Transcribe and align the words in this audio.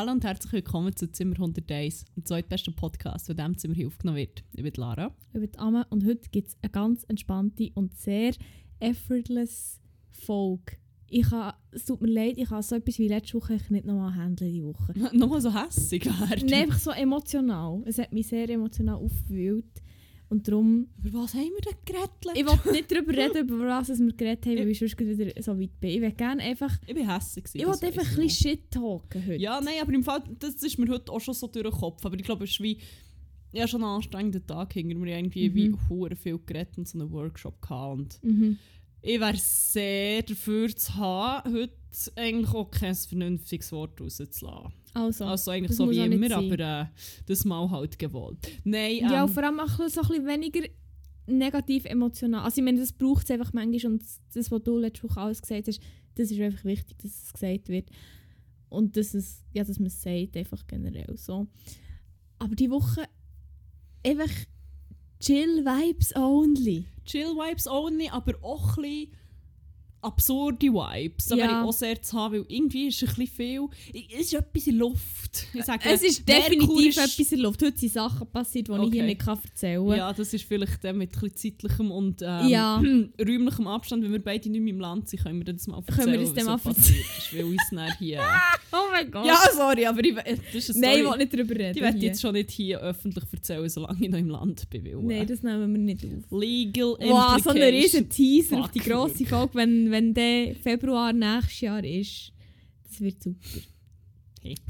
Hallo 0.00 0.12
und 0.12 0.24
herzlich 0.24 0.50
willkommen 0.54 0.96
zu 0.96 1.12
Zimmer 1.12 1.34
101, 1.34 2.06
dem 2.16 2.24
zweitbesten 2.24 2.74
Podcast, 2.74 3.28
der 3.28 3.34
diesem 3.34 3.58
Zimmer 3.58 3.74
hier 3.74 3.86
aufgenommen 3.86 4.16
wird. 4.16 4.42
Ich 4.54 4.62
bin 4.62 4.72
Lara. 4.78 5.14
Ich 5.34 5.40
bin 5.40 5.50
Amme 5.58 5.86
und 5.90 6.06
heute 6.06 6.26
gibt 6.30 6.48
es 6.48 6.56
eine 6.62 6.70
ganz 6.70 7.04
entspannte 7.04 7.70
und 7.74 7.94
sehr 7.94 8.32
effortless 8.78 9.78
Folge. 10.10 10.78
Ich 11.06 11.30
habe, 11.30 11.54
es 11.72 11.84
tut 11.84 12.00
mir 12.00 12.08
leid, 12.08 12.38
ich 12.38 12.48
habe 12.48 12.62
so 12.62 12.76
etwas 12.76 12.98
wie 12.98 13.08
letzte 13.08 13.34
Woche 13.34 13.58
nicht 13.68 13.84
nochmal 13.84 14.14
handeln 14.14 14.50
diese 14.50 14.64
Woche. 14.64 14.94
Nochmal 15.14 15.42
so 15.42 15.52
hässig. 15.52 16.08
Nein, 16.46 16.62
einfach 16.62 16.78
so 16.78 16.92
emotional. 16.92 17.82
Es 17.84 17.98
hat 17.98 18.14
mich 18.14 18.28
sehr 18.28 18.48
emotional 18.48 18.94
aufgewühlt. 18.94 19.82
Und 20.30 20.46
darum, 20.46 20.86
Über 21.02 21.22
was 21.24 21.34
haben 21.34 21.50
wir 21.50 21.60
denn 21.60 21.78
geredet? 21.84 22.10
ich 22.34 22.46
will 22.46 22.72
nicht 22.72 22.90
darüber 22.92 23.12
reden, 23.12 23.48
über 23.48 23.66
was 23.66 23.88
wir 23.88 24.12
geredet 24.12 24.46
haben, 24.46 24.56
weil 24.58 24.68
ich 24.68 24.78
sonst 24.78 24.98
wieder 24.98 25.42
so 25.42 25.58
weit 25.60 25.80
bin. 25.80 25.90
Ich 25.90 26.00
will 26.00 26.12
gerne 26.12 26.40
einfach, 26.42 26.72
Ich 26.86 26.94
bin 26.94 27.04
gewesen, 27.04 27.42
ich 27.44 27.54
will 27.54 27.68
einfach 27.68 27.86
ein 27.86 27.92
bisschen 28.16 28.30
Shit 28.30 28.70
talken 28.70 29.22
heute. 29.26 29.42
Ja, 29.42 29.60
nein, 29.60 29.74
aber 29.82 29.92
im 29.92 30.04
Fall, 30.04 30.22
das 30.38 30.54
ist 30.62 30.78
mir 30.78 30.88
heute 30.88 31.10
auch 31.12 31.20
schon 31.20 31.34
so 31.34 31.48
durch 31.48 31.64
den 31.64 31.72
Kopf. 31.72 32.06
Aber 32.06 32.16
ich 32.16 32.22
glaube, 32.22 32.44
es 32.44 32.50
ist 32.52 32.60
wie... 32.60 32.78
Hatte 33.52 33.66
schon 33.66 33.82
einen 33.82 33.90
anstrengenden 33.96 34.46
Tag 34.46 34.72
hinter 34.72 34.96
mir. 34.96 35.16
irgendwie 35.18 35.50
Mhm. 35.50 35.54
wie 35.56 35.74
hure 35.88 36.14
viel 36.14 36.38
geredet 36.46 36.78
und 36.78 36.86
so 36.86 37.00
einen 37.00 37.10
Workshop 37.10 37.60
gehabt. 37.60 37.98
Und 37.98 38.18
Mhm. 38.22 38.58
Ich 39.02 39.20
wäre 39.20 39.36
sehr 39.36 40.22
dafür 40.22 40.74
zu 40.74 40.94
haben, 40.94 41.52
heute 41.54 41.72
eigentlich 42.16 42.54
auch 42.54 42.70
kein 42.70 42.94
vernünftiges 42.94 43.72
Wort 43.72 44.00
rauszulassen. 44.00 44.72
Also, 44.94 45.24
Also 45.24 45.50
eigentlich 45.50 45.76
so 45.76 45.90
wie 45.90 45.98
immer, 45.98 46.36
aber 46.36 46.58
äh, 46.58 46.86
das 47.26 47.44
mal 47.44 47.70
halt 47.70 47.98
gewollt. 47.98 48.38
Nein, 48.64 48.98
ähm, 48.98 49.10
ja, 49.10 49.26
vor 49.26 49.44
allem 49.44 49.60
auch 49.60 49.68
so 49.68 49.82
ein 49.82 50.08
bisschen 50.08 50.26
weniger 50.26 50.68
negativ 51.26 51.84
emotional. 51.84 52.42
Also 52.44 52.60
ich 52.60 52.64
meine, 52.64 52.80
das 52.80 52.92
braucht 52.92 53.24
es 53.24 53.30
einfach 53.30 53.52
manchmal 53.52 53.92
und 53.92 54.04
das, 54.34 54.50
was 54.50 54.62
du 54.62 54.78
letzte 54.78 55.08
Woche 55.08 55.20
alles 55.20 55.42
gesagt 55.42 55.68
hast, 55.68 55.80
das 56.16 56.30
ist 56.30 56.40
einfach 56.40 56.64
wichtig, 56.64 56.98
dass 56.98 57.24
es 57.24 57.32
gesagt 57.32 57.68
wird. 57.68 57.88
Und 58.68 58.96
dass, 58.96 59.14
es, 59.14 59.44
ja, 59.52 59.64
dass 59.64 59.78
man 59.78 59.88
es 59.88 60.00
sagt, 60.00 60.36
einfach 60.36 60.66
generell 60.66 61.16
so. 61.16 61.46
Aber 62.38 62.54
die 62.54 62.70
Woche 62.70 63.04
einfach 64.04 64.30
chill 65.20 65.64
Vibes 65.64 66.14
only. 66.16 66.84
Chill 67.10 67.34
Vibes 67.34 67.66
only, 67.66 68.08
aber 68.08 68.34
auch 68.40 68.76
ein 68.76 68.82
bisschen 68.82 69.12
absurde 70.02 70.66
Vibes. 70.68 71.26
Da 71.26 71.36
Ja. 71.36 71.44
wäre 71.44 71.60
ich 71.60 71.66
auch 71.68 71.72
sehr 71.72 72.00
zu 72.02 72.16
haben, 72.18 72.34
weil 72.34 72.44
irgendwie 72.48 72.86
ist 72.88 73.02
ein 73.02 73.08
bisschen 73.14 73.26
viel... 73.28 73.68
Es 74.18 74.26
ist 74.26 74.34
etwas 74.34 74.66
in 74.66 74.76
Luft. 74.78 75.46
Ich 75.54 75.64
sage, 75.64 75.80
Es 75.88 76.02
ist 76.02 76.28
definitiv 76.28 76.88
ist- 76.88 76.98
etwas 76.98 77.32
in 77.32 77.40
Luft. 77.40 77.62
Heute 77.62 77.78
sind 77.78 77.92
Sachen 77.92 78.26
passiert, 78.28 78.68
die 78.68 78.72
ich 78.72 78.78
Okay. 78.78 78.90
hier 78.92 79.02
nicht 79.04 79.26
erzählen 79.26 79.86
kann. 79.88 79.96
Ja, 79.98 80.12
das 80.12 80.32
ist 80.34 80.44
vielleicht 80.44 80.82
dann 80.84 80.98
mit 80.98 81.10
ein 81.22 81.34
zeitlichem 81.34 81.90
und 81.90 82.22
ähm, 82.22 82.48
Ja. 82.48 82.76
räumlichem 83.20 83.66
Abstand. 83.66 84.02
Wenn 84.04 84.12
wir 84.12 84.22
beide 84.22 84.48
nicht 84.50 84.60
mehr 84.62 84.72
im 84.74 84.80
Land 84.80 85.08
sind, 85.08 85.22
können 85.22 85.44
wir 85.44 85.52
das 85.52 85.66
mal 85.66 85.78
erzählen, 85.78 85.98
Können 85.98 86.12
wir 86.12 86.20
das 86.20 86.34
dann 86.34 86.46
mal 86.46 86.54
ist, 86.56 87.34
weil 87.34 87.44
uns 87.44 87.62
dann 87.70 87.92
hier... 87.98 88.20
Oh 88.72 88.86
mein 88.92 89.10
Gott. 89.10 89.26
ja, 89.26 89.36
sorry, 89.52 89.84
aber 89.84 90.04
ich, 90.04 90.14
das 90.14 90.68
ist 90.68 90.76
Nein, 90.76 90.98
ich 91.00 91.04
will 91.10 91.16
nicht 91.18 91.34
darüber 91.34 91.54
reden. 91.56 91.74
Die 91.74 91.80
werde 91.80 91.96
ich 91.96 92.02
hier. 92.02 92.10
jetzt 92.10 92.20
schon 92.20 92.32
nicht 92.34 92.50
hier 92.52 92.78
öffentlich 92.80 93.24
erzählen, 93.32 93.68
solange 93.68 93.98
ich 94.04 94.08
noch 94.10 94.18
im 94.18 94.28
Land 94.28 94.70
bin. 94.70 94.84
Nein, 94.84 95.10
äh, 95.22 95.26
das 95.26 95.42
nehmen 95.42 95.72
wir 95.72 95.80
nicht 95.80 96.04
auf. 96.04 96.38
Legal 96.40 96.96
Wow, 97.00 97.42
so 97.42 97.50
ein 97.50 97.56
riesen 97.62 98.08
Teaser 98.08 98.60
auf 98.60 98.70
die 98.70 98.78
Fuck, 98.78 98.88
grosse. 98.92 99.26
Folge, 99.26 99.54
wenn, 99.54 99.89
wenn 99.90 100.14
der 100.14 100.54
Februar 100.54 101.12
nächstes 101.12 101.60
Jahr 101.60 101.84
ist. 101.84 102.32
Das 102.84 103.00
wird 103.00 103.22
super. 103.22 103.60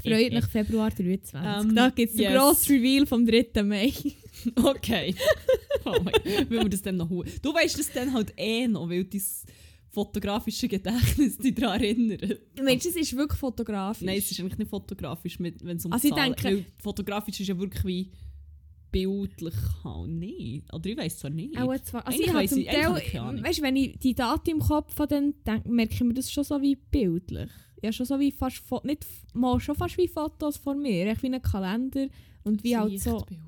Freut 0.03 0.33
mich 0.33 0.45
Februar 0.45 0.89
23. 0.89 1.33
Ähm, 1.33 1.75
da 1.75 1.89
gibt 1.89 2.11
es 2.11 2.17
den 2.17 2.31
yes. 2.31 2.33
grossen 2.33 2.75
Reveal 2.75 3.05
vom 3.05 3.25
3. 3.25 3.63
Mai. 3.63 3.93
Okay. 4.55 5.15
Oh 5.83 5.95
mein 6.03 6.13
Gott, 6.13 6.49
wir 6.49 6.69
das 6.69 6.83
dann 6.83 6.97
noch 6.97 7.09
holen? 7.09 7.29
Du 7.41 7.53
weißt 7.53 7.79
das 7.79 7.91
dann 7.91 8.13
halt 8.13 8.33
eh 8.37 8.67
noch, 8.67 8.87
weil 8.87 9.03
dein 9.03 9.21
fotografische 9.89 10.67
Gedächtnis 10.67 11.37
dich 11.39 11.55
daran 11.55 11.81
erinnert. 11.81 12.39
Mensch, 12.61 12.83
das 12.83 12.95
ist 12.95 13.15
wirklich 13.15 13.39
fotografisch. 13.39 14.05
Nein, 14.05 14.19
es 14.19 14.29
ist 14.29 14.39
eigentlich 14.39 14.59
nicht 14.59 14.69
fotografisch, 14.69 15.39
wenn 15.39 15.77
es 15.77 15.85
um 15.85 15.91
Also 15.91 16.07
ich 16.07 16.13
Zahlen 16.13 16.35
weil 16.41 16.65
Fotografisch 16.81 17.39
ist 17.39 17.47
ja 17.47 17.57
wirklich 17.57 17.83
wie 17.83 18.11
bildlich 18.91 19.53
halt 19.83 20.09
nicht. 20.09 20.73
Oder 20.73 20.89
ich 20.89 20.97
weiß 20.97 21.19
zwar 21.19 21.31
nicht. 21.31 21.57
Auch 21.57 21.77
zwar, 21.79 22.05
also 22.05 22.19
ich 22.21 22.27
habe 22.29 22.39
weiss 22.39 22.51
ich- 22.51 22.67
habe 22.69 22.99
ich 22.99 23.11
Teil, 23.11 23.43
weißt, 23.43 23.61
wenn 23.61 23.75
ich 23.75 23.97
die 23.99 24.13
Daten 24.15 24.49
im 24.49 24.59
Kopf 24.59 24.97
habe, 24.99 25.07
dann 25.07 25.33
denk, 25.45 25.65
merke 25.67 25.93
ich 25.93 26.01
mir 26.01 26.13
das 26.13 26.31
schon 26.31 26.43
so 26.43 26.61
wie 26.61 26.75
bildlich. 26.75 27.49
Ja, 27.81 27.91
schon 27.91 28.05
so 28.05 28.19
wie 28.19 28.31
fast, 28.31 28.61
nicht, 28.83 29.05
mal 29.33 29.59
schon 29.59 29.75
fast 29.75 29.97
wie 29.97 30.07
Fotos 30.07 30.57
von 30.57 30.81
mir, 30.81 31.07
echt 31.07 31.23
wie 31.23 31.33
ein 31.33 31.41
Kalender 31.41 32.07
und 32.43 32.63
wie 32.63 32.77
halt 32.77 32.99
so, 32.99 33.17
Sichtbild. 33.19 33.39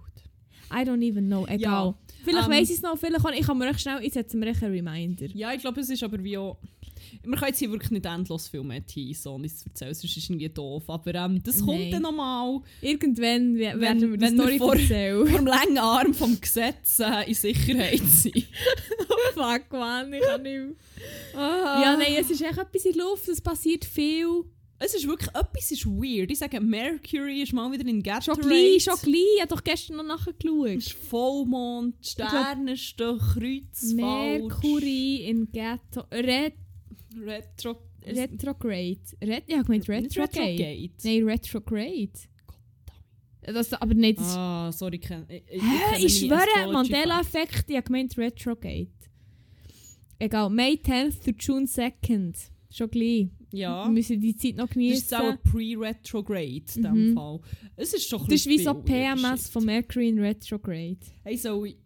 I 0.72 0.78
don't 0.78 1.04
even 1.08 1.28
know, 1.28 1.46
egal. 1.46 1.60
Ja, 1.60 1.96
vielleicht 2.24 2.48
ähm, 2.48 2.54
weiss 2.54 2.70
ich 2.72 2.78
es 2.78 2.82
noch, 2.82 2.98
vielleicht 2.98 3.24
kann 3.24 3.34
ich 3.36 3.46
kann 3.46 3.58
mir 3.60 3.66
recht 3.68 3.82
schnell, 3.82 4.04
ich 4.04 4.14
setze 4.14 4.36
mir 4.38 4.48
einen 4.48 4.56
Reminder. 4.74 5.28
Ja, 5.36 5.54
ich 5.54 5.62
glaube, 5.62 5.82
es 5.82 5.90
ist 5.90 6.02
aber 6.04 6.24
wie 6.24 6.38
auch... 6.38 6.58
Wir 7.24 7.36
können 7.38 7.48
jetzt 7.50 7.60
hier 7.60 7.72
wirklich 7.72 7.92
nicht 7.92 8.06
endlos 8.06 8.48
viel 8.48 8.64
mehr 8.64 8.86
teasen, 8.86 9.32
ohne 9.32 9.48
es 9.48 9.66
erzählen, 9.66 9.94
sonst 9.94 10.18
ist 10.18 10.24
es 10.24 10.30
irgendwie 10.30 10.50
doof. 10.50 10.84
Aber 10.90 11.14
ähm, 11.16 11.42
das 11.44 11.58
kommt 11.64 11.80
Nein. 11.80 11.92
dann 11.92 12.02
nochmal 12.04 12.62
Irgendwann 12.82 13.56
we- 13.56 13.80
werden 13.80 14.12
wir 14.12 14.18
die 14.18 14.22
wenn 14.22 14.38
wir 14.38 14.44
Story 14.44 14.58
vor- 14.58 14.76
erzählen. 14.76 15.28
vor 15.28 15.38
dem 15.40 15.48
langen 15.48 15.78
Arm 15.78 16.14
vom 16.14 16.40
Gesetz 16.40 17.00
äh, 17.00 17.28
in 17.28 17.34
Sicherheit 17.36 18.00
sein. 18.00 18.32
Fuck, 19.34 19.72
man, 19.72 20.14
ich 20.14 20.22
kann 20.22 20.42
nicht 20.44 20.54
mehr. 20.54 20.74
Ah. 21.36 21.82
Ja, 21.82 21.98
nein, 21.98 22.14
es 22.20 22.30
ist 22.30 22.42
echt 22.42 22.58
etwas 22.58 22.86
in 22.86 22.94
der 22.94 23.04
Luft, 23.04 23.28
es 23.28 23.42
passiert 23.42 23.84
viel. 23.86 24.44
Es 24.80 24.94
ist 24.94 25.08
wirklich, 25.08 25.30
etwas 25.30 25.72
ist 25.72 25.86
weird. 25.86 26.30
Ich 26.30 26.40
sage, 26.40 26.60
Mercury 26.60 27.42
ist 27.44 27.54
mal 27.54 27.72
wieder 27.72 27.84
in 27.88 27.96
Schon 27.96 28.04
Gatorade. 28.04 28.42
gleich, 28.42 28.84
schon 28.84 28.96
gleich. 29.02 29.16
Ich 29.36 29.42
habe 29.42 29.56
doch 29.56 29.64
gestern 29.64 29.96
noch 29.96 30.04
Es 30.04 30.10
nachgeschaut. 30.28 30.68
ist 30.68 30.92
Vollmond, 30.94 31.96
die 32.04 32.08
Sterne 32.10 32.76
stehen 32.76 33.18
kreuz, 33.18 33.94
Mercury 33.94 35.26
in 35.28 35.50
Ghetto. 35.52 36.04
Retro... 37.22 37.76
retrograde. 38.06 39.00
Red, 39.22 39.44
ja, 39.48 39.62
ich 39.62 39.70
Retrograde. 39.70 40.06
Retrograde. 40.06 40.90
Nein, 41.04 41.24
Retrograde. 41.30 42.10
Das, 43.42 43.74
aber 43.74 43.94
nicht. 43.94 44.20
Das, 44.20 44.36
Ah, 44.38 44.72
sorry, 44.72 45.00
ich. 45.04 45.10
Ich, 45.10 45.44
ich 45.50 45.62
Hä? 45.62 46.06
Ich 46.06 46.30
meine 46.30 46.42
schwöre, 46.54 46.72
Mandela-Effekt, 46.74 47.66
ich 47.70 47.76
habe 47.76 47.86
gemeint 47.86 48.18
Retrograde. 48.18 48.88
Egal, 50.20 50.50
May 50.50 50.76
10th 50.76 51.24
to 51.26 51.32
June 51.38 51.66
2nd. 51.66 52.36
Schon 52.70 52.90
gleich. 52.90 53.28
Ja. 53.52 53.86
Wir 53.86 53.92
müssen 53.92 54.20
die 54.20 54.36
Zeit 54.36 54.56
noch 54.56 54.66
Das 54.68 54.74
genießen. 54.74 54.96
ist 55.04 55.14
auch 55.14 55.36
Pre-Retrograde 55.44 56.46
in 56.56 56.64
diesem 56.64 57.10
Mhm. 57.10 57.14
Fall. 57.14 57.40
Es 57.76 57.94
ist 57.94 58.08
schon 58.10 58.20
Das 58.26 58.34
ist 58.34 58.48
wie 58.48 58.58
so 58.60 58.74
PMS 58.74 59.50
von 59.50 59.66
Mercury 59.66 60.10
in 60.10 60.20
Retrograde. 60.20 60.98
Hey, 61.24 61.38
so, 61.38 61.66
ich- 61.66 61.78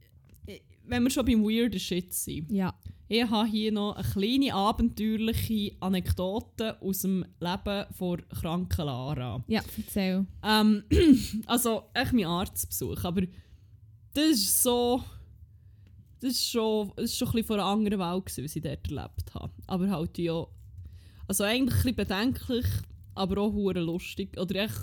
ich- 0.46 0.62
wenn 0.86 1.04
wir 1.04 1.10
schon 1.10 1.26
beim 1.26 1.44
weirden 1.44 1.80
Shit 1.80 2.14
sind. 2.14 2.52
Ja. 2.52 2.74
Ich 3.10 3.30
habe 3.30 3.48
hier 3.48 3.72
noch 3.72 3.96
eine 3.96 4.06
kleine 4.06 4.54
abenteuerliche 4.54 5.78
Anekdote 5.80 6.82
aus 6.82 7.00
dem 7.00 7.26
Leben 7.40 7.86
von 7.94 8.22
kranken 8.30 8.86
Lara. 8.86 9.42
Ja, 9.48 9.62
erzähl. 9.78 10.26
Ähm, 10.44 10.84
also, 11.46 11.84
echt 11.94 12.12
mein 12.12 12.26
Arztbesuch, 12.26 13.04
aber 13.04 13.22
das 14.14 14.32
ist 14.32 14.64
so... 14.64 15.04
Das 16.20 16.32
ist 16.32 16.50
schon, 16.50 16.92
das 16.96 17.06
ist 17.06 17.18
schon 17.18 17.28
ein 17.28 17.32
bisschen 17.34 17.48
von 17.48 17.60
einer 17.60 17.70
anderen 17.70 18.00
Welt, 18.00 18.26
gewesen, 18.26 18.44
was 18.44 18.56
ich 18.56 18.64
dort 18.64 18.92
erlebt 18.92 19.34
habe. 19.34 19.54
Aber 19.68 19.90
halt 19.90 20.18
ja... 20.18 20.46
Also 21.28 21.44
eigentlich 21.44 21.86
ein 21.86 21.96
bisschen 21.96 21.96
bedenklich, 21.96 22.66
aber 23.16 23.42
auch 23.42 23.54
lustig. 23.54 24.38
Oder 24.38 24.64
echt 24.64 24.80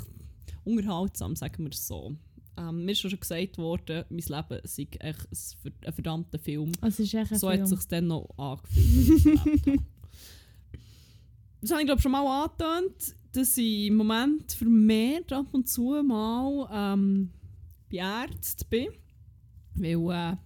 unterhaltsam, 0.64 1.36
sagen 1.36 1.64
wir 1.64 1.72
es 1.72 1.86
so. 1.86 2.16
Ähm, 2.56 2.84
mir 2.84 2.92
ist 2.92 3.00
schon 3.00 3.18
gesagt 3.18 3.58
worden, 3.58 4.04
mein 4.10 4.18
Leben 4.20 4.60
sei 4.64 4.86
echt 5.00 5.00
ein, 5.00 5.14
ver- 5.62 5.86
ein 5.88 5.92
verdammter 5.92 6.38
Film. 6.38 6.70
Also, 6.80 7.02
es 7.02 7.08
ist 7.08 7.14
echt 7.14 7.32
ein 7.32 7.38
So 7.38 7.48
Film. 7.48 7.60
hat 7.62 7.70
es 7.72 7.78
sich 7.78 7.88
dann 7.88 8.06
noch 8.06 8.28
angefühlt. 8.38 9.26
ich 9.66 9.80
das 11.60 11.70
habe 11.72 11.80
ich 11.82 11.86
glaube 11.86 12.02
schon 12.02 12.12
mal 12.12 12.44
angetönt, 12.44 13.16
dass 13.32 13.56
ich 13.56 13.86
im 13.86 13.96
Moment 13.96 14.52
vermehrt 14.52 15.32
ab 15.32 15.46
und 15.52 15.68
zu 15.68 16.00
mal 16.04 16.68
ähm, 16.72 17.30
bei 17.90 17.96
Ärzten 17.98 18.68
bin. 18.70 18.88
Weil, 19.74 20.32
äh, 20.32 20.36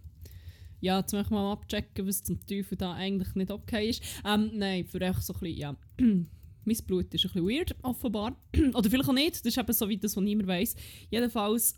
ja, 0.80 1.04
zum 1.04 1.18
Beispiel 1.18 1.36
mal 1.36 1.52
abchecken, 1.52 2.06
was 2.06 2.22
zum 2.22 2.40
Teufel 2.46 2.78
da 2.78 2.94
eigentlich 2.94 3.34
nicht 3.34 3.50
okay 3.50 3.90
ist. 3.90 4.02
Ähm, 4.24 4.50
nein, 4.54 4.86
für 4.86 5.00
echt 5.00 5.22
so 5.22 5.34
ein 5.34 5.40
bisschen, 5.40 5.58
ja. 5.58 5.76
mein 5.98 6.76
Blut 6.86 7.12
ist 7.12 7.24
ein 7.26 7.32
bisschen 7.32 7.46
weird, 7.48 7.76
offenbar. 7.82 8.36
Oder 8.74 8.88
vielleicht 8.88 9.08
auch 9.08 9.14
nicht, 9.14 9.34
das 9.34 9.42
ist 9.44 9.58
eben 9.58 9.72
so 9.72 9.88
wie 9.88 9.98
das, 9.98 10.16
was 10.16 10.22
niemand 10.24 10.48
weiß. 10.48 10.76
Jedenfalls 11.10 11.74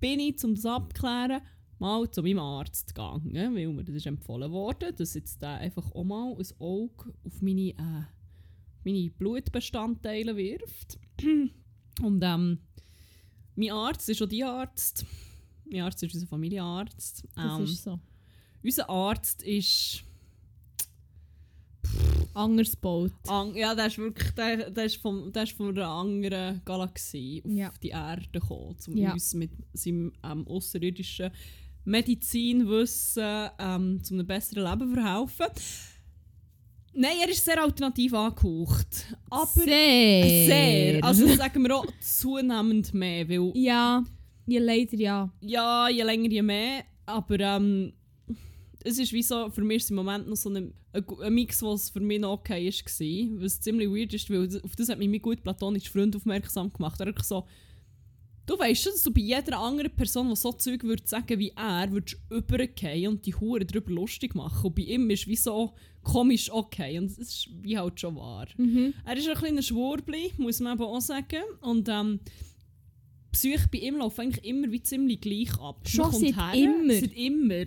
bin 0.00 0.20
ich, 0.20 0.42
um 0.44 0.54
das 0.54 0.66
abzuklären, 0.66 1.42
mal 1.78 2.10
zu 2.10 2.22
meinem 2.22 2.38
Arzt 2.40 2.94
gegangen, 2.94 3.32
weil 3.34 3.68
mir 3.68 3.84
das 3.84 3.94
ist 3.94 4.06
empfohlen 4.06 4.50
wurde, 4.50 4.92
dass 4.92 5.14
jetzt 5.14 5.40
der 5.42 5.50
einfach 5.58 5.90
auch 5.92 6.04
mal 6.04 6.34
ein 6.36 6.46
Auge 6.58 7.14
auf 7.24 7.40
meine, 7.40 7.70
äh, 7.70 8.04
meine 8.84 9.10
Blutbestandteile 9.10 10.36
wirft. 10.36 10.98
Und 12.02 12.22
ähm, 12.22 12.58
mein 13.56 13.70
Arzt 13.70 14.08
ist 14.08 14.22
auch 14.22 14.26
die 14.28 14.44
Arzt. 14.44 15.04
Mein 15.70 15.82
Arzt 15.82 16.02
ist 16.02 16.14
unser 16.14 16.26
Familienarzt. 16.26 17.24
Das 17.34 17.58
Ähm, 17.58 17.64
ist 17.64 17.82
so. 17.82 17.98
unser 18.62 18.88
Arzt 18.90 19.42
ist... 19.42 20.04
Anders 22.38 22.72
gebaut. 22.72 23.12
An, 23.26 23.54
ja, 23.54 23.74
der 23.74 23.86
ist 23.86 23.98
wirklich 23.98 24.30
der, 24.32 24.70
der 24.70 24.84
ist 24.84 24.96
von, 24.96 25.32
der 25.32 25.42
ist 25.42 25.52
von 25.56 25.70
einer 25.76 25.88
anderen 25.88 26.62
Galaxie 26.64 27.42
auf 27.44 27.50
Ja. 27.52 27.72
die 27.82 27.88
Erde 27.88 28.26
gekommen, 28.32 28.76
um 28.86 28.96
Ja. 28.96 29.12
uns 29.12 29.34
mit 29.34 29.50
seinem 29.72 30.12
ähm, 30.24 30.46
außerirdischen 30.46 31.30
Medizinwissen 31.84 33.48
ähm, 33.58 34.02
zu 34.02 34.14
einem 34.14 34.26
besseren 34.26 34.64
Leben 34.70 34.94
verhelfen. 34.94 35.46
Nein, 36.94 37.16
er 37.22 37.28
ist 37.28 37.44
sehr 37.44 37.62
alternativ 37.62 38.12
angehaucht. 38.14 39.06
Aber 39.30 39.46
sehr. 39.46 40.24
sehr. 40.46 41.04
Also 41.04 41.26
sagen 41.28 41.62
wir 41.62 41.76
auch 41.76 41.86
zunehmend 42.00 42.92
mehr, 42.94 43.28
weil 43.28 43.52
ja, 43.54 44.02
ja, 44.46 44.60
leider 44.60 44.96
ja. 44.96 45.32
ja, 45.40 45.88
je 45.88 46.02
länger, 46.02 46.28
je 46.30 46.42
mehr. 46.42 46.84
Aber 47.06 47.38
ähm, 47.40 47.92
es 48.84 48.98
ist 48.98 49.12
wie 49.12 49.22
so, 49.22 49.50
für 49.50 49.62
mich 49.62 49.78
ist 49.78 49.84
es 49.84 49.90
im 49.90 49.96
Moment 49.96 50.28
noch 50.28 50.36
so 50.36 50.50
ein, 50.50 50.72
ein, 50.92 51.34
Mix, 51.34 51.62
was 51.62 51.90
für 51.90 52.00
mich 52.00 52.20
noch 52.20 52.32
okay 52.32 52.66
war. 52.66 53.42
Was 53.42 53.60
ziemlich 53.60 53.88
weird 53.88 54.14
ist, 54.14 54.30
weil 54.30 54.48
auf 54.62 54.76
das 54.76 54.88
hat 54.88 54.98
mich 54.98 55.08
mein 55.08 55.22
gut 55.22 55.42
platonischer 55.42 55.90
Freund 55.90 56.14
aufmerksam 56.14 56.72
gemacht. 56.72 57.00
Er 57.00 57.08
hat 57.08 57.24
so, 57.24 57.46
du 58.46 58.58
weißt 58.58 58.82
schon, 58.82 58.92
dass 58.92 59.02
du 59.02 59.12
bei 59.12 59.20
jeder 59.20 59.58
anderen 59.58 59.90
Person, 59.90 60.28
die 60.28 60.36
so 60.36 60.52
Zeug 60.52 60.84
würde 60.84 61.02
sagen 61.06 61.38
wie 61.38 61.52
er, 61.56 61.90
würdest 61.90 62.18
übergehen 62.30 63.12
und 63.12 63.26
die 63.26 63.34
Hure 63.34 63.64
darüber 63.64 63.92
lustig 63.92 64.34
machen. 64.34 64.66
Und 64.66 64.74
bei 64.74 64.82
ihm 64.82 65.10
ist 65.10 65.26
wie 65.26 65.36
so 65.36 65.74
komisch 66.02 66.50
okay. 66.50 66.98
Und 66.98 67.10
das 67.10 67.18
ist 67.18 67.48
wie 67.60 67.76
halt 67.76 68.00
schon 68.00 68.16
wahr. 68.16 68.46
Mhm. 68.56 68.94
Er 69.04 69.16
ist 69.16 69.28
ein 69.28 69.36
kleiner 69.36 69.62
Schwurbli, 69.62 70.32
muss 70.38 70.60
man 70.60 70.74
eben 70.74 70.84
auch 70.84 71.00
sagen. 71.00 71.42
Und 71.60 71.88
ähm, 71.88 72.20
die 72.24 73.32
Psyche 73.32 73.68
bei 73.70 73.78
ihm 73.78 73.96
läuft 73.96 74.18
eigentlich 74.18 74.44
immer 74.44 74.70
wie 74.70 74.82
ziemlich 74.82 75.20
gleich 75.20 75.58
ab. 75.60 75.80
Schon 75.86 76.12
seit 76.12 76.36
her, 76.36 76.54
immer? 76.54 76.94
Seit 76.94 77.12
immer. 77.12 77.64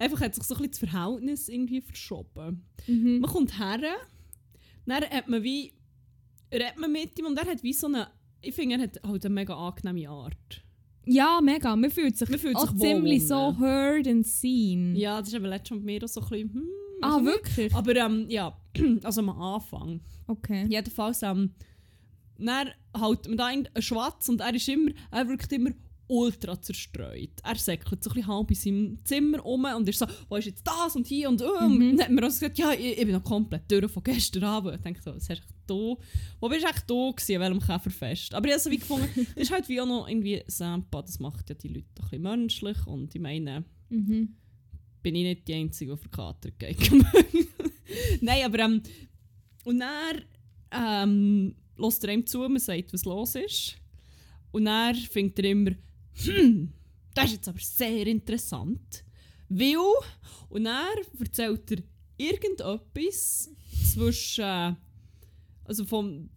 Einfach 0.00 0.20
hat 0.22 0.34
sich 0.34 0.44
so 0.44 0.54
ein 0.54 0.62
bisschen 0.62 0.88
das 0.88 0.90
Verhältnis 0.90 1.48
irgendwie 1.48 1.80
verschoben. 1.82 2.64
Mhm. 2.86 3.20
Man 3.20 3.30
kommt 3.30 3.58
her, 3.58 3.78
dann 4.86 5.04
hat 5.04 5.28
man 5.28 5.42
wie, 5.42 5.74
redet 6.52 6.78
man 6.78 6.90
mit 6.90 7.18
ihm 7.18 7.26
und 7.26 7.38
er 7.38 7.46
hat 7.46 7.62
wie 7.62 7.72
so 7.74 7.86
eine, 7.86 8.08
ich 8.40 8.54
finde, 8.54 8.76
er 8.76 8.82
hat 8.82 9.00
halt 9.06 9.24
eine 9.26 9.34
mega 9.34 9.54
angenehme 9.54 10.08
Art. 10.08 10.64
Ja, 11.04 11.40
mega. 11.42 11.76
Man 11.76 11.90
fühlt 11.90 12.16
sich, 12.16 12.28
Man 12.28 12.38
fühlt 12.38 12.56
auch 12.56 12.70
sich 12.70 12.80
ziemlich 12.80 13.26
so 13.26 13.58
heard 13.58 14.06
and 14.08 14.26
seen. 14.26 14.96
Ja, 14.96 15.18
das 15.18 15.28
ist 15.28 15.34
eben 15.34 15.44
letztes 15.44 15.70
Mal 15.70 15.78
bei 15.78 15.84
mir 15.84 16.04
auch 16.04 16.08
so 16.08 16.20
ein 16.20 16.28
bisschen, 16.28 16.54
hm, 16.54 16.68
Ah, 17.02 17.14
also 17.14 17.26
wirklich? 17.26 17.74
Aber 17.74 17.96
ähm, 17.96 18.26
ja, 18.28 18.56
also 19.02 19.20
am 19.20 19.30
Anfang. 19.30 20.00
Okay. 20.26 20.66
Jedenfalls, 20.68 21.22
ähm, 21.22 21.54
dann 22.38 22.70
halt 22.96 23.28
man 23.28 23.36
da 23.36 23.46
einen 23.46 23.68
Schwatz 23.78 24.28
und 24.28 24.40
er 24.40 24.54
ist 24.54 24.68
immer, 24.68 24.92
er 25.10 25.28
wirkt 25.28 25.52
immer 25.52 25.70
ultra 26.10 26.60
zerstreut. 26.60 27.30
Er 27.42 27.54
säckelt 27.54 28.02
so 28.02 28.10
ein 28.10 28.14
bisschen 28.14 28.26
halb 28.26 28.50
in 28.50 28.56
seinem 28.56 29.04
Zimmer 29.04 29.46
um 29.46 29.64
und 29.64 29.88
ist 29.88 29.98
so, 30.00 30.06
wo 30.28 30.36
ist 30.36 30.46
jetzt 30.46 30.66
das 30.66 30.96
und 30.96 31.06
hier 31.06 31.28
und 31.28 31.40
oh. 31.40 31.60
Mhm. 31.68 31.90
Und 31.90 31.96
dann 31.96 32.00
hat 32.06 32.10
mir 32.10 32.22
auch 32.22 32.26
gesagt, 32.26 32.58
ja, 32.58 32.72
ich, 32.72 32.98
ich 32.98 33.04
bin 33.04 33.12
noch 33.12 33.24
komplett 33.24 33.70
durch 33.70 33.90
von 33.90 34.02
gestern 34.02 34.44
Abend. 34.44 34.74
Ich 34.76 34.82
denke 34.82 35.00
so, 35.02 35.14
was 35.14 35.28
hast 35.30 35.42
du 35.66 35.96
da? 35.96 36.02
Wo 36.40 36.48
bist 36.48 36.62
du 36.62 36.66
eigentlich 36.66 36.84
da 36.86 37.10
gewesen, 37.10 37.36
an 37.36 37.40
welchem 37.42 37.60
Käferfest? 37.60 38.34
Aber 38.34 38.46
ich 38.46 38.52
habe 38.52 38.60
so 38.62 38.70
wie 38.70 38.78
gefunden, 38.78 39.08
das 39.14 39.36
ist 39.36 39.50
halt 39.52 39.68
wie 39.68 39.80
auch 39.80 39.86
noch 39.86 40.08
irgendwie 40.08 40.42
Sampa, 40.48 41.02
das 41.02 41.20
macht 41.20 41.48
ja 41.48 41.54
die 41.54 41.68
Leute 41.68 41.86
ein 41.86 42.02
bisschen 42.02 42.22
menschlich 42.22 42.86
und 42.86 43.14
ich 43.14 43.20
meine, 43.20 43.64
Mhm. 43.88 44.36
bin 45.02 45.14
ich 45.16 45.24
nicht 45.24 45.48
die 45.48 45.54
Einzige, 45.54 45.92
die 45.92 45.98
verkatert 45.98 46.58
geht. 46.58 46.90
Nein, 48.20 48.44
aber 48.44 48.58
ähm, 48.60 48.82
und 49.64 49.80
dann 49.80 50.22
ähm, 50.72 51.54
lässt 51.76 52.04
er 52.04 52.12
ihm 52.14 52.26
zu, 52.26 52.38
man 52.40 52.58
sagt, 52.58 52.92
was 52.92 53.04
los 53.04 53.34
ist. 53.34 53.76
Und 54.52 54.64
dann 54.66 54.94
findet 54.94 55.38
er 55.40 55.50
immer, 55.50 55.70
hm, 56.14 56.72
das 57.14 57.26
ist 57.26 57.32
jetzt 57.32 57.48
aber 57.48 57.58
sehr 57.58 58.06
interessant. 58.06 59.04
Weil, 59.48 59.76
und 60.48 60.64
dann 60.64 60.86
erzählt 61.18 61.70
er 61.72 61.78
irgendetwas 62.16 63.50
zwischen, 63.92 64.76
also 65.64 65.84
vom, 65.86 66.30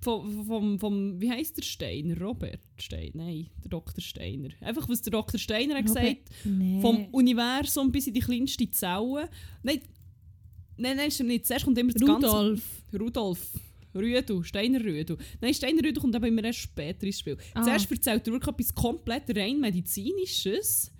vom, 0.00 0.44
vom, 0.46 0.78
vom, 0.78 1.20
wie 1.20 1.30
heisst 1.30 1.56
der 1.56 1.62
Steiner? 1.62 2.20
Robert 2.20 2.60
Steiner? 2.76 3.10
Nein, 3.14 3.50
der 3.62 3.70
Dr. 3.70 4.00
Steiner. 4.02 4.50
Einfach, 4.60 4.88
was 4.88 5.02
der 5.02 5.12
Dr. 5.12 5.38
Steiner 5.38 5.76
hat 5.76 5.88
Robert- 5.88 6.04
gesagt 6.04 6.30
Nee. 6.44 6.80
vom 6.80 7.06
Universum 7.12 7.90
bis 7.92 8.06
in 8.08 8.14
die 8.14 8.20
kleinste 8.20 8.70
Zelle. 8.70 9.28
Nein, 9.62 9.80
nein, 10.76 10.96
nein, 10.96 11.10
stimmt 11.10 11.28
nicht. 11.30 11.46
Zuerst 11.46 11.64
kommt 11.64 11.78
immer 11.78 11.92
das 11.92 12.02
Rudolf. 12.02 12.82
ganze... 12.90 13.04
Rudolf. 13.04 13.50
Rüdu, 13.98 14.42
Steiner 14.42 14.80
Rüdu. 14.84 15.16
Nein, 15.40 15.54
Steiner 15.54 15.82
Rüdu 15.82 16.00
kommt 16.00 16.14
aber 16.16 16.28
immer 16.28 16.44
erst 16.44 16.60
später 16.60 17.06
ins 17.06 17.20
Spiel. 17.20 17.36
Ah. 17.54 17.62
Zuerst 17.62 17.90
erzählt 17.90 18.26
er 18.26 18.32
wirklich 18.32 18.54
etwas 18.54 18.74
komplett 18.74 19.36
rein 19.36 19.60
medizinisches 19.60 20.92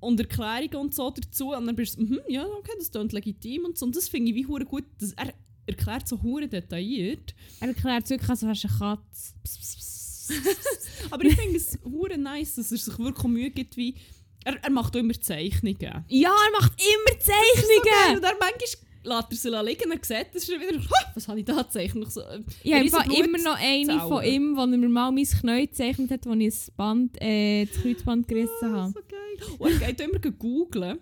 und 0.00 0.18
Erklärungen 0.18 0.76
und 0.76 0.94
so 0.94 1.10
dazu. 1.10 1.52
Und 1.54 1.66
dann 1.66 1.76
bist 1.76 1.98
du, 1.98 2.02
mhm, 2.02 2.20
ja, 2.28 2.44
okay, 2.46 2.72
das 2.78 2.90
klingt 2.90 3.12
legitim 3.12 3.64
und 3.66 3.78
so. 3.78 3.86
Und 3.86 3.96
das 3.96 4.08
finde 4.08 4.30
ich 4.30 4.36
wie 4.36 4.46
hure 4.46 4.64
gut. 4.64 4.84
Das, 4.98 5.12
er 5.12 5.32
erklärt 5.66 6.08
so 6.08 6.20
hure 6.22 6.48
detailliert. 6.48 7.34
Er 7.60 7.68
erklärt 7.68 8.04
es 8.04 8.10
wirklich, 8.10 8.30
als 8.30 8.42
wärst 8.42 8.64
du 8.64 8.68
eine 8.68 8.78
Katze. 8.78 9.34
Pss, 9.44 9.58
pss, 9.58 9.76
pss. 9.76 10.30
Aber 11.10 11.24
ich 11.24 11.34
finde 11.36 11.56
es 11.56 11.78
hure 11.84 12.16
nice, 12.16 12.54
dass 12.54 12.72
er 12.72 12.78
sich 12.78 12.98
wirklich 12.98 13.26
Mühe 13.26 13.50
gibt, 13.50 13.76
wie... 13.76 13.94
Er, 14.42 14.56
er 14.64 14.70
macht 14.70 14.96
auch 14.96 15.00
immer 15.00 15.12
Zeichnungen. 15.20 15.76
ja, 16.08 16.30
er 16.30 16.60
macht 16.60 16.72
immer 16.80 17.12
Und 17.12 17.22
Zeichnungen! 17.22 18.22
dann 18.22 18.36
manchmal 18.40 18.89
lässt 19.02 19.30
er 19.30 19.36
sie 19.36 19.48
liegen 19.66 19.90
und 19.92 20.04
sieht, 20.04 20.26
das 20.34 20.42
ist 20.42 20.50
wieder, 20.50 20.78
«Ha, 20.90 21.12
was 21.14 21.26
habe 21.28 21.38
ich 21.38 21.44
da 21.44 21.62
gezeichnet? 21.62 22.12
So, 22.12 22.20
äh, 22.20 22.40
Ich 22.62 22.74
habe 22.92 23.14
immer 23.14 23.38
noch 23.38 23.58
eine 23.58 24.00
von 24.00 24.22
ihm, 24.24 24.56
wo 24.56 24.60
er 24.60 24.66
mir 24.66 24.88
mal 24.88 25.10
mein 25.10 25.24
Knie 25.24 25.66
gezeichnet 25.66 26.10
hat, 26.10 26.26
wo 26.26 26.32
ich 26.34 26.48
das, 26.54 26.70
Band, 26.72 27.20
äh, 27.20 27.64
das 27.66 27.76
Kreuzband 27.82 28.28
gerissen 28.28 28.52
Ah, 28.62 28.72
habe. 28.72 28.92
so 28.92 29.00
geil. 29.08 29.56
Und 29.58 29.82
er 29.82 29.92
geht 29.92 30.00
immer 30.00 30.18
googeln. 30.18 30.98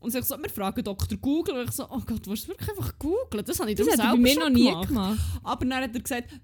Und 0.00 0.12
sagt 0.12 0.26
so, 0.26 0.36
wir 0.40 0.48
fragen 0.50 0.84
Dr. 0.84 1.18
Google. 1.18 1.56
Und 1.56 1.64
ich 1.68 1.72
so, 1.72 1.84
oh 1.90 2.00
Gott, 2.06 2.24
du 2.24 2.30
wirklich 2.30 2.68
einfach 2.70 2.96
googeln? 2.98 3.44
Das 3.44 3.58
habe 3.58 3.70
ich 3.70 3.76
Das 3.76 3.86
darum 3.88 3.98
hat 3.98 3.98
er 3.98 4.16
bei 4.16 4.16
selber 4.16 4.22
mir 4.22 4.34
noch 4.36 4.42
schon 4.44 4.52
nie 4.52 4.70
gemacht. 4.70 4.88
gemacht. 4.88 5.18
Aber 5.42 5.64
dann 5.66 5.82
hat 5.82 5.94
er 5.94 6.00
gesagt, 6.00 6.40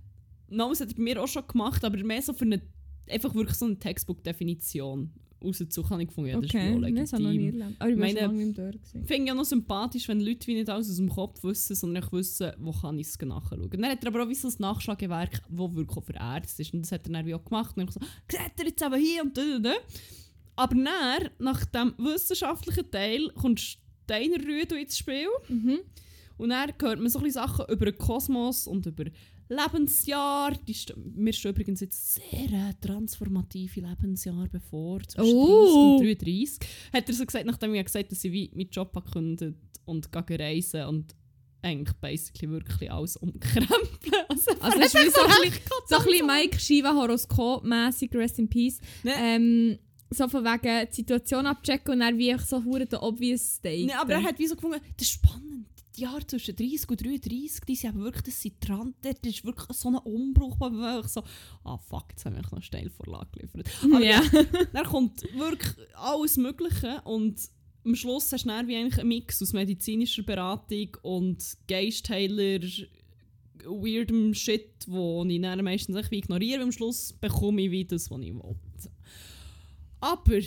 no, 0.48 0.68
das 0.70 0.80
hat 0.80 0.88
er 0.88 0.94
bei 0.96 1.02
mir 1.02 1.22
auch 1.22 1.28
schon 1.28 1.46
gemacht, 1.46 1.84
aber 1.84 1.96
mehr 1.98 2.20
so 2.22 2.32
für 2.32 2.44
eine, 2.44 2.62
einfach 3.08 3.32
wirklich 3.34 3.56
so 3.56 3.66
eine 3.66 3.78
Textbook-Definition 3.78 5.12
rauszusuchen, 5.44 5.90
habe 5.90 6.02
ich 6.02 6.08
gefunden, 6.08 6.30
ja, 6.30 6.36
das 6.36 6.44
ist 6.44 6.54
okay, 6.54 6.70
ja 6.70 6.76
auch 6.76 7.02
das 7.02 7.12
habe 7.12 7.22
ich 7.22 7.26
noch 7.26 7.32
nie 7.32 7.38
legitim. 7.38 7.60
erlebt. 7.60 7.80
Aber 7.80 7.90
ich 7.90 7.98
war 7.98 8.28
lange. 8.28 8.74
Ich 8.74 9.06
finde 9.06 9.28
ja 9.28 9.34
noch 9.34 9.44
sympathisch, 9.44 10.08
wenn 10.08 10.20
Leute 10.20 10.46
wie 10.46 10.54
nicht 10.54 10.70
alles 10.70 10.90
aus 10.90 10.96
dem 10.96 11.08
Kopf 11.08 11.42
wissen, 11.42 11.76
sondern 11.76 12.04
auch 12.04 12.12
wissen, 12.12 12.52
wo 12.58 12.72
kann 12.72 12.98
ich 12.98 13.08
es 13.08 13.18
nachschauen. 13.20 13.70
Dann 13.70 13.84
hat 13.86 14.02
er 14.02 14.08
aber 14.08 14.24
auch 14.24 14.28
wie 14.28 14.34
so 14.34 14.48
ein 14.48 14.54
Nachschlagewerk, 14.58 15.42
das 15.48 15.74
wirklich 15.74 16.04
für 16.04 16.14
Ärzte 16.14 16.62
ist. 16.62 16.74
Und 16.74 16.82
das 16.82 16.92
hat 16.92 17.06
er 17.06 17.12
dann 17.12 17.26
wie 17.26 17.34
auch 17.34 17.44
gemacht. 17.44 17.76
Und 17.76 17.86
dann 17.86 17.92
so, 17.92 18.00
seht 18.30 18.58
ihr 18.58 18.66
jetzt 18.66 18.82
aber 18.82 18.96
hier 18.96 19.22
und 19.22 19.36
da 19.36 19.58
da. 19.58 19.74
Aber 20.56 20.74
dann, 20.74 21.30
nach 21.38 21.64
dem 21.66 21.94
wissenschaftlichen 21.98 22.90
Teil, 22.90 23.28
kommt 23.34 23.60
Steiner 23.60 24.36
Rüdo 24.36 24.76
ins 24.76 24.98
Spiel. 24.98 25.28
Mhm. 25.48 25.78
Und 26.36 26.48
dann 26.50 26.72
hört 26.80 27.00
man 27.00 27.08
so 27.08 27.20
ein 27.20 27.30
Sachen 27.30 27.66
über 27.68 27.86
den 27.86 27.98
Kosmos 27.98 28.66
und 28.66 28.86
über 28.86 29.04
Lebensjahr. 29.48 30.52
Die 30.66 30.72
st 30.74 30.94
mir 30.96 31.32
stehen 31.32 31.52
übrigens 31.52 31.80
jetzt 31.80 32.14
sehr 32.14 32.52
äh, 32.52 32.74
transformative 32.80 33.80
Lebensjahre 33.80 34.48
bevor, 34.48 35.00
zwischen 35.02 35.34
Oh. 35.34 35.98
30 36.00 36.10
und 36.10 36.22
33. 36.26 36.68
Hat 36.92 37.08
er 37.08 37.14
so 37.14 37.26
gesagt, 37.26 37.46
nachdem 37.46 37.74
ich 37.74 37.84
gesagt 37.84 38.04
habe, 38.06 38.14
dass 38.14 38.24
ich 38.24 38.52
meinen 38.54 38.70
Job 38.70 38.92
gekündigt 38.92 39.54
und 39.84 40.12
gehe 40.12 40.38
reisen 40.38 40.84
und 40.84 41.14
eigentlich 41.62 41.96
basically 41.96 42.50
wirklich 42.50 42.90
alles 42.90 43.16
umkrempeln. 43.16 43.78
Also, 44.28 44.50
Also 44.60 44.78
es 44.80 44.94
ist 44.94 44.94
wie 44.94 45.10
so 45.10 45.20
ein 45.22 45.42
bisschen, 45.50 45.60
so 45.88 45.96
ein 45.96 46.04
bisschen 46.04 46.26
Mike 46.26 46.58
Shiva 46.58 46.92
Horoskop-mässig, 46.94 48.14
Rest 48.14 48.38
in 48.38 48.48
Peace. 48.48 48.80
Ne. 49.02 49.12
Ähm, 49.18 49.78
so 50.10 50.28
von 50.28 50.44
wegen 50.44 50.88
die 50.90 50.94
Situation 50.94 51.46
abchecken 51.46 51.94
und 51.94 52.00
dann 52.00 52.18
wie 52.18 52.30
ich 52.30 52.40
so 52.42 52.62
hure 52.64 52.86
der 52.86 53.02
obvious 53.02 53.56
State. 53.56 53.86
Nee, 53.86 53.92
aber 53.94 54.14
er 54.14 54.22
hat 54.22 54.38
wie 54.38 54.46
so 54.46 54.54
gefunden, 54.54 54.80
das 54.96 55.06
ist 55.08 55.14
spannend. 55.14 55.66
Die 55.96 56.02
Jahre 56.02 56.26
zwischen 56.26 56.56
30 56.56 56.88
und 56.88 57.04
33, 57.04 57.64
die 57.64 57.76
sind 57.76 57.90
aber 57.90 58.04
wirklich, 58.04 58.24
das 58.24 58.42
sind 58.42 58.54
dran, 58.60 58.94
das 59.02 59.14
ist 59.22 59.44
wirklich 59.44 59.76
so 59.76 59.88
ein 59.88 59.96
Umbruch, 59.96 60.56
wo 60.58 60.68
man 60.68 60.94
wirklich 60.94 61.12
so, 61.12 61.22
ah 61.62 61.78
fuck, 61.78 62.06
jetzt 62.10 62.24
haben 62.24 62.34
wir 62.34 62.42
noch 62.42 62.52
eine 62.52 62.62
Steilvorlage 62.62 63.28
geliefert. 63.32 63.70
Aber 63.82 64.04
ja. 64.04 64.20
Dann 64.72 64.84
kommt 64.86 65.22
wirklich 65.36 65.72
alles 65.94 66.36
Mögliche 66.36 67.00
und 67.04 67.40
am 67.84 67.94
Schluss 67.94 68.32
hast 68.32 68.44
du 68.44 68.48
dann 68.48 68.66
wie 68.66 68.76
eigentlich 68.76 68.98
einen 68.98 69.08
Mix 69.08 69.40
aus 69.42 69.52
medizinischer 69.52 70.22
Beratung 70.22 70.96
und 71.02 71.56
Geistheiler, 71.68 72.60
weirdem 73.66 74.34
Shit, 74.34 74.86
wo 74.86 75.24
ich 75.24 75.40
dann 75.40 75.62
meistens 75.64 76.10
wie 76.10 76.18
ignoriere. 76.18 76.62
Am 76.62 76.72
Schluss 76.72 77.12
bekomme 77.12 77.62
ich 77.62 77.70
wie 77.70 77.84
das, 77.84 78.10
was 78.10 78.20
ich 78.20 78.34
will. 78.34 78.56
Aber, 80.00 80.40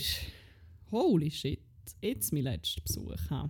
holy 0.92 1.32
shit, 1.32 1.60
jetzt 2.02 2.34
mein 2.34 2.44
letzter 2.44 2.82
Besuch. 2.82 3.30
ha. 3.30 3.50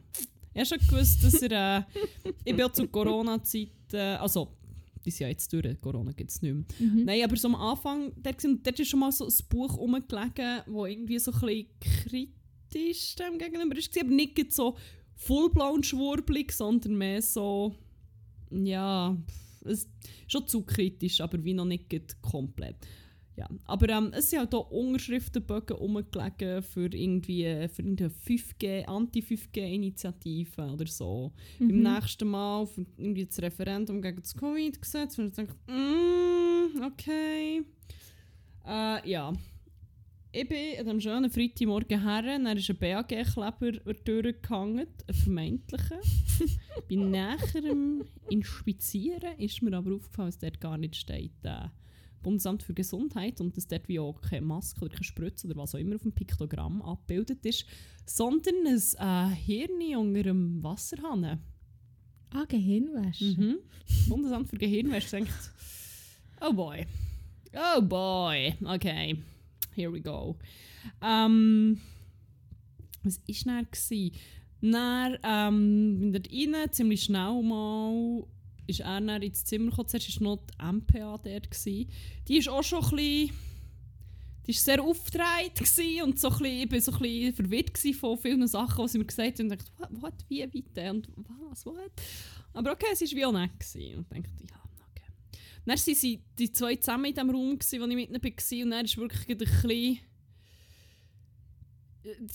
Ich 0.57 0.71
habe 0.71 0.81
schon 0.81 0.87
gewusst, 0.89 1.23
dass 1.23 1.39
er, 1.43 1.85
äh, 1.93 1.99
ich 2.43 2.45
bin 2.45 2.57
ja 2.57 2.73
zu 2.73 2.87
Corona-Zeiten, 2.87 4.17
also, 4.19 4.57
die 5.05 5.11
sind 5.11 5.19
ja 5.19 5.27
jetzt 5.27 5.53
durch, 5.53 5.79
Corona 5.79 6.11
gibt 6.13 6.31
es 6.31 6.41
nicht 6.41 6.51
mehr. 6.51 6.65
Mhm. 6.79 7.05
Nein, 7.05 7.23
aber 7.23 7.35
so 7.35 7.47
am 7.49 7.55
Anfang, 7.55 8.11
dort, 8.17 8.43
dort 8.43 8.79
ist 8.79 8.87
schon 8.87 8.99
mal 8.99 9.11
so 9.11 9.27
ein 9.27 9.33
Buch 9.49 9.77
rumgelegen, 9.77 10.61
wo 10.65 10.87
irgendwie 10.87 11.19
so 11.19 11.31
ein 11.31 11.39
bisschen 11.39 11.67
kritisch 11.79 13.15
dem 13.17 13.37
gegenüber 13.37 13.75
war. 13.75 14.01
Aber 14.01 14.09
nicht 14.09 14.51
so 14.51 14.75
full-blown 15.13 15.83
schwurblig, 15.83 16.51
sondern 16.51 16.97
mehr 16.97 17.21
so, 17.21 17.75
ja, 18.49 19.15
es, 19.63 19.87
schon 20.27 20.47
zu 20.47 20.63
kritisch, 20.63 21.21
aber 21.21 21.43
wie 21.43 21.53
noch 21.53 21.65
nicht 21.65 21.85
komplett. 22.23 22.77
Ja, 23.37 23.47
aber 23.65 23.87
ähm, 23.89 24.11
es 24.13 24.31
sind 24.31 24.39
halt 24.39 24.55
auch 24.55 24.71
Unterschriftenbögen 24.71 25.77
rumgelegen 25.77 26.63
für 26.63 26.89
irgendwie 26.91 27.43
für 27.69 27.83
irgendeine 27.83 28.09
5G, 28.09 28.83
Anti-5G-Initiative 28.85 30.61
oder 30.73 30.87
so. 30.87 31.31
Im 31.59 31.67
Mhm. 31.67 31.83
nächsten 31.83 32.27
Mal 32.29 32.65
für 32.65 32.83
irgendwie 32.97 33.25
das 33.27 33.39
Referendum 33.39 34.01
gegen 34.01 34.21
das 34.21 34.35
Covid-Gesetz. 34.35 35.19
Und 35.19 35.27
ich 35.27 35.33
denke, 35.35 35.53
mm, 35.71 36.81
okay. 36.81 37.61
Äh, 38.65 39.07
ja. 39.09 39.31
ich 40.31 40.49
bin 40.49 40.57
an 40.79 40.85
diesem 40.85 40.99
schönen 41.01 41.29
Freitagmorgen 41.29 42.01
her, 42.03 42.21
dann 42.23 42.57
ist 42.57 42.69
ein 42.71 42.77
BAG-Kleber 42.77 43.71
durchgehangen, 44.03 44.87
ein 45.07 45.13
vermeintlicher. 45.13 45.99
bei 46.89 46.95
näherem 46.95 48.03
Inspizieren 48.29 49.37
ist 49.37 49.61
mir 49.61 49.77
aber 49.77 49.93
aufgefallen, 49.95 50.29
dass 50.29 50.39
dort 50.39 50.59
gar 50.59 50.77
nicht 50.77 50.95
steht 50.95 51.31
äh, 51.43 51.67
Bundesamt 52.23 52.63
für 52.63 52.73
Gesundheit 52.73 53.39
und 53.41 53.55
dass 53.55 53.67
dort 53.67 53.87
wie 53.87 53.99
auch 53.99 54.19
keine 54.21 54.45
Maske 54.45 54.81
oder 54.81 54.93
keine 54.93 55.03
Spritze 55.03 55.47
oder 55.47 55.57
was 55.57 55.75
auch 55.75 55.79
immer 55.79 55.95
auf 55.95 56.01
dem 56.01 56.11
Piktogramm 56.11 56.81
abgebildet 56.81 57.45
ist, 57.45 57.65
sondern 58.05 58.55
ein 58.65 59.31
äh, 59.31 59.35
Hirn 59.35 59.97
unter 59.97 60.19
einem 60.19 60.63
Wasserhahn. 60.63 61.39
Ah, 62.31 62.45
Gehirnwäsche. 62.47 63.25
Mhm. 63.37 63.57
Bundesamt 64.09 64.49
für 64.49 64.57
Gehirnwäsche 64.57 65.11
denkt, 65.11 65.51
oh 66.41 66.53
boy, 66.53 66.85
oh 67.53 67.81
boy, 67.81 68.53
okay, 68.65 69.17
here 69.75 69.91
we 69.91 70.01
go. 70.01 70.35
Ähm, 71.01 71.79
was 73.03 73.21
war 73.27 73.45
dann? 73.45 74.11
Dann 74.59 75.17
ähm, 75.23 75.99
bin 75.99 76.13
dort 76.13 76.31
rein, 76.31 76.71
ziemlich 76.71 77.03
schnell 77.03 77.41
mal, 77.43 78.25
ist 78.67 78.81
er 78.81 79.01
dann 79.01 79.21
ins 79.21 79.43
Zimmer 79.45 79.69
gekommen. 79.71 79.87
Zuerst 79.89 80.21
war 80.21 80.35
noch 80.35 80.43
die 80.45 80.65
MPA 80.65 81.17
dort. 81.17 81.49
Gewesen. 81.51 81.89
Die 82.27 82.37
ist 82.37 82.49
auch 82.49 82.63
schon 82.63 82.83
ein 82.83 82.89
bisschen... 82.91 83.31
Die 84.45 84.53
war 84.53 84.61
sehr 84.61 84.81
aufgedreht 84.81 86.03
und 86.05 86.17
so 86.17 86.29
ein 86.29 86.37
bisschen, 86.37 86.45
ich 86.45 86.71
war 86.71 86.79
so 86.81 86.91
ein 86.93 86.99
bisschen 86.99 87.33
verwirrt 87.33 87.77
von 87.99 88.17
vielen 88.17 88.47
Sachen, 88.47 88.85
die 88.85 88.89
sie 88.91 88.97
mir 88.99 89.03
gesagt 89.05 89.39
haben. 89.39 89.51
Und 89.51 89.59
dachte, 89.59 89.71
what, 89.77 89.89
what 90.01 90.13
wie, 90.29 90.41
weiter 90.41 90.91
und 90.91 91.07
was, 91.49 91.65
what? 91.65 91.91
Aber 92.53 92.71
okay, 92.71 92.85
es 92.93 93.01
war 93.01 93.09
wie 93.09 93.25
auch 93.25 93.33
nett. 93.33 93.51
Gewesen. 93.59 93.97
Und 93.97 94.05
ich 94.17 94.23
dachte, 94.23 94.43
ja, 94.49 94.61
okay. 94.89 95.11
Dann 95.65 95.77
waren 95.77 95.95
sie 95.95 96.21
die 96.39 96.51
zwei 96.53 96.77
zusammen 96.77 97.05
in 97.05 97.15
dem 97.15 97.29
Raum, 97.29 97.59
gewesen, 97.59 97.81
wo 97.81 97.85
ich 97.87 97.95
mit 97.95 98.09
ihnen 98.09 98.23
war. 98.23 98.63
Und 98.63 98.71
dann 98.71 98.85
ist 98.85 98.97
wirklich 98.97 99.29
ein 99.29 99.37
bisschen 99.37 99.99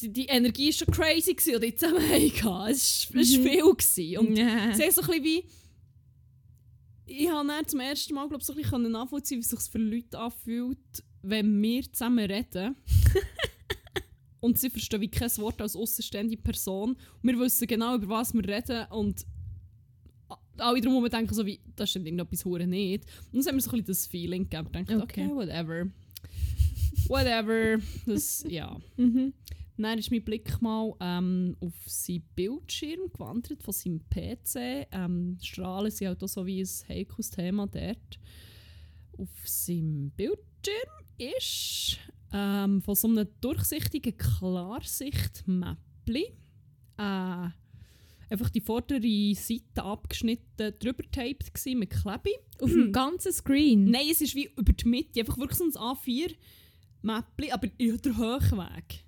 die, 0.03 0.13
die 0.13 0.27
Energie 0.27 0.67
war 0.67 0.73
schon 0.73 0.89
crazy, 0.95 1.35
gewesen, 1.35 1.61
die 1.61 1.75
zusammen 1.75 2.03
hatten. 2.11 2.71
Es 2.73 3.09
war 3.15 3.21
Mhm. 3.21 3.25
viel. 3.25 3.75
Gewesen. 3.75 4.19
Und 4.19 4.37
Ja. 4.37 4.75
sie 4.75 4.91
so 4.91 5.01
ein 5.01 5.07
bisschen 5.07 5.25
wie... 5.25 5.45
Ich 7.19 7.31
habe 7.31 7.47
dann 7.47 7.67
zum 7.67 7.81
ersten 7.81 8.15
Mal 8.15 8.29
glaub, 8.29 8.43
so 8.43 8.53
ein 8.55 8.63
bisschen 8.63 8.91
nachvollziehen, 8.91 9.39
wie 9.39 9.43
es 9.43 9.49
sich 9.51 9.61
für 9.71 9.79
Leute 9.79 10.19
anfühlt, 10.19 10.79
wenn 11.23 11.61
wir 11.63 11.83
zusammen 11.93 12.31
reden. 12.31 12.75
und 14.41 14.59
sie 14.59 14.71
verstehen 14.71 15.01
wie 15.01 15.09
kein 15.09 15.31
Wort 15.39 15.61
als 15.61 15.77
außenstehende 15.77 16.37
Person. 16.37 16.97
Wir 17.23 17.39
wissen 17.39 17.67
genau, 17.67 17.95
über 17.97 18.09
was 18.09 18.33
wir 18.33 18.47
reden. 18.47 18.87
Und 18.91 19.27
alle 20.57 20.81
drumherum 20.81 21.09
denken 21.09 21.35
so 21.35 21.45
wie, 21.45 21.61
das 21.77 21.91
stimmt 21.91 22.07
irgendetwas 22.07 22.45
hure 22.45 22.67
nicht. 22.67 23.05
Und 23.33 23.41
dann 23.41 23.47
haben 23.47 23.57
wir 23.57 23.63
so 23.63 23.71
ein 23.71 23.79
bisschen 23.79 23.87
das 23.87 24.07
Feeling 24.07 24.49
gegeben. 24.49 24.69
Ich 24.75 24.87
dachte, 24.87 25.03
okay, 25.03 25.27
Okay. 25.27 25.35
whatever. 25.35 25.87
whatever. 27.09 27.83
Das, 28.07 28.45
ja. 28.49 28.77
Mhm. 28.97 29.33
Dann 29.83 29.99
ist 29.99 30.11
mein 30.11 30.25
Blick 30.25 30.63
mal 30.63 30.95
ähm, 31.01 31.57
auf 31.61 31.75
seinen 31.87 32.23
Bildschirm 32.35 33.13
gewandert 33.13 33.63
von 33.63 33.75
seinem 33.75 34.01
PC. 34.09 34.87
Ähm, 34.93 35.37
Strahlen 35.43 35.91
sind 35.91 36.09
halt 36.09 36.23
auch 36.23 36.29
so 36.29 36.47
wie 36.47 36.63
ein 36.63 36.69
heikles 36.89 37.31
Thema 37.31 37.67
dort. 37.67 38.19
Auf 39.19 39.29
seinem 39.45 40.11
Bildschirm 40.11 40.39
ist 41.19 41.99
ähm, 42.33 42.81
von 42.83 42.95
so 42.95 43.09
einem 43.09 43.27
durchsichtigen 43.41 44.17
Klarsicht-Mäppli 44.17 46.37
äh, 46.99 47.49
einfach 48.33 48.51
die 48.51 48.61
vordere 48.61 49.35
Seite 49.35 49.83
abgeschnitten, 49.83 50.75
drüber 50.79 51.03
taped 51.11 51.51
mit 51.67 51.91
Klebe. 51.91 52.31
Auf 52.61 52.71
dem 52.71 52.93
ganzen 52.93 53.33
Screen? 53.33 53.85
Nein, 53.85 54.07
es 54.11 54.21
ist 54.23 54.35
wie 54.35 54.51
über 54.57 54.73
die 54.73 54.89
Mitte, 54.89 55.21
einfach 55.21 55.39
wirklich 55.39 55.59
so 55.59 55.65
ein 55.65 55.73
A4-Mäppli, 55.73 57.53
aber 57.53 57.69
in 57.77 57.99
der 57.99 58.17
Hochweg. 58.17 59.05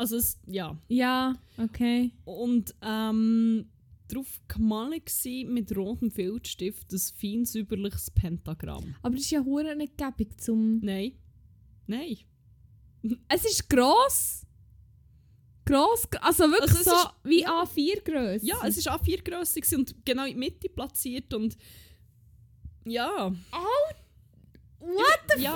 Also 0.00 0.16
es, 0.16 0.38
ja. 0.46 0.76
Ja, 0.88 1.34
okay. 1.58 2.10
Und 2.24 2.74
ähm, 2.82 3.66
drauf 4.08 4.40
gemalt 4.48 5.06
gsi 5.06 5.46
mit 5.48 5.76
rotem 5.76 6.10
Filzstift 6.10 6.90
ein 6.92 6.98
fein 6.98 7.44
säuberliches 7.44 8.10
Pentagramm. 8.10 8.94
Aber 9.02 9.14
das 9.14 9.24
ist 9.24 9.30
ja 9.30 9.44
hure 9.44 9.76
nicht 9.76 9.96
gäbig 9.98 10.40
zum... 10.40 10.80
Nein. 10.80 11.12
Nein. 11.86 12.16
Es 13.28 13.44
ist 13.44 13.68
gross. 13.68 14.46
Gross, 15.66 16.08
also 16.20 16.44
wirklich 16.50 16.70
Also 16.78 16.90
so 16.90 16.96
ist- 16.96 17.10
wie 17.24 17.46
A4 17.46 18.02
Größe. 18.02 18.46
Ja, 18.46 18.56
es 18.66 18.84
war 18.86 19.00
A4-Grösse 19.00 19.60
gsi 19.60 19.76
und 19.76 19.94
genau 20.04 20.24
in 20.24 20.32
die 20.32 20.38
Mitte 20.38 20.68
platziert 20.68 21.32
und 21.34 21.56
ja. 22.84 23.32
What 24.80 25.20
the 25.36 25.42
ja. 25.42 25.54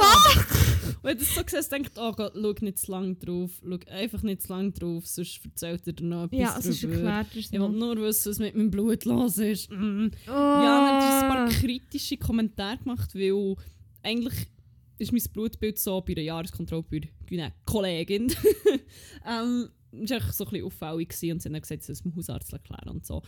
Wenn 1.02 1.18
du 1.18 1.24
das 1.24 1.34
so 1.34 1.42
siehst, 1.46 1.72
denkst 1.72 1.90
du, 1.94 2.00
oh 2.00 2.12
Gott, 2.12 2.32
schau 2.34 2.54
nicht 2.60 2.78
zu 2.78 2.92
lang 2.92 3.18
drauf. 3.18 3.50
Schau 3.62 3.78
einfach 3.90 4.22
nicht 4.22 4.42
zu 4.42 4.48
lang 4.48 4.72
drauf, 4.72 5.06
sonst 5.06 5.40
erzählt 5.44 5.86
er 5.86 5.92
dir 5.92 6.04
noch 6.04 6.24
etwas 6.24 6.38
Ja, 6.38 6.56
es 6.58 6.66
ist 6.66 6.84
erklärt. 6.84 7.26
er 7.32 7.38
es 7.38 7.46
Ich 7.46 7.52
will 7.52 7.68
nur 7.68 7.96
wissen, 7.96 8.30
was 8.30 8.38
mit 8.38 8.54
meinem 8.54 8.70
Blut 8.70 9.04
los 9.04 9.38
ist. 9.38 9.70
Mm. 9.70 10.08
Oh. 10.26 10.30
Ja, 10.30 10.62
dann 10.62 11.02
hat 11.02 11.24
ein 11.24 11.28
paar 11.28 11.48
kritische 11.48 12.16
Kommentare 12.16 12.78
gemacht, 12.78 13.14
weil 13.14 13.56
eigentlich 14.02 14.46
ist 14.98 15.12
mein 15.12 15.22
Blutbild 15.32 15.78
so 15.78 16.00
bei 16.00 16.12
einer 16.12 16.22
Jahreskontrolle 16.22 16.84
bei 16.90 17.08
einer 17.30 17.52
Kollegin. 17.64 18.32
ähm, 19.26 19.68
das 19.92 20.10
war 20.10 20.16
einfach 20.16 20.32
so 20.32 20.44
ein 20.44 20.50
bisschen 20.50 20.66
auffällig 20.66 21.08
und 21.08 21.16
sie 21.16 21.30
haben 21.30 21.52
dann 21.52 21.60
gesagt, 21.60 21.82
sie 21.82 21.92
es 21.92 22.02
dem 22.02 22.14
Hausarzt 22.16 22.52
erklären 22.52 22.88
und 22.88 23.06
so. 23.06 23.22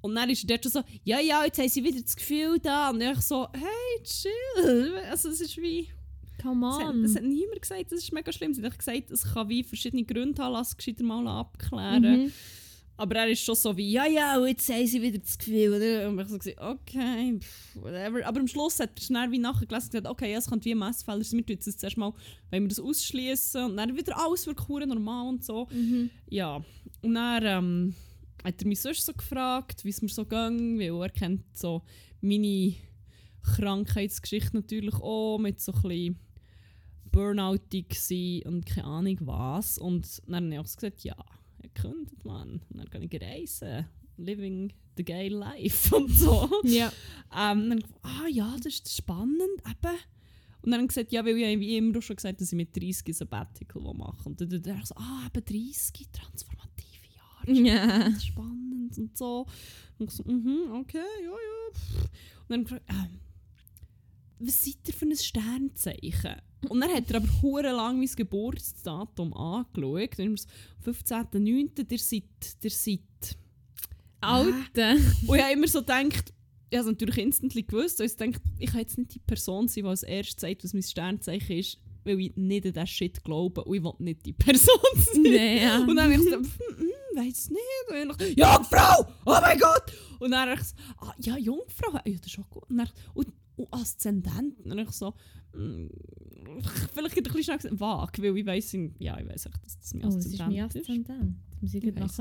Und 0.00 0.14
dann 0.14 0.30
ist 0.30 0.44
er 0.44 0.48
dort 0.48 0.64
schon 0.64 0.72
so, 0.72 0.82
ja, 1.04 1.20
ja, 1.20 1.44
jetzt 1.44 1.58
haben 1.58 1.68
sie 1.68 1.84
wieder 1.84 2.00
das 2.00 2.16
Gefühl 2.16 2.58
da. 2.58 2.90
Und 2.90 3.00
ich 3.00 3.20
so, 3.20 3.48
hey, 3.52 4.02
chill. 4.02 4.94
Also 5.10 5.28
es 5.28 5.40
ist 5.40 5.56
wie... 5.58 5.88
Come 6.40 6.70
Es 6.70 6.78
hat, 6.78 6.94
on. 6.94 7.04
es 7.04 7.16
hat 7.16 7.22
niemand 7.22 7.60
gesagt, 7.60 7.92
das 7.92 7.98
ist 8.02 8.12
mega 8.12 8.32
schlimm. 8.32 8.54
Sie 8.54 8.62
hat 8.62 8.78
gesagt, 8.78 9.10
es 9.10 9.22
kann 9.24 9.48
wie 9.50 9.62
verschiedene 9.62 10.04
Gründe 10.04 10.42
haben, 10.42 10.54
lass 10.54 10.68
es 10.68 10.76
gescheiter 10.76 11.04
mal 11.04 11.26
abklären. 11.28 12.24
Mhm. 12.24 12.32
Aber 12.96 13.16
er 13.16 13.28
ist 13.28 13.42
schon 13.42 13.54
so 13.54 13.74
wie, 13.78 13.92
ja, 13.92 14.06
ja, 14.06 14.38
und 14.38 14.46
jetzt 14.46 14.68
haben 14.68 14.86
sie 14.86 15.00
wieder 15.00 15.18
das 15.18 15.38
Gefühl. 15.38 15.72
Oder? 15.72 16.08
Und 16.08 16.20
ich 16.20 16.28
so, 16.28 16.38
gesagt, 16.38 16.60
okay, 16.60 17.38
pff, 17.40 17.76
whatever. 17.76 18.26
Aber 18.26 18.40
am 18.40 18.46
Schluss 18.46 18.78
hat 18.78 18.90
er 18.94 19.02
schnell 19.02 19.30
wie 19.30 19.38
nachgelesen 19.38 19.86
und 19.86 19.90
gesagt, 19.92 20.06
okay, 20.06 20.32
ja, 20.32 20.38
es 20.38 20.48
könnte 20.48 20.66
wie 20.66 20.72
ein 20.72 20.78
Messfehler 20.78 21.24
sein. 21.24 21.38
Wir 21.38 21.46
tun 21.46 21.56
jetzt 21.56 21.80
zuerst 21.80 21.96
mal, 21.96 22.12
wenn 22.50 22.64
wir 22.64 22.68
das 22.68 22.78
ausschließen 22.80 23.64
und 23.64 23.76
dann 23.78 23.96
wieder 23.96 24.18
alles 24.18 24.46
wird 24.46 24.68
normal 24.68 25.28
und 25.28 25.44
so. 25.44 25.66
Mhm. 25.70 26.10
Ja, 26.28 26.62
und 27.00 27.14
dann 27.14 27.42
ähm, 27.44 27.94
hat 28.44 28.62
er 28.62 28.68
mich 28.68 28.80
sonst 28.80 29.06
so 29.06 29.12
gefragt, 29.12 29.84
wie 29.84 29.90
es 29.90 30.02
mir 30.02 30.08
so 30.08 30.24
ging, 30.24 30.78
weil 30.78 31.02
er 31.02 31.10
kennt 31.10 31.44
so 31.56 31.82
meine 32.20 32.74
Krankheitsgeschichte 33.42 34.56
natürlich 34.56 34.94
auch 34.94 35.38
mit 35.38 35.60
so 35.60 35.72
ein 35.72 35.82
bisschen 35.82 36.18
Burnoutig 37.10 38.44
und 38.46 38.66
keine 38.66 38.86
Ahnung 38.86 39.18
was. 39.22 39.78
Und 39.78 40.22
dann 40.26 40.44
habe 40.44 40.54
ich 40.54 40.58
auch 40.60 40.74
gesagt, 40.74 41.02
ja, 41.02 41.16
er 41.62 41.68
könnte 41.70 42.14
man. 42.24 42.60
Und 42.70 42.78
dann 42.78 42.90
kann 42.90 43.02
ich 43.02 43.20
reisen, 43.20 43.86
living 44.16 44.72
the 44.96 45.04
gay 45.04 45.28
life 45.28 45.94
und 45.96 46.10
so. 46.10 46.48
Ja. 46.64 46.92
Ähm, 47.36 47.70
dann, 47.70 47.84
ah 48.02 48.28
ja, 48.28 48.54
das 48.62 48.74
ist 48.74 48.96
spannend, 48.96 49.40
eben. 49.66 49.96
Und 50.62 50.72
dann 50.72 50.86
gesagt, 50.86 51.10
ja, 51.10 51.24
weil 51.24 51.38
ich 51.38 51.58
wie 51.58 51.78
immer 51.78 52.02
schon 52.02 52.16
gesagt 52.16 52.40
dass 52.40 52.52
ich 52.52 52.56
mit 52.56 52.76
30 52.76 53.06
ein 53.06 53.12
Sabbatical 53.14 53.94
mache. 53.94 54.28
Und 54.28 54.40
dann 54.40 54.62
dann 54.62 54.78
ich 54.78 54.86
so, 54.86 54.94
ah, 54.96 55.26
eben 55.26 55.44
30, 55.44 56.08
transformative 56.12 56.70
Jahre, 56.70 56.89
Ja. 57.54 58.10
spannend, 58.20 58.96
und 58.98 59.16
so. 59.16 59.46
Und 59.98 60.08
ich 60.08 60.14
so, 60.14 60.24
mhm, 60.24 60.72
okay, 60.80 60.98
ja, 60.98 61.30
ja. 61.30 62.00
Und 62.00 62.48
dann 62.48 62.64
gefragt, 62.64 62.84
ähm, 62.88 63.20
was 64.38 64.64
seid 64.64 64.76
ihr 64.86 64.94
für 64.94 65.04
ein 65.04 65.16
Sternzeichen? 65.16 66.36
Und 66.68 66.80
dann 66.80 66.90
hat 66.90 67.10
er 67.10 67.16
aber 67.16 67.42
hure 67.42 67.72
lang 67.72 67.98
mein 67.98 68.08
Geburtsdatum 68.08 69.32
angeschaut. 69.34 70.18
Und 70.18 70.34
ich 70.34 70.42
so, 70.42 70.90
15.09., 70.90 71.84
der 71.84 71.98
seid, 71.98 72.62
der 72.62 72.70
seid 72.70 73.36
Alte. 74.20 74.96
und 75.26 75.36
ich 75.36 75.42
habe 75.42 75.52
immer 75.52 75.68
so 75.68 75.80
gedacht, 75.80 76.32
ich 76.70 76.78
habe 76.78 76.86
es 76.88 76.92
natürlich 76.92 77.18
instantly 77.18 77.62
gewusst, 77.62 77.98
weil 77.98 78.06
ich 78.06 78.16
denke, 78.16 78.40
ich 78.58 78.70
kann 78.70 78.80
jetzt 78.80 78.98
nicht 78.98 79.14
die 79.14 79.18
Person 79.18 79.66
sein, 79.68 79.84
die 79.84 79.88
als 79.88 80.02
erstes 80.02 80.40
sagt, 80.40 80.64
was 80.64 80.72
mein 80.72 80.82
Sternzeichen 80.82 81.56
ist, 81.56 81.78
weil 82.04 82.20
ich 82.20 82.36
nicht 82.36 82.66
an 82.66 82.72
diesen 82.72 82.86
Shit 82.86 83.24
glaube 83.24 83.64
und 83.64 83.76
ich 83.76 83.82
will 83.82 83.92
nicht 83.98 84.24
die 84.26 84.32
Person 84.32 84.78
sein. 84.96 85.22
Nee, 85.22 85.62
ja. 85.62 85.80
Und 85.80 85.96
dann 85.96 86.12
habe 86.12 86.14
ich 86.14 86.20
so, 86.20 86.36
hm, 86.36 86.44
hm, 86.78 86.88
weiß 87.16 87.50
nicht. 87.50 88.38
Jungfrau! 88.38 89.06
Oh 89.26 89.36
mein 89.40 89.58
Gott! 89.58 89.92
Und 90.18 90.30
dann 90.32 90.48
habe 90.48 90.60
ich 90.60 90.66
so, 90.66 90.74
ah, 90.98 91.14
ja, 91.18 91.36
Jungfrau, 91.36 91.92
ja, 91.92 92.00
das 92.18 92.26
ist 92.32 92.38
auch 92.38 92.50
gut. 92.50 92.68
Und, 92.70 92.78
dann, 92.78 92.88
und, 93.14 93.28
und 93.56 93.72
Aszendent. 93.72 94.58
Und 94.58 94.68
dann 94.68 94.78
habe 94.78 94.88
ich 94.90 94.96
so, 94.96 95.14
hm, 95.52 95.90
vielleicht 96.94 97.16
ein 97.16 97.22
bisschen 97.22 97.42
schnell 97.44 97.56
gesagt, 97.58 97.80
vage, 97.80 98.22
weil 98.22 98.36
ich 98.36 98.46
weiss, 98.46 98.72
ja, 98.98 99.18
ich 99.18 99.28
weiss 99.28 99.46
echt, 99.46 99.64
dass 99.64 99.78
das 99.78 99.94
mein 99.94 100.04
Oh, 100.04 100.08
es 100.16 100.26
ist 100.26 100.40
Aszendent 100.40 100.56
mein 100.56 100.66
ist. 100.68 100.76
Aszendent. 100.88 101.36
Muss 101.60 101.74
ich 101.74 101.84
Ich 101.84 101.94
gleich 101.94 102.10
weiss 102.10 102.16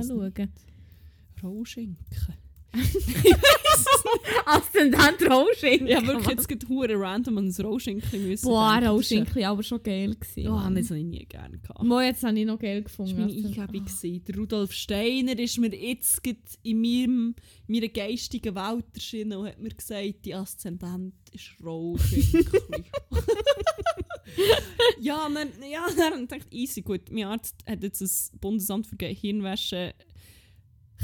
Rohschinken. 3.86 4.46
Aszendent 4.46 4.80
Aszendent 4.96 5.32
Rohschinken. 5.32 5.88
Ja, 5.88 6.06
wirklich 6.06 6.28
jetzt 6.28 6.48
gerade 6.48 6.68
hure 6.68 7.00
random 7.00 7.38
an 7.38 7.54
Rohschinken 7.62 8.28
müssen. 8.28 8.46
Boah. 8.48 8.80
Rohschinken 8.86 9.44
aber 9.44 9.64
schon 9.64 9.82
geil 9.84 10.16
gewesen. 10.16 10.42
Ja, 10.42 10.52
Mann. 10.52 10.76
das 10.76 10.90
habe 10.90 11.00
ich 11.00 11.06
nie 11.06 11.26
gerne 11.26 11.58
gehabt. 11.58 11.84
Mo, 11.84 12.00
jetzt 12.00 12.24
habe 12.24 12.40
ich 12.40 12.46
noch 12.46 12.60
geil 12.60 12.82
Das 12.84 12.92
gefunden. 12.92 13.18
war 13.18 13.28
meine 13.28 13.48
Eingebung. 13.48 14.24
Der 14.26 14.36
Rudolf 14.36 14.72
Steiner 14.74 15.38
ist 15.38 15.58
mir 15.58 15.74
jetzt 15.74 16.22
in 16.64 16.82
meinem, 16.82 17.36
meiner 17.68 17.88
geistigen 17.88 18.56
Welt 18.56 18.86
erschienen 18.94 19.38
und 19.38 19.48
hat 19.48 19.60
mir 19.60 19.70
gesagt, 19.70 20.26
die 20.26 20.36
Aszendent 20.36 21.14
ist 21.32 21.56
Rohschinken. 21.64 22.86
ja, 25.00 25.28
dann, 25.34 25.50
ja, 25.70 25.86
dann 25.96 26.28
dachte 26.28 26.46
ich, 26.50 26.62
easy, 26.62 26.82
gut. 26.82 27.12
Mein 27.12 27.26
Arzt 27.26 27.56
hat 27.68 27.84
jetzt 27.84 28.02
das 28.02 28.32
Bundesamt 28.40 28.88
für 28.88 28.96
Gehirnwäsche 28.96 29.94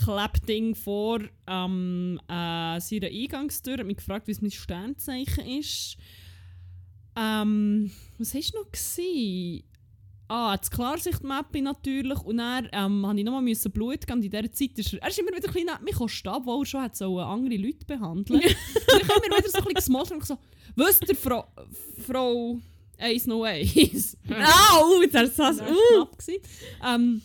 Klebding 0.04 0.75
vor 0.75 1.20
ähm, 1.48 2.20
äh, 2.28 2.80
seiner 2.80 3.08
Eingangstür, 3.08 3.78
hat 3.78 3.86
mich 3.86 3.98
gefragt, 3.98 4.28
wie 4.28 4.32
es 4.32 4.42
mein 4.42 4.52
Sternzeichen 4.52 5.46
ist. 5.46 5.98
Ähm, 7.16 7.92
was 8.18 8.34
hast 8.34 8.54
du 8.54 8.60
noch 8.60 8.72
gesehen? 8.72 9.64
Ah, 10.28 10.58
das 10.58 10.72
Klarsichtmappe 10.72 11.62
natürlich. 11.62 12.20
Und 12.20 12.38
dann 12.38 12.68
ähm, 12.72 13.02
musste 13.02 13.20
ich 13.20 13.25
nochmal 13.25 13.44
Blut 13.72 14.02
geben. 14.08 14.20
Und 14.20 14.25
in 14.25 14.32
dieser 14.32 14.52
Zeit 14.52 14.78
ist 14.78 14.94
er, 14.94 15.02
er 15.04 15.10
ist 15.10 15.20
immer 15.20 15.32
wieder 15.32 15.48
ein 15.48 15.54
bisschen 15.54 15.84
mich 15.84 16.12
stehen, 16.12 16.34
obwohl 16.34 16.64
er 16.64 16.66
schon 16.66 16.82
hat 16.82 16.96
so 16.96 17.20
andere 17.20 17.56
Leute 17.58 17.86
behandeln 17.86 18.42
Und 18.42 18.46
ich 18.46 19.10
habe 19.10 19.25
immer 19.25 19.38
wieder 19.38 19.50
so 19.50 19.58
ein 19.60 19.64
bisschen 19.64 19.74
gesmollt 19.75 20.12
und 20.12 20.25
so, 20.25 20.38
wisst 20.75 21.08
ihr, 21.08 21.16
Frau, 21.16 21.46
Frau 22.06 22.60
Eis 22.98 23.28
No 23.28 23.44
Eis? 23.44 24.18
Au, 24.30 25.06
das 25.12 25.38
war 25.38 25.52
Uh. 25.54 25.75
knapp. 25.94 26.18
gewesen. 26.18 26.42
Ähm, 26.84 27.22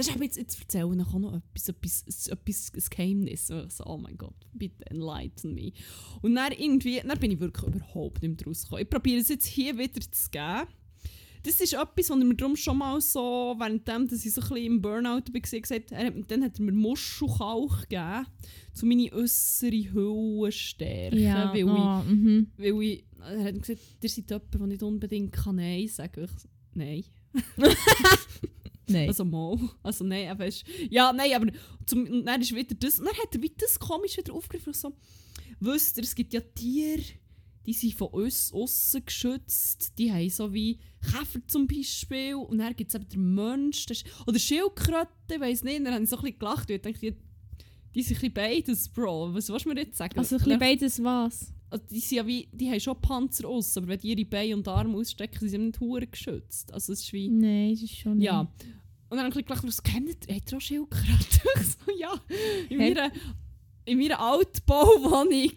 das 0.00 0.08
ist 0.08 0.14
aber 0.14 0.24
jetzt, 0.24 0.38
jetzt 0.38 0.58
erzähle 0.58 0.96
ich 0.96 1.06
auch 1.06 1.18
noch 1.18 1.34
etwas, 1.34 1.68
etwas, 1.68 2.28
etwas, 2.28 2.72
ein 2.74 2.82
Geheimnis. 2.88 3.50
Und 3.50 3.66
ich 3.66 3.74
so, 3.74 3.84
oh 3.84 3.98
mein 3.98 4.16
Gott, 4.16 4.34
bitte 4.54 4.86
enlighten 4.86 5.54
me. 5.54 5.72
Und 6.22 6.34
dann 6.36 6.52
irgendwie, 6.52 7.02
dann 7.04 7.18
bin 7.18 7.32
ich 7.32 7.38
wirklich 7.38 7.66
überhaupt 7.66 8.22
nicht 8.22 8.38
mehr 8.38 8.46
rausgekommen. 8.46 8.82
Ich 8.82 8.88
probiere 8.88 9.20
es 9.20 9.28
jetzt 9.28 9.44
hier 9.44 9.76
wieder 9.76 10.00
zu 10.00 10.30
geben. 10.30 10.68
Das 11.42 11.60
ist 11.60 11.74
etwas, 11.74 12.08
was 12.08 12.10
er 12.10 12.16
mir 12.16 12.34
darum 12.34 12.56
schon 12.56 12.78
mal 12.78 12.98
so, 13.02 13.54
währenddem, 13.58 14.08
dass 14.08 14.24
ich 14.24 14.32
so 14.32 14.40
ein 14.40 14.48
bisschen 14.48 14.64
im 14.64 14.80
Burnout 14.82 15.22
war, 15.32 15.40
gesagt 15.40 15.92
er, 15.92 16.06
hat- 16.06 16.30
dann 16.30 16.44
hat 16.44 16.58
er 16.58 16.64
mir 16.64 16.72
Muschelkalk 16.72 17.88
gegeben, 17.90 18.26
zu 18.72 18.86
meine 18.86 19.12
äußere 19.12 19.92
Hülle 19.92 20.50
stärken. 20.50 21.18
Ja, 21.18 21.50
weil 21.52 21.58
ich 21.58 21.64
oh, 21.64 22.02
mhm. 22.10 22.46
weil 22.56 22.82
ich, 22.82 23.04
er 23.20 23.44
hat 23.44 23.60
gesagt, 23.60 23.80
ihr 24.02 24.08
seid 24.08 24.30
jemand, 24.30 24.54
der 24.54 24.66
nicht 24.66 24.82
unbedingt 24.82 25.32
kann 25.32 25.56
Nein 25.56 25.88
sagen 25.88 26.26
kann. 26.26 26.36
Ich 26.36 26.40
Nein. 26.74 27.04
Nein. 28.90 29.08
Also 29.08 29.24
mal. 29.24 29.58
Also 29.82 30.04
nein, 30.04 30.28
aber 30.28 30.46
ist, 30.46 30.64
Ja, 30.90 31.12
nein, 31.12 31.32
aber 31.34 31.52
zum, 31.86 32.06
und 32.06 32.26
dann 32.26 32.40
ist 32.40 32.54
wieder 32.54 32.74
das. 32.74 32.98
Und 32.98 33.06
dann 33.06 33.16
hat 33.16 33.34
er 33.34 33.42
wieder 33.42 33.54
das 33.58 33.78
komisch 33.78 34.16
wieder 34.16 34.32
aufgegriffen. 34.34 34.72
So, 34.72 34.92
wisst 35.60 35.96
ihr, 35.96 36.04
es 36.04 36.14
gibt 36.14 36.32
ja 36.32 36.40
Tiere, 36.40 37.02
die 37.66 37.72
sind 37.72 37.94
von 37.94 38.08
uns 38.08 38.52
aussen 38.52 39.04
geschützt. 39.04 39.92
Die 39.98 40.12
haben 40.12 40.30
so 40.30 40.52
wie 40.52 40.78
Käfer 41.02 41.40
zum 41.46 41.66
Beispiel. 41.66 42.34
Und 42.34 42.58
dann 42.58 42.74
gibt 42.74 42.88
es 42.88 42.94
eben 42.94 43.08
den 43.08 43.34
Mensch. 43.34 43.86
Das 43.86 43.98
ist, 43.98 44.06
oder 44.26 44.38
Schildkröten, 44.38 45.08
ich 45.30 45.40
weiss 45.40 45.62
nicht. 45.62 45.84
Dann 45.84 45.94
haben 45.94 46.06
sie 46.06 46.10
so 46.10 46.16
ein 46.16 46.22
bisschen 46.22 46.38
gelacht. 46.38 46.70
Und 46.70 46.76
ich 46.76 46.82
dachte, 46.82 46.98
die, 46.98 47.16
die 47.94 48.02
sind 48.02 48.16
ein 48.16 48.20
bisschen 48.20 48.34
beides, 48.34 48.88
Bro. 48.88 49.34
Was 49.34 49.48
willst 49.48 49.64
du 49.64 49.68
mir 49.68 49.80
jetzt 49.80 49.98
sagen? 49.98 50.18
Also 50.18 50.36
ein 50.36 50.42
bisschen 50.42 50.58
beides 50.58 51.02
was? 51.02 51.52
Also 51.70 51.84
die, 51.88 52.00
sind 52.00 52.16
ja 52.16 52.26
wie, 52.26 52.48
die 52.52 52.68
haben 52.68 52.80
schon 52.80 53.00
Panzer 53.00 53.48
aus, 53.48 53.76
aber 53.76 53.88
wenn 53.88 54.00
die 54.00 54.08
ihre 54.08 54.24
Beine 54.24 54.56
und 54.56 54.66
Arme 54.66 54.96
ausstecken, 54.96 55.38
sind 55.38 55.50
sie 55.50 55.58
nicht 55.58 55.80
hure 55.80 56.06
geschützt. 56.06 56.72
Also 56.72 56.92
es 56.92 57.02
ist 57.02 57.12
wie... 57.12 57.28
Nein, 57.28 57.70
das 57.72 57.82
ist 57.82 57.96
schon 57.96 58.16
nicht. 58.16 58.26
Ja. 58.26 58.52
Und 59.10 59.16
dann 59.16 59.26
habe 59.26 59.40
ich 59.40 59.46
gelacht, 59.46 59.66
was 59.66 59.82
kennt 59.82 60.26
ihr? 60.28 60.36
Habt 60.36 60.52
ihr 60.52 60.56
auch 60.56 60.60
Schildkröten? 60.60 61.18
Ich 61.60 61.66
so, 61.84 61.98
ja. 61.98 62.14
In 62.68 62.78
meiner, 62.78 63.10
in 63.84 63.98
meiner 63.98 64.20
Altbauwohnung 64.20 65.52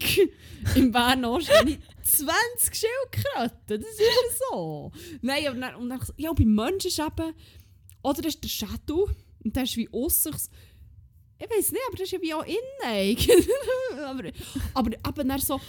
in 0.74 0.90
Bern 0.90 1.24
Ost 1.24 1.56
habe 1.56 1.70
ich 1.70 1.78
20 2.02 2.74
Schildkröten. 2.74 3.80
Das 3.80 3.90
ist 3.90 4.00
ja 4.00 4.36
so. 4.50 4.90
Nein, 5.22 5.46
aber 5.46 5.58
dann, 5.58 5.74
und 5.76 5.88
dann, 5.88 6.00
ja, 6.16 6.32
bei 6.32 6.44
Menschen 6.44 6.88
ist 6.88 6.98
eben... 6.98 7.32
Oder 8.02 8.22
das 8.22 8.34
ist 8.34 8.44
der 8.44 8.48
Shadow. 8.48 9.08
Und 9.44 9.54
der 9.54 9.62
ist 9.62 9.76
wie 9.76 9.88
aussen. 9.92 10.34
Ich 11.44 11.50
weiß 11.58 11.72
nicht, 11.72 11.82
aber 11.88 11.96
das 11.96 12.06
ist 12.06 12.12
ja 12.12 12.20
wie 12.22 12.34
auch 12.34 12.44
innen. 12.44 13.16
aber, 14.04 14.30
aber 14.72 14.90
eben 14.92 15.28
dann 15.28 15.40
so 15.40 15.60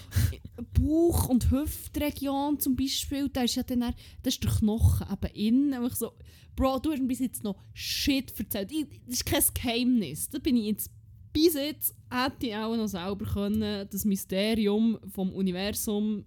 Bauch- 0.79 1.27
und 1.29 1.51
Hüftregion 1.51 2.59
zum 2.59 2.75
Beispiel, 2.75 3.29
da 3.29 3.43
ist 3.43 3.55
ja 3.55 3.63
dann, 3.63 3.81
dann- 3.81 3.95
das 4.23 4.35
ist 4.35 4.43
der 4.43 4.51
Knochen 4.51 5.07
eben 5.11 5.33
innen. 5.35 5.79
Und 5.81 5.87
ich 5.91 5.95
so, 5.95 6.13
Bro, 6.55 6.79
du 6.79 6.91
hast 6.91 7.01
mir 7.01 7.07
bis 7.07 7.19
jetzt 7.19 7.43
noch 7.43 7.57
Shit 7.73 8.33
erzählt. 8.39 8.71
Ich, 8.71 8.85
das 9.05 9.15
ist 9.15 9.25
kein 9.25 9.43
Geheimnis. 9.53 10.29
Da 10.29 10.39
bin 10.39 10.55
ich 10.55 10.67
jetzt 10.67 10.91
bis 11.33 11.53
jetzt 11.55 11.93
hätte 12.09 12.47
ich 12.47 12.55
auch 12.55 12.77
noch 12.77 12.87
selber 12.87 13.25
können 13.25 13.85
das 13.91 14.05
Mysterium 14.05 14.97
vom 15.13 15.33
Universum 15.33 16.23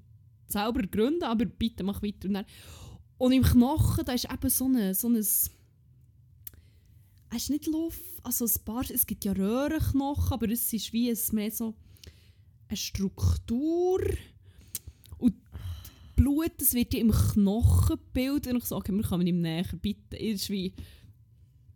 selber 0.46 0.82
gründen, 0.82 1.22
aber 1.24 1.46
bitte 1.46 1.82
mach 1.82 2.02
weiter. 2.02 2.28
Und, 2.28 2.34
dann, 2.34 2.44
und 3.16 3.32
im 3.32 3.42
Knochen, 3.42 4.04
da 4.04 4.12
ist 4.12 4.26
eben 4.30 4.50
so 4.50 4.66
ein, 4.66 4.92
so 4.92 5.08
ein 5.08 5.26
es 7.30 7.44
ist 7.44 7.50
nicht 7.50 7.66
Luft, 7.66 8.02
also 8.22 8.44
ein 8.44 8.64
paar, 8.64 8.84
es 8.90 9.06
gibt 9.06 9.24
ja 9.24 9.32
Röhrenknochen, 9.32 10.32
aber 10.32 10.48
es 10.50 10.72
ist 10.72 10.92
wie 10.92 11.10
es 11.10 11.32
mehr 11.32 11.50
so 11.50 11.74
eine 12.68 12.76
Struktur. 12.76 14.00
Und 15.18 15.34
Blut, 16.16 16.52
das 16.58 16.74
wird 16.74 16.94
ja 16.94 17.00
im 17.00 17.10
Knochen 17.10 17.96
gebildet 17.96 18.52
und 18.52 18.58
ich 18.58 18.64
sage, 18.64 18.92
wir 18.92 19.02
kommen 19.02 19.26
ihm 19.26 19.40
näher, 19.40 19.66
bitte, 19.80 20.18
es 20.18 20.42
ist 20.42 20.50
wie 20.50 20.72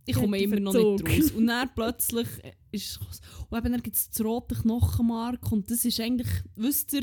ich 0.04 0.16
komme 0.16 0.38
immer 0.38 0.58
noch 0.58 0.72
nicht 0.72 1.08
raus. 1.08 1.30
Und 1.30 1.46
dann 1.46 1.70
plötzlich 1.74 2.26
ist 2.72 2.98
und 3.50 3.58
eben 3.58 3.72
dann 3.72 3.82
gibt 3.82 3.96
es 3.96 4.10
das 4.10 4.24
rote 4.24 4.54
Knochenmark. 4.54 5.52
Und 5.52 5.70
das 5.70 5.84
ist 5.84 6.00
eigentlich, 6.00 6.28
wisst 6.56 6.92
ihr, 6.94 7.02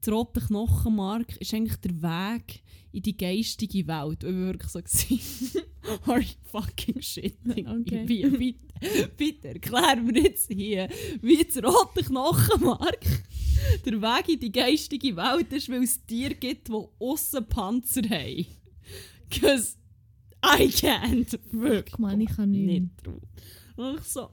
das 0.00 0.12
rote 0.12 0.40
Knochenmark 0.40 1.36
ist 1.36 1.54
eigentlich 1.54 1.76
der 1.76 2.02
Weg 2.02 2.62
in 2.92 3.02
die 3.02 3.16
geistige 3.16 3.86
Welt. 3.86 4.22
Ich 4.22 4.28
war 4.28 4.46
wirklich 4.46 4.70
so, 4.70 4.78
gewesen, 4.78 5.62
are 6.06 6.20
you 6.20 6.34
fucking 6.50 7.02
shitting? 7.02 7.66
Okay. 7.66 8.04
Bitte, 8.06 9.08
bitte 9.16 9.48
erklär 9.48 9.96
mir 9.96 10.22
jetzt 10.22 10.50
hier, 10.50 10.88
wie 11.20 11.44
das 11.44 11.62
rote 11.62 12.02
Knochenmark 12.04 13.04
der 13.84 14.00
Weg 14.00 14.28
in 14.28 14.40
die 14.40 14.52
geistige 14.52 15.16
Welt 15.16 15.52
ist, 15.52 15.68
weil 15.68 15.82
es 15.82 16.04
Tiere 16.06 16.34
gibt, 16.34 16.68
die 16.68 16.84
aussen 16.98 17.46
Panzer 17.48 18.02
haben. 18.08 18.46
Because 19.28 19.76
I 20.44 20.66
can't. 20.68 21.38
Wirklich. 21.50 21.94
Ich 21.94 21.98
meine, 21.98 22.24
ich 22.24 22.30
kann 22.30 22.50
nicht. 22.50 22.66
Nicht 22.66 23.06
drauf. 23.06 23.22
Und 23.76 23.98
ich 23.98 24.04
so... 24.04 24.30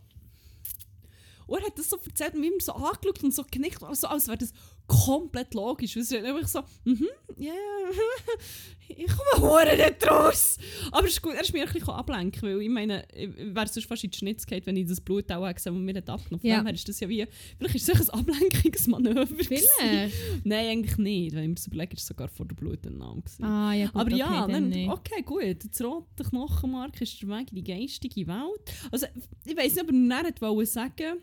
Und 1.47 1.59
er 1.59 1.67
hat 1.67 1.77
das 1.77 1.89
so 1.89 1.97
erzählt 1.97 2.33
und 2.33 2.41
mir 2.41 2.51
so 2.59 2.73
angeschaut 2.73 3.23
und 3.23 3.33
so 3.33 3.43
genickt, 3.49 3.83
also, 3.83 4.07
als 4.07 4.27
wäre 4.27 4.37
das 4.37 4.51
komplett 4.87 5.53
logisch. 5.53 5.95
Es 5.95 6.11
ist 6.11 6.23
einfach 6.23 6.47
so, 6.47 6.61
mhm, 6.83 7.07
ja, 7.37 7.53
ich 8.87 9.07
komme 9.07 9.41
hure 9.49 9.75
nicht 9.75 10.07
raus. 10.07 10.57
Aber 10.91 11.05
es 11.07 11.13
ist 11.13 11.21
gut, 11.21 11.33
er 11.33 11.41
ist 11.41 11.53
mir 11.53 11.65
ein 11.65 11.73
bisschen 11.73 11.89
ablenken, 11.89 12.41
weil 12.43 12.61
ich 12.61 12.69
meine, 12.69 13.03
ich 13.13 13.29
wäre 13.35 13.67
sonst 13.67 13.87
fast 13.87 14.03
in 14.03 14.11
die 14.11 14.17
Schnitz 14.17 14.45
gehabt, 14.45 14.67
wenn 14.67 14.77
ich 14.77 14.87
das 14.87 15.01
Blut 15.01 15.31
auch 15.31 15.51
gesehen 15.53 15.73
das 15.73 15.95
mir 15.95 15.97
abgenommen. 15.97 16.39
Von 16.39 16.49
Ja. 16.49 16.57
dem 16.59 16.65
her 16.67 16.73
ist 16.75 16.87
das 16.87 16.99
ja 16.99 17.09
wie, 17.09 17.25
vielleicht 17.57 17.75
ist 17.75 17.89
es 17.89 18.09
ein 18.11 18.19
Ablenkungsmanöver. 18.19 19.25
Vielleicht. 19.43 20.13
Nein, 20.43 20.67
eigentlich 20.67 20.97
nicht. 20.97 21.35
Wenn 21.35 21.43
ich 21.43 21.49
mir 21.49 21.55
das 21.55 21.67
überlege, 21.67 21.93
ist 21.95 22.01
es 22.01 22.07
sogar 22.07 22.27
vor 22.27 22.45
der 22.45 22.55
Blutentnahme. 22.55 23.23
Ah, 23.41 23.73
ja 23.73 23.87
gut, 23.87 23.95
Aber 23.95 24.05
okay, 24.11 24.17
ja, 24.19 24.41
dann 24.41 24.51
dann, 24.51 24.69
nicht. 24.69 24.89
okay, 24.89 25.21
gut. 25.23 25.57
Das 25.71 25.81
rote 25.81 26.23
Knochenmark 26.23 27.01
ist 27.01 27.21
der 27.21 27.29
Weg 27.29 27.49
in 27.51 27.55
die 27.55 27.63
geistige 27.63 28.27
Welt. 28.27 28.73
Also, 28.91 29.07
ich 29.45 29.57
weiß 29.57 29.73
nicht, 29.75 29.83
ob 29.83 29.87
er 29.89 29.93
dann 29.93 30.13
hat 30.27 30.41
wollte 30.41 30.65
sagen 30.71 31.17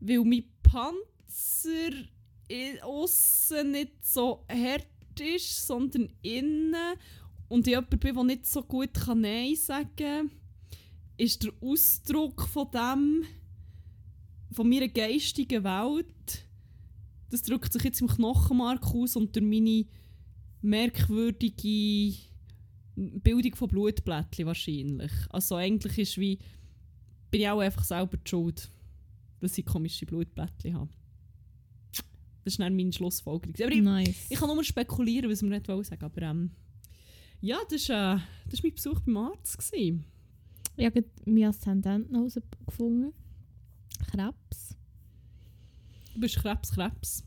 weil 0.00 0.22
mein 0.24 0.44
Panzer 0.62 1.90
i- 2.50 2.80
aussen 2.82 3.72
nicht 3.72 4.04
so 4.04 4.44
hart 4.50 4.86
ist, 5.20 5.66
sondern 5.66 6.08
innen 6.22 6.74
und 7.48 7.66
ich 7.66 7.72
jemand 7.74 7.98
bin, 8.00 8.14
der 8.14 8.24
nicht 8.24 8.46
so 8.46 8.62
gut 8.62 8.94
kann 8.94 9.20
Nein 9.22 9.54
sagen 9.56 9.90
kann, 9.96 10.30
ist 11.16 11.42
der 11.42 11.52
Ausdruck 11.60 12.42
von 12.46 12.70
dem, 12.70 13.24
von 14.52 14.68
meiner 14.68 14.88
geistigen 14.88 15.64
Welt, 15.64 16.44
das 17.30 17.42
drückt 17.42 17.72
sich 17.72 17.82
jetzt 17.82 18.00
im 18.00 18.08
Knochenmark 18.08 18.86
aus 18.94 19.16
und 19.16 19.34
durch 19.34 19.44
meine 19.44 19.84
merkwürdige 20.62 22.16
Bildung 22.96 23.54
von 23.54 23.68
Blutblättchen 23.68 24.46
wahrscheinlich. 24.46 25.12
Also 25.30 25.56
eigentlich 25.56 25.98
ist 25.98 26.18
wie, 26.18 26.38
bin 27.30 27.42
ich 27.42 27.48
auch 27.48 27.60
einfach 27.60 27.84
selber 27.84 28.18
schuld, 28.24 28.70
dass 29.40 29.58
ich 29.58 29.66
komische 29.66 30.06
Blutblättchen 30.06 30.74
habe. 30.74 30.90
Das 32.48 32.54
ist 32.54 32.60
dann 32.60 32.74
meine 32.76 32.90
Schlussfolgerung. 32.90 33.54
Aber 33.62 33.72
ich, 33.72 33.82
Nice. 33.82 34.26
ich 34.30 34.38
kann 34.38 34.48
nur 34.48 34.64
spekulieren, 34.64 35.30
was 35.30 35.42
wir 35.42 35.50
nicht 35.50 35.68
wollen 35.68 35.84
sagen, 35.84 36.02
aber 36.02 36.22
ähm, 36.22 36.50
ja, 37.42 37.58
das 37.68 37.90
war 37.90 38.16
äh, 38.16 38.20
das 38.46 38.54
ist 38.54 38.62
mein 38.62 38.74
Besuch 38.74 39.00
beim 39.00 39.18
Arzt. 39.18 39.58
Gewesen. 39.58 40.06
Ich 40.78 40.86
habe 40.86 41.04
meinen 41.26 41.44
Aszendenten 41.44 42.14
herausgefunden. 42.14 43.12
Krebs. 44.10 44.76
Du 46.14 46.20
bist 46.20 46.36
Krebs, 46.36 46.72
Krebs. 46.72 47.22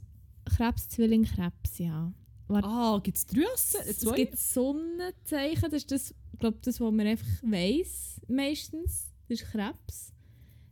Krebs, 0.46 0.90
Zwilling, 0.90 1.26
Krebs, 1.26 1.78
ja. 1.78 2.12
Warte. 2.48 2.68
Ah, 2.68 3.00
gibt 3.04 3.18
es 3.18 3.28
drei 3.28 3.44
Asse? 3.54 3.78
Es 3.88 4.04
gibt 4.16 4.40
Sonnenzeichen, 4.40 5.70
das 5.70 5.84
ist 5.84 5.92
das, 5.92 6.16
ich 6.34 6.40
glaube, 6.40 6.58
das, 6.64 6.82
was 6.82 6.92
man 6.92 7.06
einfach 7.06 7.28
weiss, 7.44 8.20
meistens. 8.28 9.12
Das 9.30 9.40
ist 9.40 9.52
Krebs. 9.52 10.14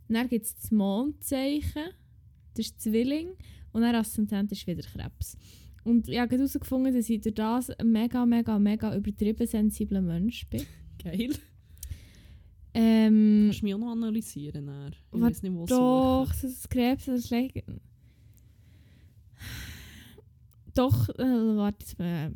Dann 0.08 0.28
gibt 0.28 0.44
es 0.44 0.56
das 0.56 0.72
Mondzeichen, 0.72 1.92
ist 2.60 2.80
Zwilling 2.80 3.30
und 3.72 3.82
dann 3.82 3.94
Aszendent 3.94 4.52
ist 4.52 4.66
wieder 4.66 4.82
Krebs. 4.82 5.36
Und 5.84 6.08
ich 6.08 6.18
habe 6.18 6.36
herausgefunden, 6.36 6.94
dass 6.94 7.08
ich 7.08 7.20
durch 7.20 7.34
das 7.34 7.70
ein 7.70 7.90
mega, 7.90 8.26
mega, 8.26 8.58
mega 8.58 8.94
übertrieben 8.94 9.46
sensibler 9.46 10.02
Mensch 10.02 10.46
bin. 10.48 10.62
Geil. 11.02 11.30
Ähm, 12.72 13.46
Kannst 13.46 13.62
du 13.62 13.64
mich 13.64 13.74
auch 13.74 13.78
noch 13.78 13.92
analysieren? 13.92 14.66
Dann? 14.66 14.94
Ich 15.12 15.20
weiß 15.20 15.42
nicht, 15.42 15.54
wo 15.54 15.66
Doch, 15.66 16.26
suchen. 16.26 16.38
das 16.42 16.52
ist 16.52 16.70
Krebs, 16.70 17.06
das 17.06 17.20
ist 17.20 17.28
schlecht. 17.28 17.64
Doch, 20.74 21.08
äh, 21.08 21.56
warte 21.56 21.84
mal. 21.98 22.32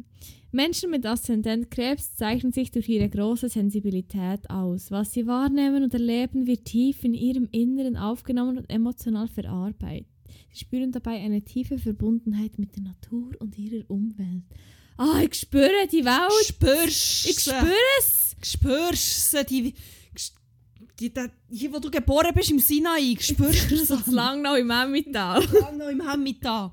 Menschen 0.50 0.90
mit 0.90 1.04
Aszendent 1.04 1.70
Krebs 1.70 2.14
zeichnen 2.14 2.52
sich 2.52 2.70
durch 2.70 2.88
ihre 2.88 3.08
große 3.08 3.48
Sensibilität 3.48 4.48
aus. 4.50 4.90
Was 4.90 5.12
sie 5.12 5.26
wahrnehmen 5.26 5.82
und 5.82 5.94
erleben, 5.94 6.46
wird 6.46 6.64
tief 6.64 7.04
in 7.04 7.14
ihrem 7.14 7.48
Inneren 7.50 7.96
aufgenommen 7.96 8.58
und 8.58 8.70
emotional 8.70 9.28
verarbeitet. 9.28 10.06
Sie 10.53 10.61
spüren 10.64 10.92
dabei 10.92 11.20
eine 11.20 11.42
tiefe 11.42 11.79
Verbundenheit 11.79 12.59
mit 12.59 12.77
der 12.77 12.83
Natur 12.85 13.33
und 13.38 13.59
ihrer 13.59 13.88
Umwelt. 13.90 14.44
Ah, 14.97 15.20
ich 15.23 15.35
spüre 15.35 15.87
die 15.90 16.05
Welt! 16.05 16.47
Spürst 16.47 17.27
Ich 17.29 17.40
spüre 17.40 17.73
es! 17.99 18.37
Spürst 18.42 19.31
sie? 19.33 19.44
Die, 19.44 19.75
die, 21.01 21.11
die, 21.12 21.20
hier, 21.51 21.73
wo 21.73 21.79
du 21.81 21.90
geboren 21.90 22.31
bist, 22.35 22.51
im 22.51 22.59
Sinai, 22.61 23.16
spürst 23.18 23.70
du 23.70 23.77
So 23.85 23.97
das? 23.97 24.07
lang 24.07 24.42
noch 24.42 24.55
im 24.57 24.70
Emmental. 24.70 25.42
Lang 25.61 25.79
noch 25.79 25.88
im 25.88 26.09
Hemmital. 26.09 26.70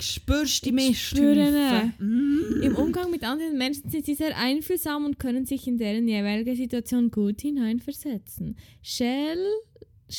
Spürst 0.00 0.64
die 0.64 0.70
Ich 0.74 1.08
spüre 1.08 1.34
Misthäufe? 1.34 1.92
Mm. 2.04 2.62
Im 2.62 2.76
Umgang 2.76 3.10
mit 3.10 3.24
anderen 3.24 3.58
Menschen 3.58 3.90
sind 3.90 4.06
sie 4.06 4.14
sehr 4.14 4.36
einfühlsam 4.38 5.04
und 5.04 5.18
können 5.18 5.44
sich 5.44 5.66
in 5.66 5.76
deren 5.76 6.06
jeweilige 6.06 6.54
Situation 6.54 7.10
gut 7.10 7.40
hineinversetzen. 7.40 8.56
Schnell, 8.80 9.38
sch- 9.38 9.67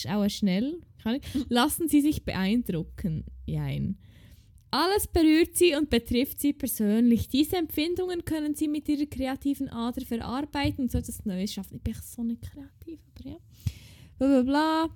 auch 0.10 0.30
schnell, 0.30 0.82
lassen 1.50 1.88
sie 1.88 2.02
sich 2.02 2.24
beeindrucken. 2.24 3.26
Jein. 3.46 3.98
Alles 4.72 5.08
berührt 5.08 5.58
sie 5.58 5.76
und 5.76 5.90
betrifft 5.90 6.40
sie 6.40 6.54
persönlich. 6.54 7.28
Diese 7.28 7.58
Empfindungen 7.58 8.24
können 8.24 8.54
sie 8.54 8.68
mit 8.68 8.88
ihrer 8.88 9.08
kreativen 9.08 9.70
Ader 9.70 10.06
verarbeiten 10.06 10.84
und 10.84 10.92
so 10.92 11.00
etwas 11.00 11.26
Neues 11.26 11.54
schaffen. 11.54 11.78
Ich 11.78 11.84
bin 11.84 11.96
so 12.04 12.24
nicht 12.24 12.44
kreativ, 12.44 13.00
aber 13.16 13.30
ja. 13.30 13.38
Bla 14.20 14.28
bla 14.28 14.42
bla. 14.44 14.90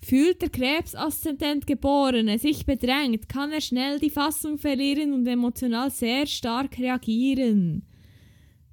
Fühlt 0.00 0.40
der 0.40 0.50
Krebsaszendent 0.50 1.66
Geborene 1.66 2.38
sich 2.38 2.64
bedrängt, 2.64 3.28
kann 3.28 3.50
er 3.50 3.60
schnell 3.60 3.98
die 3.98 4.08
Fassung 4.08 4.56
verlieren 4.56 5.12
und 5.12 5.26
emotional 5.26 5.90
sehr 5.90 6.26
stark 6.26 6.78
reagieren. 6.78 7.86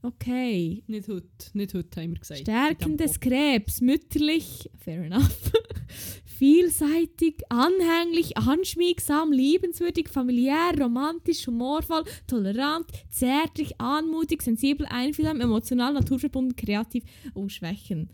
Okay. 0.06 0.84
Nicht 0.88 1.08
heute, 1.08 1.28
nicht 1.54 1.74
heute 1.74 2.02
haben 2.02 2.12
wir 2.12 2.20
gesagt. 2.20 2.42
Stärken 2.42 2.98
des 2.98 3.22
Krebs, 3.22 3.80
mütterlich, 3.80 4.70
fair 4.78 5.06
enough, 5.06 5.52
vielseitig, 6.26 7.42
anhänglich, 7.48 8.38
anschmiegsam, 8.38 9.32
liebenswürdig, 9.32 10.10
familiär, 10.10 10.74
romantisch, 10.78 11.48
humorvoll, 11.48 12.04
tolerant, 12.28 12.86
zärtlich, 13.10 13.80
anmutig, 13.80 14.42
sensibel, 14.42 14.86
einfühlsam, 14.88 15.40
emotional, 15.40 15.94
naturverbunden, 15.94 16.58
kreativ, 16.58 17.06
oh 17.34 17.48
Schwächen. 17.48 18.10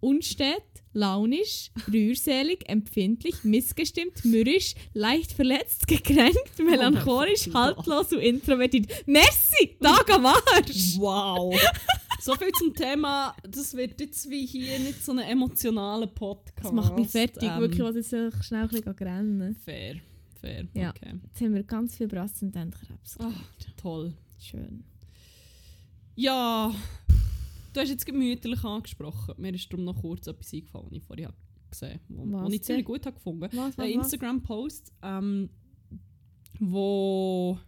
Unstet, 0.00 0.62
launisch, 0.92 1.70
rührselig, 1.92 2.68
empfindlich, 2.68 3.44
missgestimmt, 3.44 4.24
mürrisch, 4.24 4.74
leicht 4.94 5.32
verletzt, 5.32 5.86
gekränkt, 5.86 6.58
melancholisch, 6.58 7.44
Gott. 7.46 7.54
haltlos 7.54 8.12
und 8.12 8.20
introvertiert. 8.20 8.90
Merci, 9.06 9.76
Tag 9.80 10.10
am 10.10 10.26
Arsch! 10.26 10.96
Wow! 10.98 11.54
so 12.20 12.34
viel 12.34 12.50
zum 12.52 12.74
Thema, 12.74 13.34
das 13.48 13.74
wird 13.74 14.00
jetzt 14.00 14.28
wie 14.30 14.46
hier 14.46 14.78
nicht 14.78 15.04
so 15.04 15.12
ein 15.12 15.18
emotionaler 15.18 16.06
Podcast. 16.06 16.64
Das 16.64 16.72
macht 16.72 16.96
mich 16.96 17.08
fertig, 17.08 17.42
Ähm, 17.48 17.60
wirklich, 17.60 17.80
was 17.82 17.94
jetzt 17.96 18.44
schnell 18.44 18.62
ein 18.62 18.68
bisschen 18.68 18.92
rennen. 18.92 19.54
Fair, 19.64 19.96
fair, 20.40 20.66
Ja. 20.74 20.90
okay. 20.90 21.14
Jetzt 21.24 21.40
haben 21.40 21.54
wir 21.54 21.62
ganz 21.62 21.96
viel 21.96 22.08
Brassendentkrebs. 22.08 23.16
Ah, 23.20 23.32
toll. 23.76 24.14
Schön. 24.38 24.82
Ja, 26.16 26.74
du 27.72 27.80
hast 27.80 27.88
jetzt 27.90 28.06
gemütlich 28.06 28.64
angesprochen. 28.64 29.34
Mir 29.38 29.54
ist 29.54 29.70
darum 29.72 29.84
noch 29.84 30.00
kurz 30.00 30.26
etwas 30.26 30.52
eingefallen, 30.52 30.88
was 30.90 31.18
ich 31.18 31.24
habe 31.26 31.34
gesehen 31.70 32.00
habe, 32.08 32.32
Was 32.32 32.44
was 32.46 32.52
ich 32.52 32.62
ziemlich 32.64 32.84
gut 32.84 33.06
habe 33.06 33.14
gefunden 33.14 33.48
was, 33.52 33.78
Ein 33.78 33.90
Instagram-Post, 33.92 34.92
ähm, 35.02 35.50
wo 36.58 37.58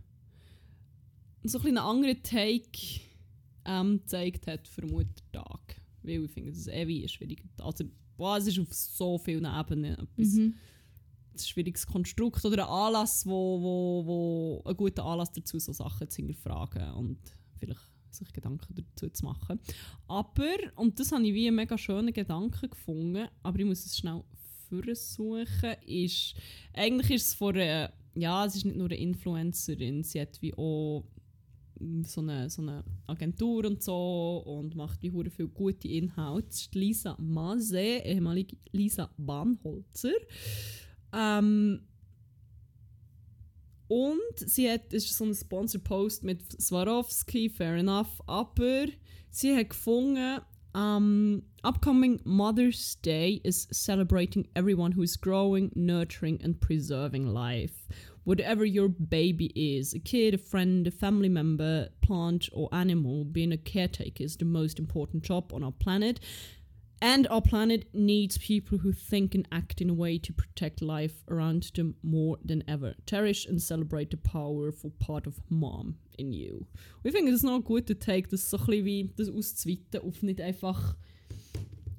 so 1.44 1.58
ein 1.58 1.66
einen 1.66 1.78
anderen 1.78 2.22
Take 2.22 3.00
ähm, 3.64 3.98
gezeigt 3.98 4.46
hat 4.46 4.68
für 4.68 4.82
den 4.82 4.90
Muttertag. 4.90 5.76
Weil 6.02 6.24
ich 6.24 6.30
finde, 6.30 6.50
das 6.50 6.60
ist 6.60 6.68
eh 6.68 6.86
wie 6.86 7.02
ein 7.02 7.08
schwieriger 7.08 7.44
Also, 7.58 7.84
boah, 8.16 8.36
es 8.36 8.46
ist 8.46 8.58
auf 8.58 8.72
so 8.72 9.18
vielen 9.18 9.44
Ebenen 9.44 9.94
etwas 9.98 10.34
Mhm. 10.34 10.54
ein 11.34 11.38
schwieriges 11.38 11.86
Konstrukt 11.86 12.44
oder 12.44 12.64
ein 12.64 12.68
Anlass, 12.72 13.24
wo, 13.24 13.60
wo, 13.62 14.06
wo 14.06 14.62
ein 14.68 14.76
guter 14.76 15.04
Anlass 15.04 15.32
dazu, 15.32 15.58
so 15.58 15.72
Sachen 15.72 16.10
zu 16.10 16.16
hinterfragen 16.16 16.92
und 16.94 17.18
vielleicht 17.58 17.91
sich 18.14 18.32
Gedanken 18.32 18.74
dazu 18.74 19.08
zu 19.08 19.24
machen. 19.24 19.60
Aber, 20.08 20.56
und 20.76 20.98
das 20.98 21.12
habe 21.12 21.26
ich 21.26 21.34
wie 21.34 21.48
einen 21.48 21.56
mega 21.56 21.76
schönen 21.78 22.12
Gedanken 22.12 22.70
gefunden, 22.70 23.28
aber 23.42 23.58
ich 23.58 23.66
muss 23.66 23.84
es 23.84 23.96
schnell 23.96 24.22
versuchen, 24.68 25.74
ist, 25.86 26.34
eigentlich 26.72 27.10
ist 27.10 27.26
es 27.26 27.34
von 27.34 27.54
einer, 27.54 27.92
ja, 28.14 28.44
es 28.46 28.56
ist 28.56 28.64
nicht 28.64 28.76
nur 28.76 28.86
eine 28.86 28.96
Influencerin, 28.96 30.02
sie 30.02 30.20
hat 30.20 30.40
wie 30.40 30.54
auch 30.54 31.04
so 32.04 32.20
eine, 32.20 32.48
so 32.48 32.62
eine 32.62 32.84
Agentur 33.06 33.64
und 33.64 33.82
so 33.82 34.42
und 34.46 34.76
macht 34.76 35.02
wie 35.02 35.10
hure 35.10 35.30
viel 35.30 35.48
gute 35.48 35.88
Inhalte. 35.88 36.46
Das 36.48 36.60
ist 36.60 36.74
Lisa 36.74 37.16
Mase, 37.18 37.80
ehemalige 37.80 38.56
Lisa 38.70 39.10
Bahnholzer. 39.16 40.12
Ähm, 41.12 41.80
und 43.92 44.38
sie 44.38 44.70
hat, 44.70 44.94
es 44.94 45.04
ist 45.04 45.18
so 45.18 45.24
ein 45.26 45.34
Sponsor-Post 45.34 46.24
mit 46.24 46.58
Swarovski, 46.58 47.50
fair 47.50 47.76
enough, 47.76 48.22
aber 48.26 48.86
sie 49.30 49.54
hat 49.54 49.68
gefunden, 49.68 50.40
um, 50.74 51.42
upcoming 51.62 52.18
Mother's 52.24 52.96
Day 53.02 53.42
is 53.44 53.68
celebrating 53.70 54.48
everyone 54.56 54.92
who 54.92 55.02
is 55.02 55.18
growing, 55.18 55.70
nurturing 55.74 56.40
and 56.42 56.58
preserving 56.58 57.26
life. 57.26 57.86
Whatever 58.24 58.64
your 58.64 58.88
baby 58.88 59.52
is, 59.54 59.92
a 59.92 59.98
kid, 59.98 60.32
a 60.32 60.38
friend, 60.38 60.86
a 60.86 60.90
family 60.90 61.28
member, 61.28 61.90
plant 62.00 62.48
or 62.54 62.70
animal, 62.72 63.26
being 63.26 63.52
a 63.52 63.58
caretaker 63.58 64.24
is 64.24 64.38
the 64.38 64.46
most 64.46 64.78
important 64.78 65.22
job 65.22 65.52
on 65.52 65.62
our 65.62 65.72
planet. 65.72 66.18
And 67.02 67.26
our 67.30 67.40
planet 67.40 67.86
needs 67.92 68.38
people 68.38 68.78
who 68.78 68.92
think 68.92 69.34
and 69.34 69.48
act 69.50 69.80
in 69.80 69.90
a 69.90 69.92
way 69.92 70.18
to 70.18 70.32
protect 70.32 70.80
life 70.80 71.24
around 71.28 71.72
them 71.74 71.96
more 72.00 72.38
than 72.44 72.62
ever. 72.68 72.94
Cherish 73.06 73.44
and 73.44 73.60
celebrate 73.60 74.12
the 74.12 74.16
powerful 74.16 74.92
part 75.00 75.26
of 75.26 75.40
mom 75.50 75.96
in 76.16 76.32
you. 76.32 76.64
Ich 77.02 77.10
finde 77.10 77.32
das 77.32 77.42
noch 77.42 77.56
ein 77.56 77.64
guter 77.64 77.98
Take, 77.98 78.28
das 78.28 78.48
so 78.48 78.56
ein 78.56 78.66
bisschen 78.66 78.84
wie 78.84 79.10
das 79.16 79.28
auszuweiten 79.28 80.00
auf 80.00 80.22
nicht 80.22 80.40
einfach 80.40 80.94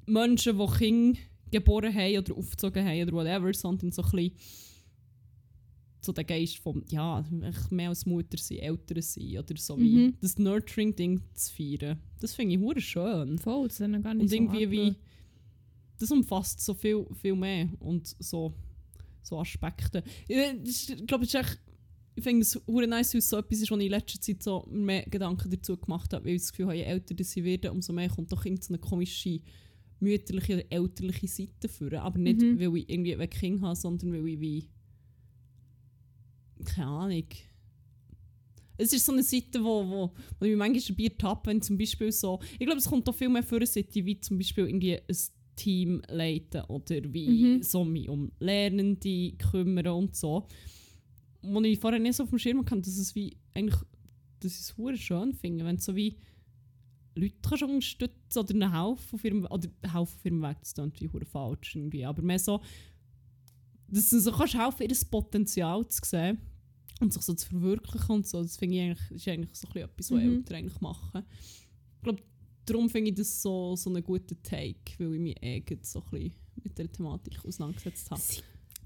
Menschen, 0.05 0.57
die 0.57 0.77
Kinder 0.77 1.19
geboren 1.51 1.93
haben 1.93 2.17
oder 2.19 2.37
aufgezogen 2.37 2.85
haben 2.85 3.01
oder 3.01 3.11
whatever, 3.11 3.53
sondern 3.53 3.91
so 3.91 4.03
ein 4.03 4.09
bisschen 4.09 4.31
so 6.05 6.11
der 6.11 6.23
Geist 6.23 6.57
vom, 6.57 6.83
ja, 6.89 7.23
mehr 7.69 7.89
als 7.89 8.05
Mutter 8.05 8.37
sein, 8.37 8.59
Eltern 8.59 9.01
sein 9.01 9.37
oder 9.37 9.55
so 9.57 9.77
wie 9.79 9.95
Mhm. 10.07 10.13
das 10.21 10.37
Nurturing-Ding 10.37 11.21
zu 11.33 11.53
feiern. 11.53 11.99
Das 12.19 12.33
finde 12.35 12.55
ich 12.55 12.61
hure 12.61 12.81
schön. 12.81 13.37
Voll, 13.39 13.67
das 13.67 13.79
ist 13.79 14.03
gar 14.03 14.13
nicht 14.13 14.21
Und 14.23 14.27
so 14.29 14.35
irgendwie 14.35 14.71
wie. 14.71 14.79
angeschaut. 14.81 15.01
Das 15.99 16.11
umfasst 16.11 16.59
so 16.61 16.73
viel, 16.73 17.05
viel 17.21 17.35
mehr 17.35 17.69
und 17.79 18.15
so, 18.19 18.53
so 19.21 19.39
Aspekte. 19.39 20.03
Ich 20.27 21.07
glaube, 21.07 21.23
es 21.25 21.33
ist 21.33 21.35
echt. 21.35 21.59
Ich 22.15 22.23
finde 22.23 22.41
es 22.41 22.61
hure 22.67 22.85
nice, 22.87 23.13
weil 23.13 23.19
es 23.19 23.29
so 23.29 23.37
etwas 23.37 23.59
ist, 23.61 23.71
was 23.71 23.79
ich 23.79 23.85
in 23.85 23.91
letzter 23.91 24.21
Zeit 24.21 24.43
so 24.43 24.67
mehr 24.69 25.03
Gedanken 25.09 25.49
dazu 25.49 25.75
gemacht 25.77 26.13
habe, 26.13 26.25
weil 26.25 26.35
ich 26.35 26.41
das 26.43 26.51
Gefühl 26.51 26.65
habe, 26.67 26.75
je 26.77 26.83
älter 26.83 27.23
sie 27.23 27.43
werden, 27.43 27.71
umso 27.71 27.91
mehr 27.93 28.07
kommt 28.09 28.31
doch 28.31 28.45
irgendeine 28.45 28.77
komische 28.77 29.39
mütterliche 29.99 30.55
oder 30.55 30.71
elterliche 30.71 31.27
Seite 31.27 31.69
führen. 31.69 31.99
Aber 31.99 32.19
nicht, 32.19 32.41
Mhm. 32.41 32.59
weil 32.59 32.77
ich 32.77 32.89
irgendwie 32.89 33.15
ein 33.15 33.29
Kind 33.29 33.61
habe, 33.61 33.75
sondern 33.75 34.13
weil 34.13 34.27
ich 34.27 34.39
wie. 34.39 34.69
Keine 36.63 36.87
Ahnung. 36.87 37.25
Es 38.77 38.91
ist 38.91 39.05
so 39.05 39.11
eine 39.11 39.23
Seite, 39.23 39.63
wo, 39.63 39.87
wo, 39.87 40.11
wo 40.39 40.45
ich 40.45 40.51
mich 40.51 40.57
manchmal 40.57 40.81
dabei 40.81 41.03
ertappe, 41.03 41.49
wenn 41.49 41.61
zum 41.61 41.77
Beispiel 41.77 42.11
so. 42.11 42.39
Ich 42.53 42.65
glaube, 42.65 42.79
es 42.79 42.89
kommt 42.89 43.07
auch 43.07 43.15
viel 43.15 43.29
mehr 43.29 43.43
Seite, 43.43 44.05
wie 44.05 44.19
zum 44.19 44.37
Beispiel 44.37 44.65
irgendwie 44.65 44.95
ein 44.97 45.17
Team 45.55 46.01
leiten 46.09 46.63
oder 46.65 47.13
wie 47.13 47.29
Mhm. 47.29 47.63
so 47.63 47.83
mich 47.83 48.09
um 48.09 48.31
Lernende 48.39 49.33
kümmern 49.33 49.87
und 49.87 50.15
so. 50.15 50.47
Wo 51.43 51.61
ich 51.61 51.79
vorher 51.79 51.99
nicht 51.99 52.15
so 52.15 52.23
auf 52.23 52.29
dem 52.29 52.39
Schirm 52.39 52.59
hatte, 52.65 52.81
dass 52.81 52.97
es 52.97 53.13
wie 53.13 53.37
eigentlich, 53.53 53.79
dass 54.39 54.53
ich 54.53 54.61
es 54.61 54.77
hure 54.77 54.97
schön 54.97 55.33
finde, 55.33 55.65
wenn 55.65 55.77
so 55.77 55.95
wie 55.95 56.17
Leute 57.15 57.35
kannst 57.43 57.63
unterstützen 57.63 58.39
oder 58.39 58.55
ihnen 58.55 58.71
helfen 58.71 59.15
auf 59.15 59.23
ihrem, 59.23 59.45
oder 59.45 59.69
helfen 59.83 59.97
auf 59.97 60.25
ihrem 60.25 60.41
Weg, 60.41 60.57
das 60.61 60.73
klingt 60.73 60.99
wie 60.99 61.09
hure 61.09 61.25
falsch 61.25 61.75
irgendwie, 61.75 62.05
aber 62.05 62.23
mehr 62.23 62.39
so, 62.39 62.59
dass 63.87 64.09
du 64.09 64.19
so 64.19 64.31
kannst 64.31 64.57
helfen, 64.57 64.89
ihr 64.89 64.97
Potenzial 65.11 65.87
zu 65.87 66.01
sehen 66.03 66.39
und 67.03 67.13
sich 67.13 67.21
so 67.23 67.33
zu 67.33 67.47
verwirklichen 67.47 68.11
und 68.15 68.27
so, 68.27 68.41
das 68.41 68.57
finde 68.57 68.75
ich 68.75 68.81
eigentlich, 68.81 69.11
ist 69.11 69.27
eigentlich 69.27 69.55
so 69.55 69.67
ein 69.67 69.73
bisschen 69.73 69.89
etwas, 69.89 70.11
was 70.11 70.19
Mhm. 70.23 70.33
Eltern 70.35 70.55
eigentlich 70.57 70.81
machen. 70.81 71.23
Ich 71.97 72.03
glaube, 72.03 72.23
darum 72.65 72.89
finde 72.89 73.09
ich 73.11 73.15
das 73.17 73.41
so, 73.41 73.75
so 73.75 73.89
einen 73.89 74.03
guten 74.03 74.41
Take, 74.43 74.75
weil 74.99 75.13
ich 75.15 75.19
mich 75.21 75.43
eh 75.43 75.63
so 75.81 75.99
ein 75.99 76.09
bisschen 76.11 76.33
mit 76.63 76.77
der 76.77 76.91
Thematik 76.91 77.45
auseinandergesetzt 77.45 78.09
habe. 78.11 78.21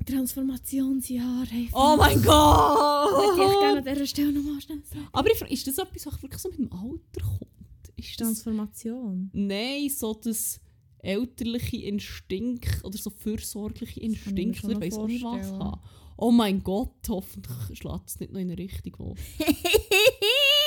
Transformationsjahr. 0.06 1.46
Hey, 1.48 1.70
Oh 1.74 1.96
mein 1.98 2.16
Möchte 2.16 2.20
ich 2.20 2.24
gerne 2.24 3.82
Gott! 3.82 3.88
an 3.88 3.94
dieser 3.94 4.06
Stelle 4.08 4.32
nochmal 4.34 4.62
schnell 4.62 4.84
sagen. 4.84 5.08
Aber 5.12 5.32
ich 5.32 5.38
frage, 5.38 5.54
ist 5.54 5.68
das 5.68 5.78
etwas, 5.78 6.06
was 6.06 6.22
wirklich 6.22 6.42
so 6.42 6.50
mit 6.50 6.60
dem 6.60 6.72
Alter 6.72 7.22
kommt? 7.22 7.52
Ist 7.96 8.10
das... 8.22 8.28
Transformation. 8.28 9.30
Nein, 9.34 9.90
so 9.90 10.14
das 10.14 10.60
elterliche 11.00 11.78
Instinkt 11.78 12.84
oder 12.84 12.98
so 12.98 13.10
fürsorgliche 13.10 14.00
Instinkt, 14.00 14.58
ich 14.64 14.64
weiß 14.80 14.94
auch 14.96 15.08
nicht 15.08 15.24
was 15.24 15.52
haben. 15.52 15.80
Oh 16.20 16.32
mein 16.32 16.64
Gott, 16.64 16.96
hoffentlich 17.10 17.78
schlägt 17.78 18.08
es 18.10 18.20
nicht 18.20 18.32
noch 18.34 18.40
in 18.40 18.50
eine 18.50 18.58
Richtung, 18.58 18.94
wo... 18.98 19.16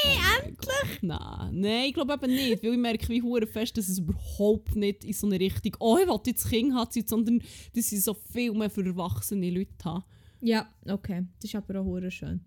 Oh 0.02 0.50
Gott. 0.56 1.02
Nein, 1.02 1.60
nein, 1.60 1.84
ich 1.88 1.94
glaube 1.94 2.14
eben 2.14 2.32
nicht, 2.32 2.62
weil 2.62 2.72
ich 2.72 2.78
merke 2.78 3.08
wie 3.08 3.22
hure 3.22 3.46
fest, 3.46 3.76
dass 3.76 3.88
es 3.88 3.98
überhaupt 3.98 4.74
nicht 4.74 5.04
in 5.04 5.12
so 5.12 5.26
eine 5.26 5.38
Richtung 5.38 5.76
«Oh, 5.78 5.98
ich 6.00 6.06
will 6.08 6.18
jetzt 6.26 6.48
Kind 6.48 6.72
haben», 6.74 7.06
sondern 7.06 7.42
dass 7.74 7.90
sie 7.90 7.98
so 7.98 8.14
viel 8.14 8.52
mehr 8.52 8.70
für 8.70 8.84
erwachsene 8.84 9.50
Leute 9.50 9.84
haben. 9.84 10.04
Ja, 10.40 10.68
okay. 10.88 11.26
Das 11.40 11.50
ist 11.50 11.54
aber 11.54 11.80
auch 11.80 11.84
hure 11.84 12.10
schön. 12.10 12.40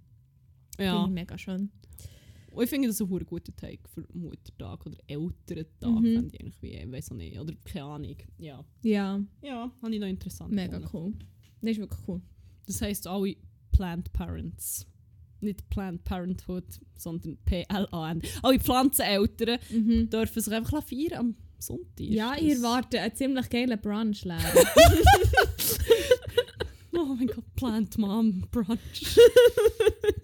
Ja, 0.80 0.94
Finde 1.04 1.10
ich 1.10 1.13
mega 1.22 1.38
schön. 1.38 1.70
und 2.52 2.63
ich 2.63 2.70
finde 2.70 2.88
das 2.88 3.00
ein 3.02 3.10
hure 3.10 3.24
guter 3.26 3.56
Tag 3.56 3.78
für 3.88 4.04
Muttertag 4.13 4.86
oder 4.88 4.98
Elterntag, 5.06 5.92
Mhm. 5.92 6.04
finde 6.16 6.36
ich 6.36 6.42
eigentlich 6.42 6.62
wie, 6.62 6.72
ich 6.74 6.92
weiß 6.92 7.12
auch 7.12 7.16
nicht, 7.16 7.39
oder 7.39 7.54
keine 7.66 7.86
Ahnung, 7.86 8.16
ja. 8.39 8.66
Ja, 8.82 9.22
Ja, 9.44 9.72
habe 9.82 9.94
ich 9.94 10.00
noch 10.02 10.08
interessant 10.08 10.52
mega 10.52 10.80
gefunden. 10.80 11.20
cool. 11.22 11.28
Das 11.62 11.72
ist 11.72 11.78
wirklich 11.80 12.00
cool. 12.08 12.22
Das 12.65 12.82
heisst 12.82 13.08
alle 13.08 13.36
Plant 13.71 14.12
Parents. 14.13 14.86
Nicht 15.41 15.69
Planned 15.69 16.04
Parenthood, 16.06 16.63
sondern 16.97 17.38
P-L-A-N. 17.45 18.21
Alle 18.43 18.60
Pflanzeneltern 18.60 19.60
Mhm. 19.71 20.10
dürfen 20.10 20.41
sich 20.41 20.54
einfach 20.54 20.82
feiern 20.84 21.13
am 21.19 21.36
Sonntag. 21.60 21.99
Ja, 21.99 22.36
ihr 22.38 22.62
wartet 22.62 22.99
einen 23.02 23.15
ziemlich 23.15 23.49
geilen 23.49 23.80
Brunch, 23.82 24.23
Lehrer. 24.23 24.39
Oh 27.04 27.16
mein 27.16 27.28
Gott, 27.28 27.44
Plant 27.56 27.98
Mom 27.98 28.46
Brunch. 28.50 29.20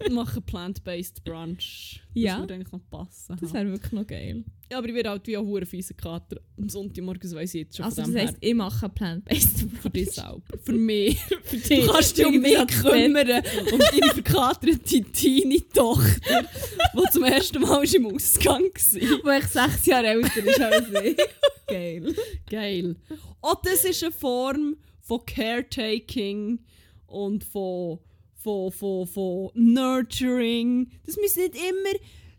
Machen 0.12 0.42
Plant-Based 0.44 1.24
Brunch. 1.24 2.02
Ja. 2.13 2.32
Das 2.34 2.39
würde 2.42 2.54
eigentlich 2.56 2.72
noch 2.72 2.89
passen. 2.89 3.38
Das 3.39 3.54
wäre 3.54 3.70
wirklich 3.70 3.92
noch 3.92 4.08
geil. 4.08 4.44
ja, 4.72 4.78
aber 4.78 4.88
ich 4.88 4.96
werde 4.96 5.10
halt 5.10 5.28
wie 5.28 5.38
ein 5.38 5.46
hure 5.46 5.65
fieser 5.65 5.94
Kater. 5.94 6.38
Am 6.58 6.70
Sonntagmorgen 6.70 7.32
weiss 7.36 7.54
ich 7.54 7.62
jetzt 7.62 7.78
schon 7.78 7.86
Also 7.86 7.98
das 7.98 8.10
dem 8.10 8.18
heisst, 8.18 8.38
ich 8.39 8.54
mache 8.54 8.89
Plant-Based 8.89 9.65
Für 9.82 9.89
dich 9.89 10.12
selber. 10.12 10.42
Für 10.63 10.72
mich. 10.72 11.20
Für 11.44 11.58
dich. 11.58 11.86
Du 11.86 11.92
kannst 11.92 12.18
dich 12.18 12.26
um 12.26 12.39
mich 12.39 12.68
kümmern. 12.68 13.44
Um 13.72 13.80
deine 13.80 14.13
verkaterte 14.13 15.02
Teenie-Tochter, 15.02 16.46
die 16.94 17.12
zum 17.12 17.24
ersten 17.26 17.62
Mal 17.62 17.84
ist 17.84 17.96
im 17.96 18.06
Ausgang 18.08 18.63
war. 18.63 19.20
Wo 19.24 19.30
ich 19.38 19.46
sechs 19.48 19.86
Jahre 19.86 20.08
älter 20.08 20.46
ist 20.46 20.62
als 20.62 20.88
ich. 21.04 21.18
Geil. 21.68 22.15
Geil. 22.50 22.96
Oh, 23.42 23.54
das 23.63 23.86
ist 23.86 24.04
eine 24.04 24.12
Form 24.12 24.78
von 25.10 25.26
Caretaking 25.26 26.60
und 27.08 27.43
von, 27.43 27.98
von, 28.36 28.72
von, 28.72 29.08
von 29.08 29.50
Nurturing. 29.56 30.91
Das 31.06 31.17
müssen 31.17 31.41
nicht 31.41 31.56
immer 31.56 31.89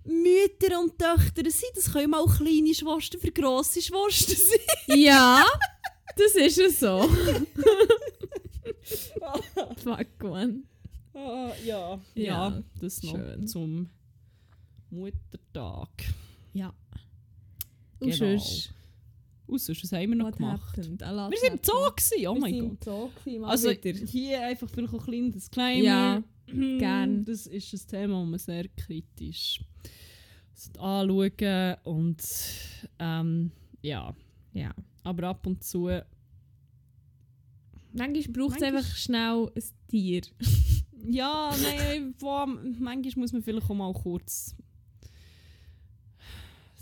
Mütter 0.04 0.80
und 0.80 0.96
Töchter 0.96 1.42
sein. 1.50 1.70
Das 1.74 1.92
können 1.92 2.14
auch 2.14 2.36
kleine 2.36 2.72
Schwestern 2.72 3.20
für 3.20 3.32
grosse 3.32 3.82
Schwestern 3.82 4.36
sein. 4.36 4.98
Ja, 4.98 5.44
das 6.16 6.34
ist 6.36 6.58
es 6.58 6.78
so. 6.80 7.08
Fuck, 9.82 10.22
man. 10.22 10.64
Ah, 11.12 11.52
ja. 11.64 12.00
ja. 12.14 12.24
Ja, 12.24 12.62
das 12.80 13.02
noch 13.02 13.16
schön. 13.16 13.46
zum 13.48 13.90
Muttertag. 14.90 15.88
Ja. 16.52 16.72
Und 17.98 18.12
Genau. 18.12 18.16
sonst, 18.38 18.72
Und 19.50 19.58
sonst, 19.60 19.82
was 19.82 19.92
haben 19.92 20.08
wir 20.10 20.16
noch 20.16 20.26
what 20.26 20.36
gemacht? 20.36 20.76
happened? 20.78 21.00
Wir 21.00 21.38
sind 21.38 21.52
im 21.54 21.60
Zoo 21.62 21.90
gewesen, 21.94 22.26
oh 22.28 22.34
mein 22.36 22.78
Gott. 22.78 23.44
Also 23.44 23.70
wieder. 23.70 23.92
hier 24.06 24.42
einfach 24.46 24.68
vielleicht 24.68 24.94
ein 24.94 25.00
kleines 25.00 25.34
Disclaimer. 25.34 25.82
Ja, 25.84 26.22
Hm, 26.46 26.78
gern. 26.78 27.24
Das 27.24 27.46
ist 27.46 27.72
ein 27.72 27.88
Thema, 27.88 28.20
das 28.22 28.28
man 28.30 28.38
sehr 28.38 28.68
kritisch 28.68 29.60
anschauen 30.78 31.76
und 31.84 32.22
ähm, 32.98 33.50
ja, 33.82 34.14
Ja. 34.52 34.74
aber 35.04 35.28
ab 35.28 35.46
und 35.46 35.64
zu 35.64 35.88
Manchmal 37.92 38.22
braucht 38.32 38.56
es 38.56 38.62
einfach 38.62 38.96
schnell 38.96 39.50
ein 39.54 39.62
Tier. 39.88 40.20
ja, 41.08 41.52
nein, 41.62 42.14
wo, 42.18 42.46
manchmal 42.78 43.12
muss 43.22 43.32
man 43.32 43.42
vielleicht 43.42 43.68
auch 43.70 43.74
mal 43.74 43.92
kurz 43.94 44.54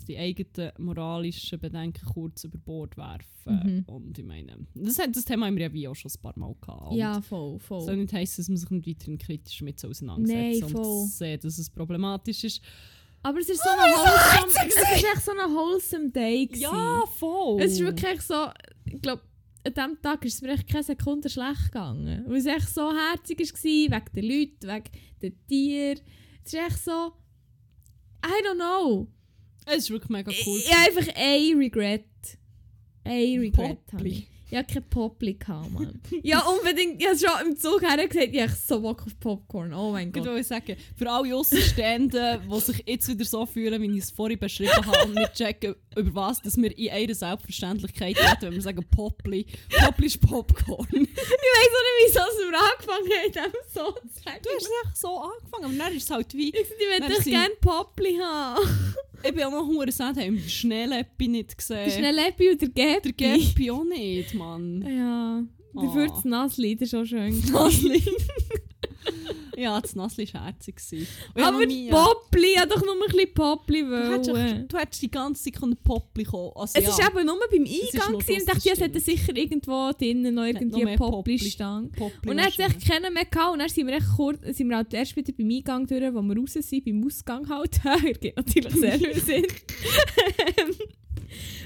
die 0.09 0.17
eigenen 0.17 0.71
moralischen 0.79 1.59
Bedenken 1.59 2.05
kurz 2.13 2.43
über 2.43 2.57
Bord 2.57 2.97
werfen 2.97 3.25
Mhm. 3.45 3.83
und 3.87 4.17
ich 4.19 4.25
meine, 4.25 4.57
das, 4.75 4.99
hat, 4.99 5.15
das 5.15 5.23
Thema 5.25 5.45
haben 5.47 5.55
wir 5.55 5.63
ja 5.67 5.73
wie 5.73 5.87
auch 5.87 5.95
schon 5.95 6.11
ein 6.13 6.21
paar 6.21 6.37
Mal 6.37 6.53
gehabt. 6.61 6.93
Ja, 6.95 7.21
voll, 7.21 7.57
voll. 7.59 7.81
soll 7.81 7.97
nicht 7.97 8.11
heißen, 8.13 8.41
dass 8.43 8.49
man 8.49 8.57
sich 8.57 8.69
nicht 8.69 8.87
weiterhin 8.87 9.17
kritisch 9.17 9.61
mit 9.61 9.79
so 9.79 9.87
auseinandersetzt 9.87 10.61
Nein, 10.61 10.69
voll. 10.69 10.85
und 11.03 11.07
sieht, 11.09 11.43
dass 11.43 11.57
es 11.57 11.69
problematisch 11.69 12.43
ist. 12.43 12.61
Aber 13.23 13.39
es 13.39 13.49
ist 13.49 13.61
so 13.63 13.69
ein 13.69 13.77
wholesome, 13.79 14.67
es 14.67 14.75
ist 14.75 15.03
echt 15.15 15.21
so 15.25 15.31
ein 15.31 15.37
wholesome 15.55 16.09
Day 16.11 16.45
gewesen. 16.47 16.61
Ja, 16.63 17.03
voll. 17.17 17.61
Es 17.61 17.71
ist 17.73 17.79
wirklich 17.79 18.21
so, 18.21 18.47
ich 18.85 19.01
glaube, 19.01 19.23
an 19.65 19.73
diesem 19.73 20.01
Tag 20.01 20.23
ist 20.25 20.35
es 20.35 20.41
mir 20.41 20.53
echt 20.53 20.67
keine 20.69 20.83
Sekunde 20.83 21.29
schlecht 21.29 21.65
gegangen. 21.65 22.23
Weil 22.27 22.37
es 22.37 22.45
echt 22.45 22.69
so 22.69 22.91
herzig 22.93 23.39
war, 23.39 23.45
wegen 23.63 24.05
den 24.15 24.25
Leuten, 24.25 24.67
wegen 24.67 24.89
den 25.21 25.47
Tieren. 25.47 25.99
Es 26.45 26.53
ist 26.53 26.59
echt 26.59 26.83
so, 26.83 27.11
I 28.25 28.45
don't 28.45 28.55
know. 28.55 29.07
Es 29.71 29.83
ist 29.83 29.89
wirklich 29.91 30.09
mega 30.09 30.31
cool. 30.45 30.57
Ich, 30.57 30.65
ich 30.65 30.73
habe 30.75 30.97
einfach 30.97 31.15
ein 31.15 31.57
Regret. 31.57 32.05
Ein 33.03 33.39
Regret 33.39 33.77
habe 33.93 34.07
ich. 34.07 34.27
Ich 34.51 34.57
hatte 34.57 34.73
kein 34.73 34.89
Popli, 34.89 35.37
Mann. 35.47 36.01
ja, 36.23 36.39
unbedingt. 36.39 36.99
Ich 36.99 37.07
habe 37.07 37.19
schon 37.19 37.47
im 37.51 37.57
Zug 37.57 37.83
her 37.83 38.07
gesagt, 38.07 38.29
ich 38.33 38.41
habe 38.41 38.51
so 38.51 38.81
Bock 38.81 39.03
auf 39.05 39.19
Popcorn. 39.19 39.71
Oh 39.75 39.91
mein 39.91 40.07
Ich 40.07 40.13
Gott. 40.15 40.25
wollte 40.25 40.43
sagen, 40.43 40.75
für 40.97 41.07
alle 41.07 41.35
Außenstehenden, 41.35 42.49
die 42.49 42.59
sich 42.59 42.83
jetzt 42.87 43.07
wieder 43.09 43.25
so 43.25 43.45
fühlen, 43.45 43.79
wie 43.79 43.95
ich 43.97 44.05
es 44.05 44.11
vorhin 44.11 44.39
beschrieben 44.39 44.71
habe 44.73 45.05
und 45.05 45.13
nicht 45.13 45.33
checken, 45.35 45.75
über 45.95 46.15
was 46.15 46.41
dass 46.41 46.57
wir 46.57 46.75
in 46.75 46.89
einer 46.89 47.13
Selbstverständlichkeit 47.13 48.17
reden, 48.17 48.41
wenn 48.41 48.53
wir 48.53 48.61
sagen 48.63 48.83
Popli. 48.89 49.45
Popli 49.85 50.07
ist 50.07 50.19
Popcorn. 50.19 50.87
Du 50.89 50.97
Ich 51.01 51.07
weiß 51.07 51.69
auch 51.69 51.85
nicht, 51.85 52.07
wieso 52.07 52.19
wir 52.19 52.59
angefangen 52.59 53.35
haben, 53.35 53.53
so 53.71 53.91
zu 53.91 54.23
sagen. 54.23 54.39
hast 54.45 54.63
es 54.63 54.87
echt 54.87 54.97
so 54.97 55.19
angefangen, 55.19 55.65
aber 55.65 55.73
dann 55.75 55.95
ist 55.95 56.03
es 56.03 56.09
halt 56.09 56.33
wie... 56.33 56.49
Ich 56.49 56.55
ich 56.55 56.99
möchte 56.99 57.13
Merci. 57.13 57.29
gerne 57.29 57.53
Popli 57.61 58.17
haben. 58.17 58.95
Ich 59.23 59.33
bin 59.33 59.43
auch 59.43 59.51
noch 59.51 59.67
hure 59.67 59.91
sad, 59.91 60.17
haben 60.17 60.35
wir 60.35 60.41
den 60.41 60.49
Schneeleppi 60.49 61.27
nicht 61.27 61.49
Der 61.49 61.55
gesehen. 61.85 61.91
Schnelleppi 61.91 62.49
und 62.51 62.61
der 62.61 62.69
Gäppi. 62.69 63.13
Der 63.13 63.37
Geppi 63.37 63.71
auch 63.71 63.83
nicht, 63.83 64.33
Mann. 64.33 64.81
Ja. 64.87 65.43
Dafür 65.73 66.05
Ah. 66.05 66.13
das 66.15 66.25
Nassli, 66.25 66.75
das 66.75 66.89
ist 66.91 66.95
auch 66.95 67.05
schön. 67.05 67.39
Nasli. 67.51 68.01
ja, 69.59 69.79
das 69.81 69.95
Nasli 69.95 70.31
war 70.33 70.45
herzig. 70.45 70.75
Aber 71.35 71.65
nie- 71.65 71.89
Popli, 71.89 72.55
wollte 72.55 72.67
doch 72.69 72.81
nur 72.85 72.93
ein 72.95 72.99
bisschen 73.11 73.33
Popli 73.33 73.81
Du 73.81 74.11
hättest, 74.11 74.29
wollen. 74.31 74.67
du 74.67 74.77
hättest 74.77 75.01
die 75.01 75.11
ganze 75.11 75.43
Zeit 75.43 75.59
können 75.59 75.75
Popli 75.77 76.23
kommen 76.23 76.51
Also, 76.55 76.79
Es 76.79 76.83
ja, 76.85 76.89
ist 76.91 76.99
eben 76.99 77.25
nur 77.25 77.37
beim 77.51 77.63
Eingang 77.63 77.67
gewesen 77.91 78.13
und 78.15 78.29
ich 78.29 78.35
das, 78.37 78.45
dachte, 78.45 78.69
das 78.69 78.73
es 78.73 78.79
hätte 78.81 78.99
sicher 78.99 79.35
irgendwo 79.35 79.91
drinnen 79.91 80.33
noch 80.35 80.45
irgendwie 80.45 80.75
eine 80.77 80.85
mehr 80.85 80.97
Popli. 80.97 81.37
Popli-Stange. 81.37 81.89
Popli 81.89 82.29
Und 82.29 82.37
dann 82.37 82.45
hat 82.45 82.53
es 82.57 82.59
echt 82.59 82.87
keinen 82.87 83.13
mehr 83.13 83.25
gehabt 83.25 83.53
und 83.53 83.59
dann 83.59 83.69
sind 83.69 83.87
wir, 83.87 83.95
echt 83.95 84.07
kurz, 84.15 84.41
sind 84.57 84.69
wir 84.69 84.77
halt 84.77 84.93
erst 84.93 85.15
wieder 85.15 85.33
beim 85.33 85.49
Eingang 85.49 85.87
durch, 85.87 86.13
wo 86.13 86.21
wir 86.21 86.37
raus 86.37 86.53
sind, 86.53 86.85
beim 86.85 87.03
Ausgang 87.05 87.47
halt. 87.49 87.79
Ergibt 87.85 88.37
natürlich 88.37 88.73
sehr 88.73 88.93
viel 88.99 89.15
Sinn. 89.15 89.45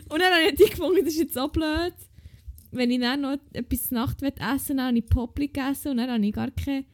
und 0.10 0.20
dann 0.22 0.34
habe 0.34 0.50
ich 0.50 0.56
die 0.56 0.70
gefunden, 0.70 1.04
das 1.04 1.14
ist 1.14 1.20
jetzt 1.20 1.34
so 1.34 1.48
blöd. 1.48 1.94
Wenn 2.72 2.90
ich 2.90 3.00
dann 3.00 3.22
noch 3.22 3.38
etwas 3.54 3.92
Nacht 3.92 4.22
essen 4.24 4.78
will, 4.78 4.84
habe 4.84 4.98
ich 4.98 5.06
Popli 5.06 5.48
gegessen 5.48 5.90
und 5.92 5.98
dann 5.98 6.10
habe 6.10 6.26
ich 6.26 6.34
gar 6.34 6.50
keinen 6.52 6.86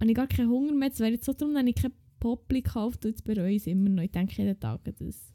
habe 0.00 0.10
ich 0.10 0.16
gar 0.16 0.26
keinen 0.26 0.48
Hunger 0.50 0.72
mehr. 0.72 0.90
Es 0.90 0.98
wäre 1.00 1.10
jetzt 1.12 1.24
so 1.26 1.32
darum, 1.32 1.54
dass 1.54 1.64
ich 1.64 1.74
kein 1.74 1.92
Popli 2.18 2.62
gekauft 2.62 3.04
und 3.04 3.12
jetzt 3.12 3.24
bereue 3.24 3.50
ich 3.52 3.58
es 3.62 3.66
immer 3.66 3.88
noch. 3.90 4.02
Ich 4.02 4.10
denke 4.10 4.34
jeden 4.42 4.58
Tag 4.58 4.80
an 4.86 4.94
das. 4.98 5.32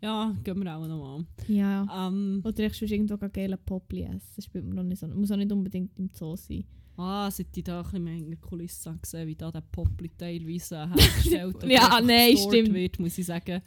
Ja, 0.00 0.36
gehen 0.44 0.62
wir 0.62 0.76
auch 0.76 0.86
noch 0.86 1.24
Ja. 1.48 1.84
mal. 1.84 2.08
Ähm, 2.08 2.40
Oder 2.44 2.66
ich 2.66 2.74
sonst 2.74 2.92
irgendwo 2.92 3.16
geile 3.16 3.56
Popli 3.56 4.02
essen. 4.02 4.20
Das 4.36 4.44
spielt 4.44 4.64
mir 4.64 4.74
noch 4.74 4.84
nicht 4.84 5.00
so. 5.00 5.08
Muss 5.08 5.30
auch 5.32 5.36
nicht 5.36 5.50
unbedingt 5.50 5.98
im 5.98 6.08
Zoo 6.12 6.36
sein. 6.36 6.64
ah, 6.96 7.28
seit 7.30 7.56
ich 7.56 7.64
da 7.64 7.78
ein 7.78 7.84
bisschen 7.84 8.04
mehr 8.04 8.14
in 8.16 8.28
der 8.30 8.38
Kulisse 8.38 8.90
habe 8.90 9.00
gesehen 9.00 9.26
wie 9.28 9.34
da 9.36 9.50
der 9.50 9.60
Popli 9.60 10.10
teilweise 10.16 10.88
hergestellt 10.94 11.54
oder 11.56 11.68
Ja, 11.70 12.00
nein, 12.00 12.36
stimmt. 12.36 12.72
wird, 12.74 12.98
muss 13.00 13.18
ich 13.18 13.26
sagen. 13.26 13.60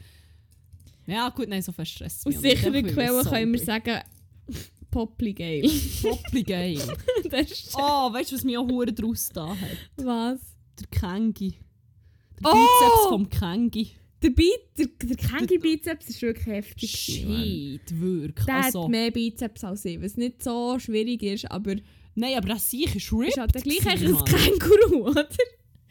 Ja 1.08 1.30
gut, 1.30 1.48
nein, 1.50 1.62
so 1.62 1.72
fest 1.74 1.92
Stress. 1.92 2.26
Aus 2.26 2.36
sicheren 2.40 2.86
Quellen 2.86 3.24
können 3.26 3.52
wir 3.54 3.60
sagen, 3.60 4.00
Popli 4.92 5.34
geil. 5.34 5.70
Popli 6.02 6.44
geil. 6.44 6.80
das 7.32 7.52
ist 7.52 7.76
oh, 7.76 8.12
weißt 8.14 8.32
du, 8.32 8.36
was 8.36 8.44
mich 8.44 8.58
auch 8.58 8.68
hure 8.68 8.92
draus 8.94 9.30
da 9.34 9.50
hat? 9.50 9.78
Was? 10.06 10.40
Der 10.80 10.88
Kengi. 11.00 11.56
Der 12.44 12.52
Oh! 12.52 12.56
Bizeps 12.56 13.08
vom 13.10 13.30
Kengi. 13.30 13.92
Der, 14.22 14.30
Bi 14.30 14.52
der, 14.78 14.86
der 15.04 15.18
Kengi-Bizeps 15.18 16.10
ist 16.10 16.22
wirklich 16.22 16.46
heftig. 16.46 16.90
Shit, 16.92 18.00
wirklich. 18.00 18.46
Der 18.46 18.56
Also, 18.66 18.84
hat 18.84 18.90
mehr 18.90 19.10
Bizeps 19.12 19.64
als 19.64 19.84
ich, 19.86 20.00
was 20.02 20.16
nicht 20.18 20.44
so 20.44 20.78
schwierig 20.78 21.24
ist, 21.24 21.50
aber 21.50 21.76
nein, 22.14 22.38
aber 22.38 22.50
das 22.50 22.70
sicher 22.70 22.98
ist 22.98 23.06
ist 23.06 23.14
ripped. 23.14 23.38
halt 23.38 23.56
der 23.56 23.62
gleich 23.62 23.88
eigentlich 23.88 24.16
ein. 24.20 24.26
Känguru, 24.60 25.08
oder? 25.10 25.28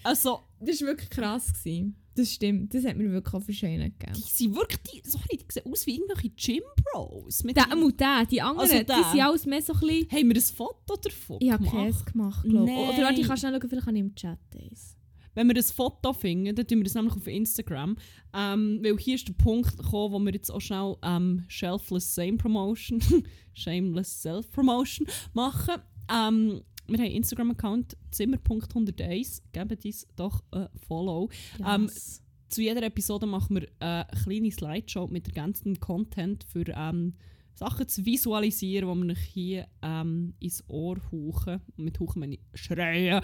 Also, 0.05 0.41
Das 0.61 0.81
war 0.81 0.89
wirklich 0.89 1.11
krass. 1.11 1.53
Gewesen. 1.53 1.97
Das 2.15 2.33
stimmt, 2.33 2.75
das 2.75 2.85
hat 2.85 2.97
mir 2.97 3.11
wirklich 3.11 3.35
auch 3.35 3.47
Die 3.47 3.53
gegeben. 3.55 4.15
sind 4.15 4.55
wirklich, 4.55 4.79
die, 4.83 5.09
sorry, 5.09 5.37
die 5.39 5.45
sehen 5.53 5.63
aus 5.73 5.87
wie 5.87 5.95
irgendwelche 5.97 6.31
Gym 6.31 6.63
Bros. 6.93 7.45
Mit 7.45 7.57
Der 7.57 7.71
und 7.73 7.99
der, 8.01 8.27
die 8.27 8.43
anderen, 8.43 8.69
Also 8.69 8.83
die 8.83 9.11
sind 9.13 9.21
alles 9.23 9.47
mehr 9.47 9.63
so 9.63 9.73
ein 9.75 9.81
bisschen... 9.81 10.11
Haben 10.11 10.29
wir 10.29 10.37
ein 10.37 10.41
Foto 10.43 10.97
davon 11.03 11.37
Ich 11.41 11.51
habe 11.53 11.65
gemacht? 11.65 11.77
keins 11.77 12.05
gemacht, 12.05 12.45
glaube 12.49 12.71
ich. 12.71 12.77
Oder 12.77 13.03
warte, 13.05 13.21
ich 13.21 13.27
kann 13.27 13.37
schnell 13.37 13.53
schauen, 13.61 13.69
vielleicht 13.69 13.87
habe 13.87 13.97
ich 13.97 14.01
im 14.03 14.15
Chat 14.15 14.39
eins. 14.55 14.97
Wenn 15.35 15.47
wir 15.47 15.57
ein 15.57 15.63
Foto 15.63 16.13
finden, 16.13 16.55
dann 16.57 16.67
tun 16.67 16.79
wir 16.79 16.85
das 16.85 16.95
nämlich 16.95 17.15
auf 17.15 17.27
Instagram. 17.29 17.97
Ähm, 18.35 18.81
weil 18.83 18.99
hier 18.99 19.15
ist 19.15 19.29
der 19.29 19.33
Punkt 19.35 19.77
gekommen, 19.77 20.13
wo 20.13 20.19
wir 20.19 20.33
jetzt 20.33 20.51
auch 20.51 20.61
schnell 20.61 20.97
ähm, 21.03 21.45
Shelfless 21.47 22.13
Same 22.15 22.37
Promotion, 22.37 23.01
Shameless 23.55 24.23
Self-Promotion 24.23 25.07
machen. 25.33 25.77
Ähm, 26.13 26.63
wir 26.91 26.99
haben 26.99 27.11
Instagram-Account 27.13 27.97
zimmer.101. 28.11 29.43
Gebt 29.53 29.85
uns 29.85 30.07
doch 30.17 30.43
ein 30.51 30.69
Follow. 30.87 31.29
Ähm, 31.67 31.85
Yes. 31.85 32.23
Zu 32.49 32.63
jeder 32.63 32.83
Episode 32.83 33.27
machen 33.27 33.57
wir 33.57 33.69
eine 33.79 34.07
kleine 34.25 34.51
Slideshow 34.51 35.07
mit 35.07 35.29
ergänzendem 35.29 35.79
Content 35.79 36.43
für 36.43 36.65
ähm, 36.75 37.15
Sachen 37.55 37.87
zu 37.87 38.05
visualisieren, 38.05 38.89
die 39.03 39.07
wir 39.07 39.13
euch 39.13 39.21
hier 39.21 39.69
ähm, 39.83 40.35
ins 40.41 40.65
Ohr 40.69 40.97
hauchen. 41.13 41.61
Und 41.77 41.85
mit 41.85 42.01
hauchen 42.01 42.19
meine 42.21 42.35
ich 42.35 42.41
schreien. 42.61 43.21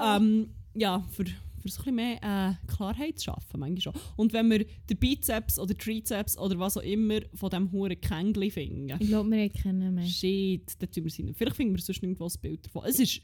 Ähm, 0.00 0.50
ja, 0.74 1.04
für, 1.10 1.24
für 1.58 1.68
so 1.68 1.82
ein 1.82 1.94
bisschen 1.94 1.94
mehr 1.94 2.16
äh, 2.22 2.72
Klarheit 2.72 3.18
zu 3.18 3.26
schaffen, 3.26 3.60
manchmal 3.60 3.80
schon. 3.80 3.92
Und 4.16 4.32
wenn 4.32 4.50
wir 4.50 4.64
den 4.64 4.96
Bizeps 4.98 5.58
oder 5.58 5.76
Trizeps 5.76 6.38
oder 6.38 6.58
was 6.58 6.76
auch 6.76 6.82
immer 6.82 7.20
von 7.34 7.50
diesem 7.50 7.72
huren 7.72 8.00
Kängli 8.00 8.50
finden, 8.50 8.96
ich 8.98 9.08
glaube, 9.08 9.30
wir 9.30 9.48
kennen 9.48 9.94
mehr. 9.94 10.06
shit, 10.06 10.62
dann 10.78 10.90
tun 10.90 11.04
wir 11.04 11.08
es 11.08 11.18
rein. 11.18 11.34
Vielleicht 11.34 11.56
finden 11.56 11.74
wir 11.74 11.82
sonst 11.82 12.02
irgendwo 12.02 12.26
ein 12.26 12.40
Bild 12.40 12.66
davon. 12.66 12.82
Es 12.86 12.98
ist, 12.98 13.22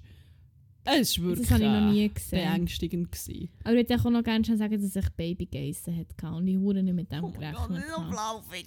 es 0.85 1.11
ist 1.11 1.23
wirklich 1.23 1.49
Das 1.49 1.51
habe 1.53 1.65
ich 1.65 1.71
noch 1.71 1.91
nie 1.93 2.09
gesehen. 2.13 2.39
beängstigend 2.39 3.13
gewesen. 3.13 3.49
Aber 3.65 3.75
ich 3.75 3.89
würde 3.89 4.03
auch 4.03 4.11
noch 4.11 4.23
gerne 4.25 4.45
schon 4.45 4.57
sagen, 4.59 4.81
dass 4.81 4.97
ich 4.97 5.11
Baby 5.17 5.47
geissen 5.47 5.97
hatte 5.97 6.35
und 6.37 6.47
ich 6.47 6.57
hure 6.59 6.83
nicht 6.83 6.95
mit 6.95 7.09
Oh 7.13 7.15
dem 7.29 7.33
gerechnet 7.33 7.59
habe. 7.97 8.13
flaufig 8.13 8.67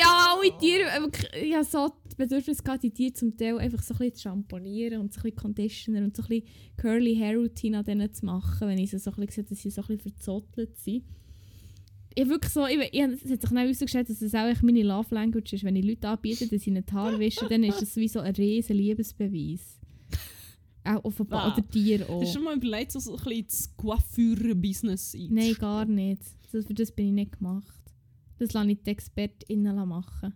Ja, 0.00 0.34
alle 0.38 0.58
Tiere, 0.58 0.84
äh, 0.88 1.46
ich 1.46 1.54
habe 1.54 1.64
so 1.64 1.92
das 2.04 2.14
Bedürfnis 2.14 2.62
gehabt, 2.64 2.82
die 2.82 2.90
Tiere 2.90 3.12
zum 3.12 3.36
Teil 3.36 3.58
einfach 3.58 3.82
so 3.82 3.94
ein 3.94 3.98
bisschen 3.98 4.14
zu 4.14 4.22
schamponieren 4.22 5.00
und 5.00 5.12
so 5.12 5.20
ein 5.20 5.22
bisschen 5.24 5.36
Conditioner 5.36 5.98
und 6.02 6.16
so 6.16 6.22
ein 6.22 6.28
bisschen 6.28 6.46
Curly 6.76 7.16
Hair 7.16 7.36
Routine 7.36 7.78
an 7.78 7.84
denen 7.84 8.12
zu 8.12 8.24
machen, 8.24 8.68
wenn 8.68 8.78
ich 8.78 8.90
sie 8.90 8.98
so 8.98 9.10
ein 9.10 9.16
bisschen 9.26 9.44
sehe, 9.44 9.50
dass 9.50 9.58
sie 9.62 9.70
so 9.70 9.82
ein 9.82 9.86
bisschen 9.88 10.12
verzottelt 10.12 10.76
sind. 10.78 11.04
Ich 12.16 12.20
habe 12.22 12.30
wirklich 12.30 12.52
so, 12.52 12.64
ich, 12.66 12.78
ich, 12.92 13.00
es 13.00 13.20
hat 13.22 13.40
sich 13.40 13.50
dann 13.50 13.56
herausgestellt, 13.58 14.08
dass 14.08 14.22
es 14.22 14.34
auch 14.34 14.46
echt 14.46 14.62
meine 14.62 14.84
Love 14.84 15.12
Language 15.12 15.52
ist. 15.52 15.64
Wenn 15.64 15.74
ich 15.74 15.84
Leute 15.84 16.08
anbiete, 16.08 16.46
dass 16.46 16.62
sie 16.62 16.70
ihnen 16.70 16.86
die 16.86 16.92
Haare 16.92 17.18
wischen, 17.18 17.48
dann 17.48 17.64
ist 17.64 17.82
das 17.82 17.96
wie 17.96 18.06
so 18.06 18.20
ein 18.20 18.32
riesen 18.36 18.76
Liebesbeweis. 18.76 19.80
Auch 20.84 21.04
offenbar, 21.04 21.44
Ah. 21.44 21.52
oder 21.56 21.66
Tiere 21.68 22.08
auch. 22.08 22.20
Hast 22.20 22.30
du 22.34 22.38
schon 22.38 22.44
mal 22.44 22.56
überlegt, 22.56 22.92
so 22.92 22.98
so 23.00 23.12
ein 23.12 23.16
bisschen 23.16 23.32
ins 23.32 23.76
Coiffeur-Business 23.76 25.14
einzusteigen? 25.14 25.34
Nein, 25.34 25.54
gar 25.58 25.84
nicht. 25.86 26.22
Das, 26.52 26.66
für 26.66 26.74
das 26.74 26.92
bin 26.92 27.06
ich 27.08 27.12
nicht 27.12 27.38
gemacht. 27.38 27.80
Das 28.38 28.52
lasse 28.52 28.70
ich 28.70 28.82
die 28.82 28.90
ExpertInnen 28.90 29.88
machen. 29.88 30.34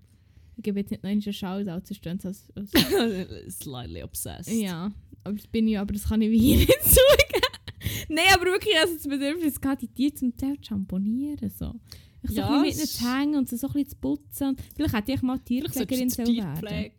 Ich 0.57 0.63
gebe 0.65 0.81
jetzt 0.81 0.91
nicht 0.91 1.03
noch 1.03 1.11
einen 1.11 1.21
Shoutout, 1.23 1.85
sonst 1.87 1.97
stehen 1.97 2.19
sie 2.19 2.29
als, 2.29 2.49
als 2.57 3.59
Slightly 3.59 4.03
obsessed. 4.03 4.53
Ja, 4.53 4.91
aber 5.23 5.37
das 5.37 5.47
bin 5.47 5.69
ich, 5.69 5.79
aber 5.79 5.93
das 5.93 6.05
kann 6.09 6.21
ich 6.23 6.31
wie 6.31 6.39
hier 6.41 6.57
nicht 6.59 6.83
zugeben. 6.83 8.09
Nein, 8.09 8.25
aber 8.35 8.47
wirklich, 8.47 8.75
also 8.81 8.95
das 8.95 9.07
Bedürfnis 9.07 9.61
gehabt, 9.61 9.83
die 9.83 9.89
Tiere 9.89 10.15
zum 10.15 10.37
Teil 10.37 10.57
zu 10.61 10.65
schamponieren. 10.69 11.51
So. 11.51 11.75
Ich 12.23 12.31
so 12.31 12.37
Ja, 12.37 12.49
ein 12.49 12.63
bisschen 12.63 12.81
mit 12.81 12.89
ihnen 12.89 12.89
zu 12.89 13.19
hängen 13.19 13.35
und 13.37 13.49
sie 13.49 13.57
so 13.57 13.67
ein 13.69 13.73
bisschen 13.75 13.91
zu 13.91 13.97
putzen. 13.97 14.57
Vielleicht 14.75 14.95
hätte 14.95 15.13
ich 15.13 15.23
mal 15.23 15.39
Tierpflegerin 15.39 16.09
die 16.09 16.37
werden. 16.39 16.91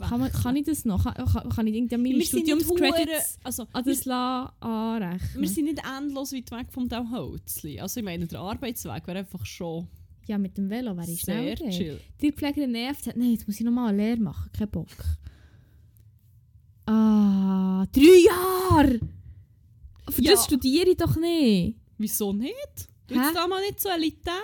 Kann, 0.00 0.20
man, 0.20 0.30
kann 0.32 0.54
ich 0.56 0.64
das 0.64 0.84
noch? 0.84 1.04
Kann, 1.04 1.48
kann, 1.48 1.66
ich 1.66 1.74
irgendwie 1.74 1.96
meine 1.96 2.14
Wir 2.18 2.24
Studiumscredits 2.24 3.38
also, 3.42 3.66
an 3.72 3.84
das 3.84 4.04
la- 4.04 4.52
anrechnen? 4.60 5.42
wir 5.42 5.48
sind 5.48 5.64
nicht 5.64 5.82
endlos 5.84 6.32
weit 6.32 6.50
weg 6.52 6.66
vom 6.70 6.88
Holzli. 7.10 7.80
Also 7.80 8.00
ich 8.00 8.04
meine, 8.04 8.26
der 8.26 8.40
Arbeitsweg 8.40 9.06
wäre 9.06 9.18
einfach 9.18 9.44
schon 9.44 9.88
ja, 10.28 10.36
mit 10.36 10.58
dem 10.58 10.68
Velo 10.68 10.94
wäre 10.94 11.10
ich 11.10 11.22
sehr 11.22 11.56
schnell 11.56 11.70
chill. 11.70 12.00
Die 12.20 12.32
Pflegerin 12.32 12.72
nervt, 12.72 13.02
sagt, 13.04 13.16
nein, 13.16 13.32
jetzt 13.32 13.46
muss 13.46 13.58
ich 13.58 13.64
nochmal 13.64 13.88
eine 13.88 13.96
Lehre 13.96 14.20
machen, 14.20 14.50
kein 14.52 14.68
Bock. 14.68 14.86
Ah, 16.84 17.86
drei 17.92 18.24
Jahre! 18.26 19.00
Für 20.10 20.22
Ja. 20.22 20.32
das 20.32 20.44
studiere 20.44 20.90
ich 20.90 20.96
doch 20.98 21.16
nicht. 21.16 21.76
Wieso 21.96 22.32
nicht? 22.32 22.88
Du 23.06 23.14
bist 23.14 23.34
da 23.34 23.46
mal 23.46 23.60
nicht 23.62 23.80
so 23.80 23.88
elitär? 23.88 24.34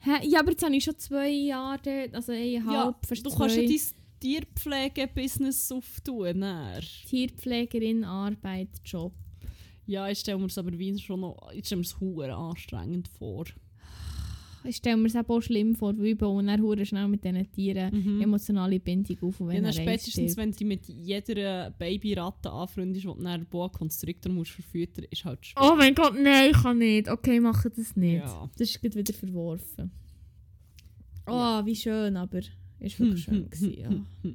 Hä? 0.00 0.26
Ja, 0.28 0.40
aber 0.40 0.50
jetzt 0.50 0.62
habe 0.62 0.76
ich 0.76 0.84
schon 0.84 0.98
zwei 0.98 1.30
Jahre 1.30 2.10
also 2.12 2.32
eineinhalb, 2.32 3.06
fast 3.06 3.24
du 3.24 3.30
kannst 3.34 3.56
ja 3.56 3.62
dein 3.62 3.80
Tierpflege-Business 4.24 5.70
auftun. 5.72 6.40
dann. 6.40 6.80
Tierpflegerin, 7.08 8.04
Arbeit, 8.04 8.68
Job. 8.84 9.12
Ja, 9.86 10.08
ich 10.08 10.18
stelle 10.20 10.38
mir 10.38 10.46
es 10.46 10.56
aber 10.56 10.78
wie 10.78 10.98
schon 10.98 11.20
noch 11.20 11.50
ich 11.52 11.66
stelle 11.66 11.80
mir 11.80 11.84
es 11.86 12.00
hure 12.00 12.34
anstrengend 12.34 13.08
vor. 13.08 13.44
Ich 14.66 14.76
stelle 14.76 14.96
mir 14.96 15.08
es 15.08 15.14
auch 15.16 15.40
schlimm 15.42 15.74
vor, 15.76 15.92
weil 15.98 16.06
ich 16.06 16.16
baue 16.16 16.42
dann 16.42 16.86
schnell 16.86 17.06
mit 17.06 17.22
diesen 17.22 17.52
Tieren 17.52 17.94
Mhm. 18.02 18.22
emotionale 18.22 18.80
Bindung 18.80 19.18
auf, 19.20 19.38
und 19.40 19.48
Ja, 19.48 19.56
wenn 19.56 19.64
dann 19.64 19.72
er 19.74 19.82
spätestens, 19.82 20.32
stirbt. 20.32 20.36
wenn 20.38 20.52
du 20.52 20.64
mit 20.64 20.86
jeder 20.88 21.70
Babyratte 21.72 22.50
anfreundest, 22.50 23.04
die 23.04 23.08
du 23.08 23.22
dann 23.22 23.44
Boa 23.44 23.68
Constrictor 23.68 24.32
musst 24.32 24.52
verfüttern, 24.52 25.04
ist 25.10 25.22
halt 25.26 25.44
schwierig. 25.44 25.70
Oh 25.70 25.76
mein 25.76 25.94
Gott, 25.94 26.14
nein, 26.18 26.50
ich 26.50 26.62
kann 26.62 26.78
nicht. 26.78 27.10
Okay, 27.10 27.40
mache 27.40 27.68
das 27.68 27.94
nicht. 27.94 28.22
Ja. 28.24 28.48
Das 28.56 28.70
ist 28.70 28.82
wieder 28.82 29.12
verworfen. 29.12 29.90
Oh, 31.26 31.30
Ja. 31.32 31.66
wie 31.66 31.76
schön, 31.76 32.16
aber 32.16 32.40
ist 32.86 33.00
wirklich 33.00 33.24
schön 33.24 33.50
gewesen, 33.50 33.74
ja. 33.78 34.32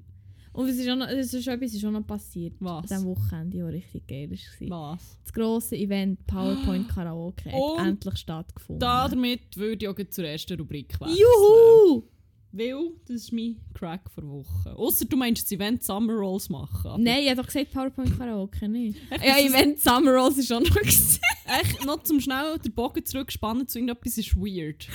Und 0.52 0.68
es 0.68 0.78
ist, 0.78 0.90
auch 0.90 0.96
noch, 0.96 1.08
es 1.08 1.34
ist 1.34 1.44
schon 1.44 1.54
etwas 1.54 1.74
ist 1.74 1.86
auch 1.86 1.92
noch 1.92 2.06
passiert. 2.06 2.54
Was? 2.60 2.92
An 2.92 2.98
diesem 2.98 3.06
Wochenende, 3.06 3.60
das 3.60 3.74
richtig 3.74 4.08
geil 4.08 4.30
war. 4.32 4.94
Was? 4.94 5.20
Das 5.24 5.34
grosse 5.34 5.76
Event 5.76 6.26
Powerpoint 6.26 6.90
Karaoke 6.90 7.50
Und 7.54 7.80
hat 7.80 7.88
endlich 7.88 8.18
stattgefunden. 8.18 8.80
Damit 8.80 9.56
würde 9.56 9.86
ich 9.86 9.88
auch 9.88 10.10
zur 10.10 10.26
ersten 10.26 10.60
Rubrik 10.60 11.00
wechseln. 11.00 11.18
Juhu! 11.18 12.04
Weil, 12.52 12.92
das 13.06 13.18
ist 13.18 13.34
mein 13.34 13.58
Crack 13.76 14.10
vor 14.10 14.28
Woche. 14.28 14.76
Außer 14.76 15.06
du 15.06 15.16
meinst 15.18 15.44
das 15.44 15.52
Event 15.52 15.84
Summer 15.84 16.14
Rolls 16.14 16.50
machen. 16.50 17.04
Nein, 17.04 17.24
ich 17.24 17.30
habe 17.30 17.42
doch 17.42 17.46
gesagt 17.46 17.72
Powerpoint 17.72 18.18
Karaoke, 18.18 18.68
nicht. 18.68 18.98
Echt, 19.12 19.24
ja, 19.24 19.38
Event 19.38 19.80
Summer 19.80 20.16
Rolls 20.16 20.38
ist 20.40 20.52
auch 20.52 20.60
noch 20.60 20.70
gewesen. 20.76 21.20
Echt, 21.46 21.86
noch 21.86 22.02
zum 22.04 22.20
schnell 22.20 22.58
den 22.58 22.74
Bogen 22.74 23.06
zurückspannen 23.06 23.68
zu 23.68 23.78
irgendetwas 23.78 24.18
ist 24.18 24.36
weird. 24.36 24.88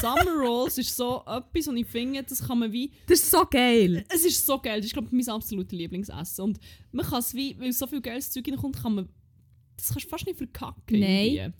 Summer 0.00 0.36
Rolls 0.38 0.76
ist 0.76 0.94
so 0.94 1.22
etwas, 1.26 1.68
und 1.68 1.78
ich 1.78 1.86
finde, 1.86 2.22
das 2.22 2.46
kann 2.46 2.58
man 2.58 2.72
wie... 2.72 2.92
Das 3.06 3.20
ist 3.20 3.30
so 3.30 3.44
geil. 3.46 4.04
Es 4.08 4.24
ist 4.26 4.44
so 4.44 4.58
geil, 4.58 4.78
das 4.78 4.86
ist 4.86 4.92
glaube 4.92 5.08
ich 5.08 5.12
mein 5.12 5.34
absolutes 5.34 5.76
Lieblingsessen. 5.78 6.44
Und 6.44 6.60
man 6.92 7.06
kann 7.06 7.20
es 7.20 7.34
wie, 7.34 7.58
weil 7.58 7.72
so 7.72 7.86
viel 7.86 8.02
geiles 8.02 8.30
Zeug 8.30 8.46
reinkommt, 8.48 8.82
kann 8.82 8.94
man... 8.94 9.08
Das 9.78 9.88
kannst 9.88 10.06
du 10.06 10.08
fast 10.10 10.26
nicht 10.26 10.36
verkacken. 10.36 11.00
Nein. 11.00 11.54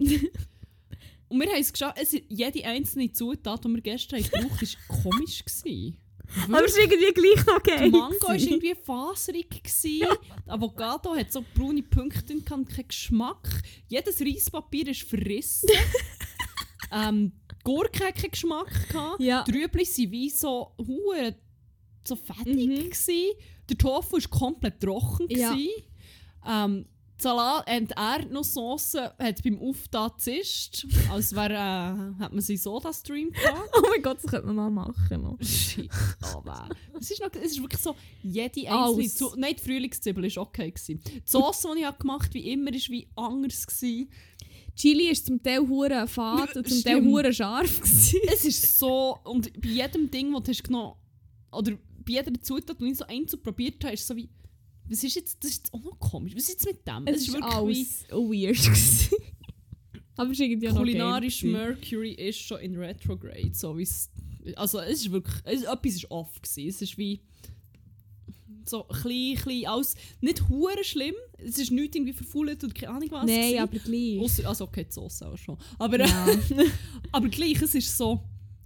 Und 1.29 1.41
wir 1.41 1.49
haben 1.49 1.61
es 1.61 1.73
geschafft, 1.73 1.99
es, 2.01 2.17
jede 2.29 2.65
einzelne 2.65 3.13
Zutat, 3.13 3.65
die 3.65 3.69
wir 3.69 3.81
gestern 3.81 4.23
gebraucht 4.23 4.45
haben, 4.45 4.61
war 4.61 5.03
komisch. 5.03 5.45
Gewesen. 5.45 5.99
Aber 6.45 6.65
es 6.65 6.73
ist 6.73 6.79
irgendwie 6.79 7.13
gleich 7.13 7.47
noch 7.47 7.59
Der 7.61 7.77
geil. 7.79 7.91
Mango 7.91 8.29
war 8.29 8.35
irgendwie 8.35 8.75
faserig. 8.75 9.49
Gewesen. 9.63 10.07
Der 10.47 10.55
Avocado 10.55 11.15
hat 11.15 11.33
so 11.33 11.45
braune 11.55 11.83
Punkte 11.83 12.35
und 12.35 12.45
keinen 12.45 12.67
Geschmack. 12.67 13.63
Jedes 13.89 14.21
Reispapier 14.21 14.89
ist 14.89 15.03
verrissen. 15.03 15.71
ähm, 16.93 17.33
die 17.51 17.65
Gurke 17.65 18.07
hat 18.07 18.17
keinen 18.17 18.31
Geschmack. 18.31 18.89
Gehabt. 18.89 19.21
Ja. 19.21 19.45
Die 19.45 19.53
Rüebli 19.53 19.85
waren 19.85 20.11
wie 20.11 20.31
so, 20.31 20.73
hure 20.79 21.35
so 22.07 22.17
fettig. 22.17 22.69
Mhm. 22.69 22.91
Gewesen. 22.91 23.39
Der 23.69 23.79
Tofu 23.79 24.17
war 24.17 24.39
komplett 24.39 24.81
trocken. 24.81 25.27
Ja. 25.31 25.55
Ähm, 26.47 26.87
Salat 27.21 27.69
und 27.69 27.93
Erdnusssoße 27.97 29.15
hat 29.19 29.43
beim 29.43 29.59
Auftauen 29.59 30.13
gezischt, 30.17 30.87
als 31.11 31.35
wäre, 31.35 31.55
äh, 31.55 32.23
hat 32.23 32.33
man 32.33 32.41
sie 32.41 32.57
Soda-Stream 32.57 33.33
gehabt. 33.33 33.71
Oh 33.79 33.87
mein 33.91 34.03
Gott, 34.03 34.19
das 34.23 34.31
könnte 34.31 34.47
man 34.47 34.57
mal 34.57 34.71
machen. 34.71 35.37
Shit, 35.41 35.91
man. 36.45 36.71
Es 37.01 37.11
ist, 37.11 37.21
noch, 37.21 37.31
es 37.33 37.53
ist 37.53 37.61
wirklich 37.63 37.81
so, 37.81 37.97
jede 38.23 38.71
einzelne... 38.71 39.09
Zu 39.09 39.35
Nein, 39.37 39.55
die 39.59 39.63
Frühlingszwiebel 39.63 40.25
war 40.37 40.43
okay. 40.43 40.71
Gewesen. 40.71 41.01
Die 41.05 41.23
Sauce, 41.25 41.67
die 41.75 41.83
ich 41.83 41.99
gemacht 41.99 42.27
habe, 42.27 42.35
wie 42.35 42.53
immer, 42.53 42.71
war 42.71 42.89
wie 42.89 43.09
anders. 43.17 43.67
Gewesen. 43.67 44.11
Chili 44.77 45.11
ist 45.11 45.27
zum 45.27 45.43
Teil 45.43 45.67
hure 45.67 46.07
fad 46.07 46.57
und 46.57 46.69
zum 46.69 46.83
Teil 46.83 47.05
hure 47.05 47.33
scharf. 47.33 47.81
gewesen. 47.81 48.21
Es 48.33 48.45
ist 48.45 48.79
so... 48.79 49.19
Und 49.25 49.53
bei 49.61 49.69
jedem 49.69 50.09
Ding, 50.11 50.33
das 50.33 50.43
du 50.45 50.51
hast 50.53 50.65
genommen 50.65 50.95
oder 51.51 51.73
bei 51.73 52.13
jeder 52.13 52.33
Zutat, 52.41 52.81
die 52.81 52.91
ich 52.91 52.99
so 52.99 53.07
einzeln 53.07 53.43
probiert 53.43 53.83
habe, 53.85 53.95
ist 53.95 54.07
so 54.07 54.15
wie... 54.15 54.29
Was 54.89 55.05
ist 55.05 55.17
jetzt... 55.17 55.43
Das 55.43 55.51
ist 55.51 55.57
jetzt 55.59 55.75
auch 55.75 55.83
noch 55.83 55.99
komisch. 55.99 56.35
Was 56.35 56.45
ist 56.45 56.49
jetzt 56.51 56.67
mit 56.67 56.87
dem? 56.87 57.07
Es 57.07 57.23
ist 57.23 57.33
wirklich 57.33 57.55
alles 57.55 58.05
weird. 58.11 59.21
Aber 60.17 60.31
es 60.31 60.39
ist 60.39 60.45
irgendwie 60.45 60.67
noch 60.69 60.77
Kulinarisch 60.77 61.41
gewesen. 61.41 61.53
Mercury 61.53 62.13
ist 62.13 62.41
schon 62.41 62.61
in 62.61 62.77
Retrograde. 62.77 63.51
So 63.53 63.77
wie 63.77 63.83
es... 63.83 64.11
Also 64.57 64.81
es 64.81 65.01
ist 65.03 65.13
wirklich... 65.13 65.37
Es, 65.45 65.63
etwas 65.63 65.95
ist 65.95 66.11
off. 66.11 66.41
Gewesen. 66.41 66.69
Es 66.69 66.83
ist 66.83 66.99
wie... 66.99 67.21
So 68.65 68.85
klein, 68.85 69.37
klein, 69.37 69.67
alles... 69.67 69.95
Nicht 70.21 70.49
hure 70.49 70.83
schlimm. 70.83 71.15
Es 71.39 71.59
ist 71.59 71.71
nichts 71.71 71.97
irgendwie 71.97 72.13
verfault 72.13 72.65
oder 72.65 72.75
keine 72.75 72.93
Ahnung 72.95 73.11
was. 73.11 73.27
Nein, 73.27 73.41
gewesen. 73.41 73.59
aber 73.59 73.79
gleich. 73.79 74.21
Ausser, 74.21 74.49
also 74.49 74.65
okay, 74.65 74.85
die 74.85 74.93
Sauce 74.93 75.23
auch 75.23 75.37
schon. 75.37 75.57
Aber, 75.79 75.99
Ja. 76.01 76.27
aber 77.13 77.29
gleich, 77.29 77.61
es 77.63 77.75
ist 77.75 77.97
so... 77.97 78.21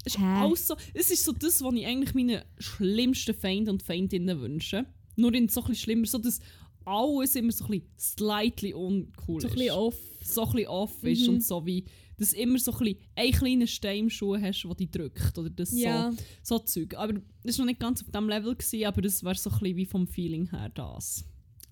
Es 0.05 0.17
ist, 0.17 0.67
so, 0.67 0.75
es 0.95 1.11
ist 1.13 1.25
so 1.25 1.31
das, 1.31 1.63
was 1.63 1.75
ich 1.75 1.87
eigentlich 1.87 2.13
meinen 2.13 2.43
schlimmsten 2.59 3.35
Feinden 3.35 3.71
und 3.71 3.85
Feindinnen 3.85 4.41
wünsche. 4.41 4.85
Nur 5.17 5.35
in 5.35 5.49
so 5.49 5.61
ein 5.63 5.69
bisschen 5.69 5.83
schlimmer, 5.85 6.07
so 6.07 6.19
das 6.19 6.41
alles 6.85 7.37
immer 7.37 7.53
so 7.53 7.65
ein 7.67 7.71
bisschen 7.71 7.89
slightly 7.99 8.75
uncool 8.75 9.41
So 9.41 9.47
ein 9.49 9.53
ist. 9.53 9.59
bisschen 9.59 9.71
off. 9.75 9.97
so 10.25 10.45
ein 10.47 10.53
bisschen 10.53 10.69
off 10.69 11.05
ist 11.05 11.23
Mhm. 11.23 11.29
und 11.35 11.45
so 11.45 11.65
wie, 11.67 11.85
dass 12.19 12.31
du 12.31 12.37
immer 12.37 12.59
so 12.59 12.73
ein 12.73 12.79
bisschen 12.79 12.99
einen 13.17 13.33
kleinen 13.33 13.67
Stein 13.69 13.99
im 14.01 14.11
Schuh 14.11 14.37
hast, 14.37 14.63
der 14.65 14.75
dich 14.75 14.91
drückt 14.91 15.39
oder 15.39 15.51
das 15.51 15.73
Ja. 15.79 16.11
so, 16.43 16.59
so 16.59 16.59
Zeug. 16.65 16.95
Aber 16.97 17.15
das 17.45 17.59
war 17.59 17.65
noch 17.65 17.71
nicht 17.71 17.81
ganz 17.81 18.01
auf 18.03 18.09
diesem 18.11 18.29
Level, 18.29 18.55
gewesen, 18.55 18.85
aber 18.85 19.03
das 19.03 19.23
war 19.25 19.35
so 19.35 19.51
ein 19.51 19.59
bisschen 19.61 19.77
wie 19.77 19.87
vom 19.87 20.07
Feeling 20.07 20.51
her 20.51 20.71
das. 20.75 21.25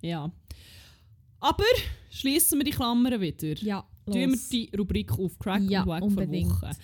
Ja. 0.03 0.30
Aber 1.41 1.64
schließen 2.11 2.59
wir 2.59 2.64
die 2.64 2.70
Klammern 2.70 3.20
wieder. 3.20 3.55
Ja, 3.62 3.86
Tun 4.07 4.14
wir 4.14 4.26
los. 4.28 4.49
die 4.49 4.70
Rubrik 4.76 5.12
auf 5.18 5.38
Crack 5.38 5.62
Ja, 5.68 5.82
und 5.82 5.88
Wack 5.88 6.03
unbedingt. 6.03 6.51
vor 6.53 6.62
Woche. 6.68 6.76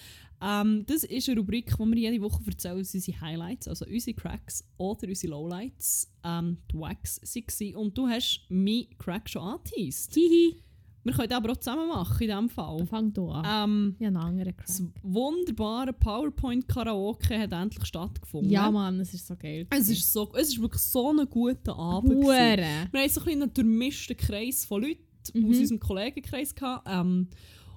Ähm, 0.42 0.84
das 0.86 1.04
ist 1.04 1.28
eine 1.28 1.38
Rubrik, 1.40 1.78
wo 1.78 1.86
wir 1.86 1.96
jede 1.96 2.22
Woche 2.22 2.42
erzählen, 2.46 2.78
was 2.78 2.94
unsere 2.94 3.20
Highlights, 3.20 3.68
also 3.68 3.86
unsere 3.86 4.14
Cracks 4.16 4.64
oder 4.76 5.08
unsere 5.08 5.30
Lowlights, 5.32 6.12
ähm, 6.24 6.58
die 6.70 6.78
Wacks 6.78 7.20
waren. 7.22 7.74
Und 7.76 7.96
du 7.96 8.06
hast 8.06 8.40
meinen 8.50 8.86
Crack 8.98 9.28
schon 9.30 9.42
angeteased. 9.42 10.14
Hihi. 10.14 10.56
Wir 11.04 11.12
können 11.12 11.28
das 11.28 11.38
aber 11.38 11.52
auch 11.52 11.56
zusammen 11.56 11.86
machen 11.88 12.20
in 12.20 12.26
diesem 12.28 12.48
Fall. 12.48 12.84
Fang 12.86 13.12
du 13.12 13.28
an. 13.30 13.44
Ähm, 13.70 13.96
ja, 14.00 14.08
einen 14.08 14.16
anderen 14.16 14.54
das 14.66 14.78
Crack. 14.78 14.88
wunderbare 15.04 15.92
PowerPoint-Karaoke 15.92 17.38
hat 17.38 17.52
endlich 17.52 17.84
stattgefunden. 17.86 18.50
Ja, 18.50 18.70
Mann, 18.70 19.00
es 19.00 19.14
ist 19.14 19.26
so 19.26 19.36
geil. 19.36 19.66
Es 19.70 19.88
ist, 19.88 20.12
so, 20.12 20.30
es 20.34 20.48
ist 20.48 20.60
wirklich 20.60 20.82
so 20.82 21.10
ein 21.12 21.24
guter 21.30 21.76
Abend. 21.76 22.10
gewesen. 22.10 22.24
Hure. 22.26 22.88
Wir 22.92 23.00
haben 23.00 23.08
so 23.08 23.20
ein 23.20 23.24
bisschen 23.24 23.42
einen 23.42 23.54
durchmischten 23.54 24.16
Kreis 24.16 24.64
von 24.64 24.82
Leuten 24.82 25.00
Mhm. 25.34 25.50
aus 25.50 25.56
unserem 25.58 25.80
Kollegenkreis 25.80 26.54
gehabt, 26.54 26.86
ähm, 26.88 27.28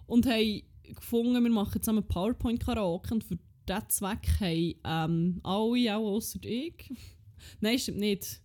und 0.05 0.25
haben 0.27 0.61
gefunden, 0.95 1.43
wir 1.43 1.51
machen 1.51 1.81
zusammen 1.81 2.07
PowerPoint-Karaoke 2.07 3.13
und 3.13 3.23
für 3.23 3.37
diesen 3.67 3.89
Zweck 3.89 4.27
haben 4.39 4.75
ähm, 4.83 5.39
alle, 5.43 5.95
auch 5.95 6.15
außer 6.15 6.39
ich, 6.43 6.91
nein, 7.61 7.79
stimmt 7.79 7.99
nicht, 7.99 8.41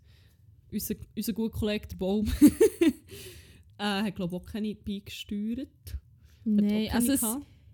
unser, 0.70 0.94
unser 1.16 1.32
guter 1.32 1.58
Kollege 1.58 1.88
der 1.88 1.96
Baum, 1.96 2.26
äh, 3.78 3.78
hat 3.78 4.14
glaube 4.14 4.36
ich 4.36 4.42
auch 4.42 4.46
keine 4.46 4.74
beigesteuert. 4.74 5.68
Nein, 6.44 6.90
also 6.92 7.12
es, 7.12 7.22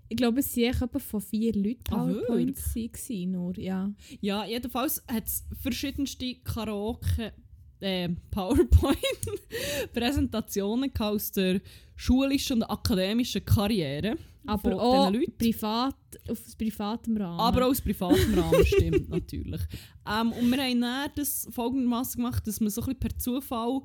ich 0.08 0.16
glaube, 0.16 0.40
es 0.40 0.56
waren 0.56 0.88
etwa 0.88 0.98
von 0.98 1.20
vier 1.20 1.54
Leuten 1.54 1.92
Ah, 1.92 2.04
PowerPoints 2.04 2.74
gewesen, 2.74 3.32
nur, 3.32 3.58
ja. 3.58 3.92
Ja, 4.20 4.44
jedenfalls 4.44 5.02
hat 5.08 5.26
es 5.26 5.44
verschiedenste 5.60 6.36
Karaoke, 6.36 7.32
äh, 7.80 8.08
PowerPoint-Präsentationen 8.30 10.92
aus 10.98 11.32
der 11.32 11.60
schulischen 11.96 12.62
und 12.62 12.70
akademischen 12.70 13.44
Karriere. 13.44 14.16
Aber 14.50 14.70
von 14.70 14.80
auch 14.80 15.10
Leuten. 15.10 15.36
privat, 15.38 15.96
auf 16.28 16.58
privatem 16.58 17.16
Rahmen. 17.16 17.40
Aber 17.40 17.66
auch 17.66 17.70
aus 17.70 17.80
privatem 17.80 18.34
Rahmen 18.38 18.64
stimmt 18.66 19.08
natürlich. 19.08 19.60
Ähm, 20.06 20.32
und 20.32 20.50
wir 20.50 20.62
haben 20.62 20.80
dann 20.80 21.10
das 21.14 21.48
folgendermaßen 21.50 22.20
gemacht, 22.20 22.46
dass 22.46 22.60
man 22.60 22.70
so 22.70 22.80
ein 22.82 22.86
bisschen 22.86 23.00
per 23.00 23.18
Zufall 23.18 23.80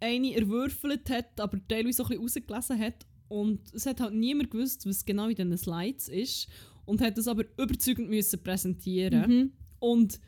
eine 0.00 0.34
erwürfelt 0.34 1.10
hat, 1.10 1.40
aber 1.40 1.58
teilweise 1.66 1.98
so 1.98 2.04
ein 2.04 2.20
bisschen 2.20 2.44
rausgelesen 2.44 2.78
hat. 2.78 3.06
Und 3.28 3.60
es 3.74 3.86
hat 3.86 4.00
halt 4.00 4.14
niemand 4.14 4.50
gewusst, 4.50 4.86
was 4.86 5.04
genau 5.04 5.28
in 5.28 5.34
diesen 5.34 5.58
Slides 5.58 6.08
ist. 6.08 6.48
Und 6.84 7.00
hat 7.00 7.18
das 7.18 7.28
aber 7.28 7.44
überzeugend 7.58 8.08
müssen 8.08 8.42
präsentieren. 8.42 9.30
Mhm. 9.30 9.52
Und 9.78 10.20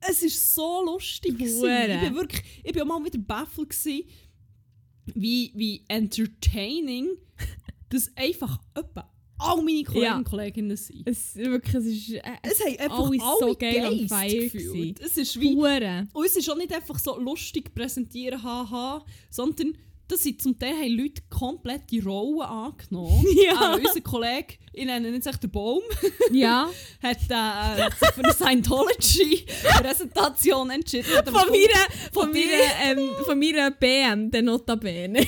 es 0.00 0.22
ist 0.22 0.54
so 0.54 0.84
lustig. 0.84 1.38
gewesen. 1.38 1.90
Ich 1.90 2.00
bin 2.00 2.14
wirklich, 2.14 2.42
ich 2.62 2.72
bin 2.72 2.82
auch 2.82 2.86
mal 2.86 3.04
wieder 3.04 3.18
baffelt 3.18 3.70
gewesen, 3.70 4.04
wie, 5.06 5.52
wie 5.54 5.84
entertaining 5.88 7.08
das 7.88 8.10
einfach 8.16 8.60
etwa 8.74 9.11
all 9.42 9.62
meine 9.62 9.82
Kollegen 9.84 10.04
Ja. 10.04 10.16
und 10.16 10.24
Kolleginnen 10.24 10.76
sind. 10.76 11.06
Es, 11.06 11.34
wirklich, 11.36 11.74
es 11.74 11.86
ist... 11.86 12.10
Äh, 12.14 12.20
Es 12.42 12.60
haben 12.60 12.76
einfach 12.78 12.98
alle 13.10 13.22
alle 13.22 13.38
so 13.40 13.54
geil 13.58 13.98
gefühlt. 13.98 14.52
gewesen. 14.52 14.94
Es 15.04 15.16
ist 15.16 15.40
wie... 15.40 15.54
Hure. 15.56 16.08
Und 16.12 16.26
es 16.26 16.36
ist 16.36 16.48
auch 16.50 16.56
nicht 16.56 16.72
einfach 16.74 16.98
so 16.98 17.18
lustig 17.18 17.74
präsentieren, 17.74 18.42
haha, 18.42 19.04
sondern 19.30 19.76
das 20.08 20.22
sind 20.22 20.40
zum 20.42 20.58
Teil 20.58 20.74
haben 20.74 20.98
Leute 20.98 21.22
komplett 21.30 21.90
die 21.90 22.00
Rollen 22.00 22.42
angenommen. 22.42 23.24
Ja. 23.42 23.72
Auch 23.72 23.78
unser 23.78 24.00
Kollege, 24.02 24.54
ich 24.72 24.84
nenne 24.84 25.08
ihn 25.08 25.14
jetzt 25.14 25.26
echt 25.26 25.42
der 25.42 25.48
Baum, 25.48 25.80
Ja. 26.30 26.68
hat 27.02 27.18
äh, 27.28 27.90
sich 27.90 28.10
für 28.14 28.22
eine 28.22 28.32
Scientology-Präsentation 28.32 30.70
entschieden. 30.70 31.10
Von 31.24 31.32
meiner, 31.32 31.86
Von 32.12 32.12
von 32.12 32.30
meiner, 32.32 32.62
ähm, 32.84 33.10
von 33.24 33.38
meiner 33.38 33.70
BM, 33.70 34.30
der 34.30 34.42
Notabene. 34.42 35.26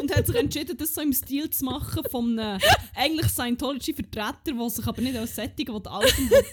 und 0.00 0.16
hat 0.16 0.26
sich 0.26 0.36
entschieden, 0.36 0.76
das 0.76 0.94
so 0.94 1.00
im 1.00 1.12
Stil 1.12 1.50
zu 1.50 1.64
machen 1.64 2.02
von 2.10 2.38
einem 2.38 2.60
eigentlich 2.94 3.30
Scientology-Vertreter, 3.30 4.52
der 4.52 4.70
sich 4.70 4.86
aber 4.86 5.02
nicht 5.02 5.16
als 5.16 5.34
Sättigen 5.34 5.74
will 5.74 5.82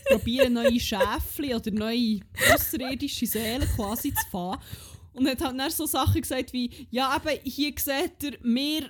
probieren, 0.09 0.53
neue 0.53 0.79
Schäfchen 0.79 1.55
oder 1.55 1.71
neue 1.71 2.19
außerirdische 2.53 3.25
Seelen 3.25 3.67
quasi 3.75 4.13
zu 4.13 4.25
fahren. 4.29 4.59
Und 5.17 5.27
hat 5.27 5.41
halt 5.41 5.59
dann 5.59 5.71
so 5.71 5.85
Sachen 5.85 6.21
gesagt 6.21 6.53
wie, 6.53 6.87
ja 6.91 7.15
eben, 7.15 7.41
hier 7.43 7.73
seht 7.77 8.23
ihr 8.23 8.37
mehr, 8.41 8.89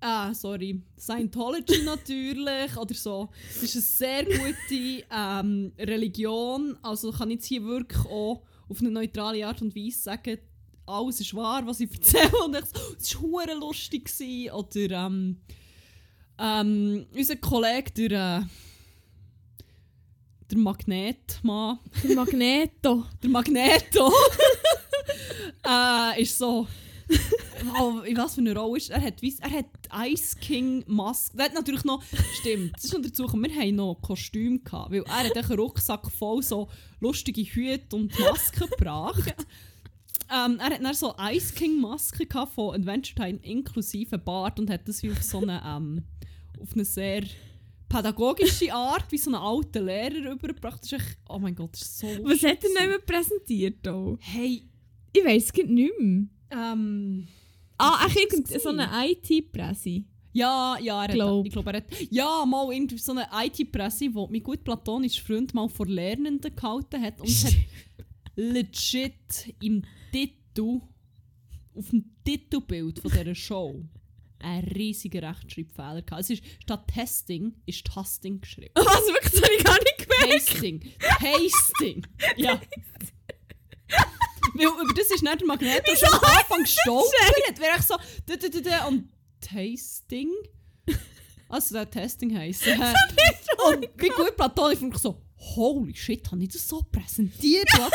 ah, 0.00 0.34
sorry, 0.34 0.82
Scientology 0.98 1.82
natürlich, 1.84 2.76
oder 2.76 2.94
so. 2.94 3.28
Es 3.50 3.74
ist 3.74 4.02
eine 4.02 4.24
sehr 4.24 4.24
gute 4.24 5.04
ähm, 5.10 5.72
Religion, 5.78 6.76
also 6.82 7.12
kann 7.12 7.30
ich 7.30 7.36
jetzt 7.36 7.46
hier 7.46 7.64
wirklich 7.64 8.04
auch 8.06 8.42
auf 8.68 8.80
eine 8.80 8.90
neutrale 8.90 9.46
Art 9.46 9.62
und 9.62 9.74
Weise 9.74 9.98
sagen, 10.02 10.38
alles 10.88 11.20
ist 11.20 11.34
wahr, 11.34 11.66
was 11.66 11.80
ich 11.80 11.92
erzähle. 11.92 12.44
Und 12.44 12.56
ich 12.56 12.64
so, 12.64 12.96
es 12.98 13.22
war 13.22 13.54
lustig. 13.54 14.04
Gewesen. 14.06 14.50
Oder 14.52 15.06
ähm, 15.06 15.36
ähm, 16.38 17.06
unser 17.14 17.36
Kollege, 17.36 17.90
der, 17.92 18.38
äh, 18.38 18.42
der 20.50 20.58
Magnetmann, 20.58 21.78
Der 22.02 22.16
Magneto. 22.16 23.04
der 23.22 23.30
Magneto, 23.30 24.12
äh, 25.68 26.22
ist 26.22 26.38
so. 26.38 26.66
Oh, 27.80 28.00
in 28.00 28.16
was 28.18 28.34
für 28.34 28.42
eine 28.42 28.54
Rolle 28.54 28.76
ist 28.76 28.90
er? 28.90 29.00
Hat, 29.00 29.22
weiss- 29.22 29.40
er 29.40 29.50
hat 29.50 29.66
Ice 30.06 30.36
King 30.38 30.84
Maske. 30.86 31.38
Er 31.38 31.46
hat 31.46 31.54
natürlich 31.54 31.84
noch. 31.84 32.02
Stimmt, 32.40 32.74
das 32.76 32.84
ist 32.84 32.92
noch 32.92 33.00
dazu 33.02 33.24
gekommen, 33.24 33.44
wir 33.50 33.56
hatten 33.56 33.76
noch 33.76 33.94
Kostüm. 34.02 34.62
Gehabt, 34.62 34.92
weil 34.92 35.02
er 35.04 35.24
hat 35.24 35.36
einen 35.36 35.58
Rucksack 35.58 36.10
voll 36.10 36.42
so 36.42 36.68
lustige 37.00 37.42
Hüte 37.42 37.96
und 37.96 38.18
Masken 38.18 38.68
gebracht. 38.78 39.34
Ähm, 40.30 40.58
er 40.60 40.66
hat 40.66 40.82
dann 40.84 40.94
so 40.94 41.14
Ice 41.32 41.54
King 41.54 41.80
Maske 41.80 42.26
gehabt 42.26 42.52
von 42.52 42.74
Adventure 42.74 43.14
Time 43.14 43.38
inklusive 43.42 44.18
Bart 44.18 44.60
und 44.60 44.68
hat 44.68 44.86
das 44.86 45.02
wie 45.02 45.10
auf 45.10 45.22
so 45.22 45.40
eine, 45.40 45.62
ähm, 45.64 46.04
auf 46.60 46.74
eine 46.74 46.84
sehr 46.84 47.22
pädagogische 47.88 48.70
Art, 48.74 49.10
wie 49.10 49.16
so 49.16 49.30
einen 49.30 49.40
alten 49.42 49.86
Lehrer 49.86 50.32
übergebracht. 50.32 50.82
Das 50.82 50.92
ist 50.92 51.00
echt, 51.00 51.18
oh 51.30 51.38
mein 51.38 51.54
Gott, 51.54 51.72
das 51.72 51.80
ist 51.82 51.98
so 52.00 52.06
Was 52.06 52.18
lustig 52.42 52.50
hat 52.50 52.64
er 52.76 52.84
immer 52.84 52.98
präsentiert? 52.98 53.88
Auch? 53.88 54.18
Hey, 54.20 54.67
Ich 55.12 55.24
weiß 55.24 55.44
es 55.44 55.52
geht 55.52 55.70
nicht 55.70 55.92
mehr. 55.98 56.24
ähm... 56.50 57.26
Ah, 57.80 58.06
ach, 58.06 58.16
irgend 58.16 58.48
so 58.48 58.70
eine 58.70 58.88
IT-Presse. 58.92 60.02
Ja, 60.32 60.76
ja, 60.80 61.04
er 61.04 61.14
Glaub. 61.14 61.38
hat, 61.40 61.46
ich 61.46 61.52
glaube, 61.52 61.70
er 61.72 61.76
hat, 61.78 61.84
ja, 62.10 62.44
mal 62.44 62.72
irgendwie 62.72 62.98
so 62.98 63.12
eine 63.12 63.26
IT-Presse, 63.32 64.12
wo 64.12 64.26
mein 64.26 64.42
gut 64.42 64.64
platonischer 64.64 65.24
Freund 65.24 65.54
mal 65.54 65.68
vor 65.68 65.86
Lernenden 65.86 66.54
gehalten 66.54 67.00
hat 67.00 67.20
und 67.20 67.28
hat 67.28 67.54
legit 68.36 69.54
im 69.62 69.82
Titel, 70.12 70.80
auf 71.74 71.90
dem 71.90 72.04
Titelbild 72.24 72.98
von 72.98 73.10
dieser 73.10 73.34
Show, 73.34 73.84
einen 74.40 74.68
riesigen 74.68 75.24
Rechtschreibfehler 75.24 76.02
gehabt. 76.02 76.22
Es 76.22 76.30
ist, 76.30 76.42
statt 76.62 76.86
Testing 76.92 77.54
ist 77.66 77.84
Tasting 77.86 78.40
geschrieben. 78.40 78.72
Was, 78.74 79.06
wirklich? 79.06 79.32
Das 79.32 79.42
habe 79.42 79.54
ich 79.56 79.64
gar 79.64 79.78
nicht 79.78 79.98
gemerkt. 79.98 80.46
Tasting. 80.46 80.92
Tasting. 81.00 82.06
Ja. 82.36 82.60
Weil 84.58 84.66
über 84.66 84.94
das 84.94 85.10
ist 85.10 85.22
nicht 85.22 85.40
der 85.40 85.46
Magneto 85.46 85.94
schon 85.94 86.12
am 86.12 86.24
Anfang 86.24 86.62
gestolpert. 86.62 87.60
Wäre 87.60 87.78
ich 87.78 87.84
so, 87.84 87.96
da, 88.26 88.36
da, 88.36 88.48
da, 88.48 88.60
da, 88.60 88.86
und 88.86 89.08
Tasting? 89.40 90.30
Also, 91.48 91.74
der 91.74 91.90
Testing 91.90 92.36
heisst. 92.36 92.66
Äh, 92.66 93.74
und 93.74 93.88
wie 93.96 94.08
gut 94.08 94.36
platonisch 94.36 94.78
ich 94.80 94.98
so, 94.98 95.20
holy 95.36 95.94
shit, 95.94 96.30
habe 96.30 96.42
ich 96.42 96.50
das 96.50 96.68
so 96.68 96.82
präsentiert? 96.92 97.68
What 97.72 97.92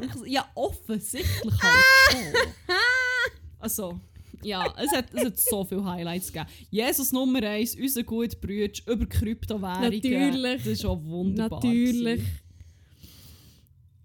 the 0.00 0.08
fuck? 0.08 0.26
Ja, 0.26 0.46
offensichtlich 0.54 1.54
halt 1.62 1.84
schon. 2.10 2.52
Also, 3.60 4.00
ja, 4.42 4.72
es 4.76 4.92
hat, 4.92 5.06
es 5.12 5.24
hat 5.24 5.38
so 5.38 5.64
viele 5.64 5.84
Highlights 5.84 6.32
gegeben. 6.32 6.48
Jesus 6.70 7.10
Nummer 7.10 7.42
1, 7.42 7.74
unser 7.74 8.04
guter 8.04 8.36
Bruder 8.36 8.70
über 8.86 9.06
Kryptowährungen. 9.06 9.90
Natürlich. 9.90 10.58
Das 10.58 10.66
ist 10.66 10.84
auch 10.84 11.02
wunderbar. 11.02 11.58
Natürlich. 11.64 12.22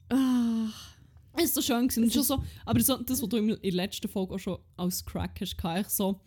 Ah, 0.09 0.69
Es 1.35 1.45
ist 1.45 1.55
so 1.55 1.61
schön 1.61 1.87
gewesen. 1.87 2.11
Schon 2.11 2.23
so, 2.23 2.43
aber 2.65 2.79
so, 2.79 2.97
das, 2.97 3.21
was 3.21 3.29
du 3.29 3.37
in 3.37 3.47
der 3.61 3.71
letzten 3.71 4.07
Folge 4.07 4.35
auch 4.35 4.39
schon 4.39 4.57
als 4.77 5.03
Crack 5.05 5.39
hast, 5.41 5.57
kann 5.57 5.81
ich 5.81 5.87
so, 5.87 6.19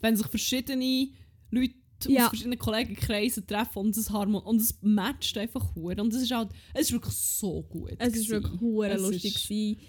wenn 0.00 0.16
sich 0.16 0.26
verschiedene 0.26 1.08
Leute 1.50 1.74
Ja. 2.08 2.24
aus 2.24 2.28
verschiedenen 2.30 2.58
Kollegenkreisen 2.58 3.46
treffen 3.46 3.78
und 3.78 3.96
es 3.96 4.10
harmon 4.10 4.42
und 4.42 4.60
es 4.60 4.76
matcht 4.82 5.38
einfach 5.38 5.74
hure 5.74 6.02
und 6.02 6.12
es 6.12 6.22
ist 6.22 6.32
halt, 6.32 6.50
es 6.74 6.86
ist 6.88 6.92
wirklich 6.92 7.14
so 7.14 7.62
gut. 7.62 7.92
es 7.98 8.08
ist 8.08 8.12
gewesen. 8.28 8.30
wirklich 8.30 8.60
hure 8.60 8.96
lustig. 8.98 9.34
gewesen. 9.48 9.80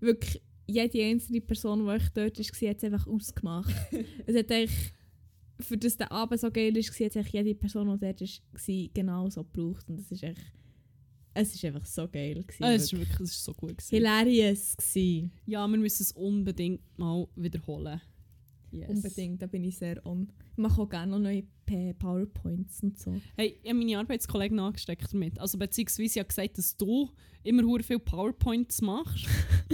Wirklich, 0.00 0.42
jede 0.66 1.04
einzelne 1.04 1.40
Person, 1.42 1.86
die 1.86 1.96
ich 1.96 2.08
dort 2.10 2.38
war, 2.38 2.68
hat 2.70 2.76
es 2.78 2.84
einfach 2.84 3.06
ausgemacht. 3.06 3.74
es 4.26 4.36
hat 4.36 4.50
eigentlich, 4.50 4.92
für 5.60 5.76
das 5.76 5.96
der 5.98 6.10
Abend 6.10 6.40
so 6.40 6.50
geil 6.50 6.74
ist, 6.76 6.98
hat 6.98 7.16
es 7.16 7.32
jede 7.32 7.54
Person, 7.54 7.98
die 7.98 8.06
dort 8.06 8.20
war, 8.22 8.88
genau 8.94 9.28
so 9.28 9.44
gebraucht. 9.44 9.88
Und 9.88 9.98
das 10.00 10.10
ist 10.10 10.22
echt 10.22 10.40
es 11.34 11.62
war 11.62 11.68
einfach 11.74 11.86
so 11.86 12.08
geil. 12.08 12.42
Gewesen, 12.42 12.64
Ah, 12.64 12.72
es 12.72 12.84
ist 12.84 12.92
wirklich. 12.92 13.20
es 13.20 13.30
ist 13.32 13.44
so 13.44 13.54
gut. 13.54 13.78
Gewesen. 13.78 13.94
Hilarious 13.94 14.76
gewesen. 14.76 15.32
Ja, 15.46 15.66
wir 15.66 15.78
müssen 15.78 16.02
es 16.02 16.12
unbedingt 16.12 16.80
mal 16.98 17.28
wiederholen. 17.36 18.00
Yes. 18.72 18.88
Unbedingt, 18.88 19.42
da 19.42 19.46
bin 19.46 19.64
ich 19.64 19.76
sehr 19.78 20.04
on. 20.06 20.30
Ich 20.52 20.58
mache 20.58 20.80
auch 20.80 20.88
gerne 20.88 21.10
noch 21.12 21.18
neue 21.18 21.42
PowerPoints 21.98 22.82
und 22.82 22.98
so. 22.98 23.14
Hey, 23.36 23.58
ich 23.62 23.68
habe 23.68 23.78
meine 23.78 23.98
Arbeitskollegen 23.98 24.58
angesteckt 24.60 25.12
damit. 25.12 25.38
Also 25.40 25.58
beziehungsweise 25.58 26.08
sie 26.08 26.20
hat 26.20 26.28
gesagt, 26.28 26.56
dass 26.58 26.76
du 26.76 27.10
immer 27.42 27.64
hure 27.64 27.82
viel 27.82 27.98
PowerPoints 27.98 28.80
machst. 28.82 29.26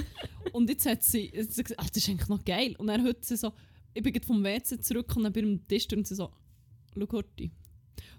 und 0.52 0.70
jetzt 0.70 0.86
hat 0.86 1.02
sie, 1.02 1.30
jetzt 1.32 1.48
hat 1.48 1.54
sie 1.54 1.62
gesagt, 1.64 1.80
ah, 1.80 1.86
das 1.92 2.02
ist 2.02 2.08
eigentlich 2.08 2.28
noch 2.28 2.42
geil. 2.44 2.74
Und 2.78 2.86
dann 2.86 3.04
hat 3.04 3.24
sie 3.24 3.36
so, 3.36 3.52
ich 3.92 4.02
bin 4.02 4.12
gerade 4.14 4.26
vom 4.26 4.42
WC 4.42 4.80
zurück 4.80 5.14
und 5.16 5.24
dann 5.24 5.32
bin 5.32 5.44
ich 5.46 5.52
am 5.60 5.68
Tisch 5.68 5.86
und 5.92 6.06
sie 6.06 6.14
so, 6.14 6.30
schau 6.94 7.12
Horti. 7.12 7.50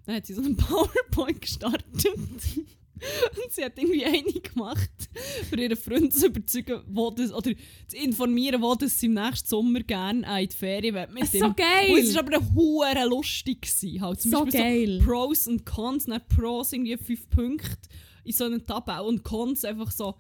Dann 0.06 0.16
hat 0.16 0.26
sie 0.28 0.34
so 0.36 0.42
einen 0.42 0.58
PowerPoint 0.58 1.42
gestartet. 1.42 2.06
und 3.44 3.52
sie 3.52 3.64
hat 3.64 3.78
irgendwie 3.78 4.06
eine 4.06 4.24
gemacht, 4.24 4.90
für 5.50 5.60
ihren 5.60 5.78
Freund 5.78 6.14
zu 6.14 6.28
überzeugen, 6.28 6.82
wo 6.88 7.10
das, 7.12 7.32
oder 7.34 7.52
zu 7.88 7.98
informieren, 7.98 8.62
wo 8.62 8.76
das 8.76 9.00
sie 9.00 9.06
im 9.08 9.14
nächsten 9.14 9.48
Sommer 9.48 9.82
gerne 9.82 10.26
äh, 10.28 10.44
in 10.44 10.50
die 10.50 10.56
Ferien 10.56 10.96
will 10.96 11.08
mit 11.14 11.24
Es 11.24 11.34
ist 11.34 11.36
ihm. 11.36 11.40
so 11.42 11.48
Und 11.48 11.60
es 12.00 12.16
war 12.16 12.24
geil! 12.24 12.34
aber 12.36 12.54
hure 12.56 13.06
lustig. 13.08 13.62
Gewesen, 13.62 14.02
halt. 14.02 14.22
Zum 14.22 14.32
So 14.32 14.44
Beispiel 14.46 14.62
geil. 14.62 15.00
so 15.00 15.06
Pros 15.06 15.48
und 15.48 15.66
Cons, 15.66 16.06
dann 16.06 16.22
Pros 16.28 16.74
irgendwie 16.74 16.98
5 16.98 17.30
Punkte 17.30 17.78
in 18.24 18.34
so 18.34 18.44
einer 18.46 18.66
Tabelle 18.66 19.04
und 19.04 19.24
Cons 19.24 19.64
einfach 19.66 19.92
so, 19.92 20.16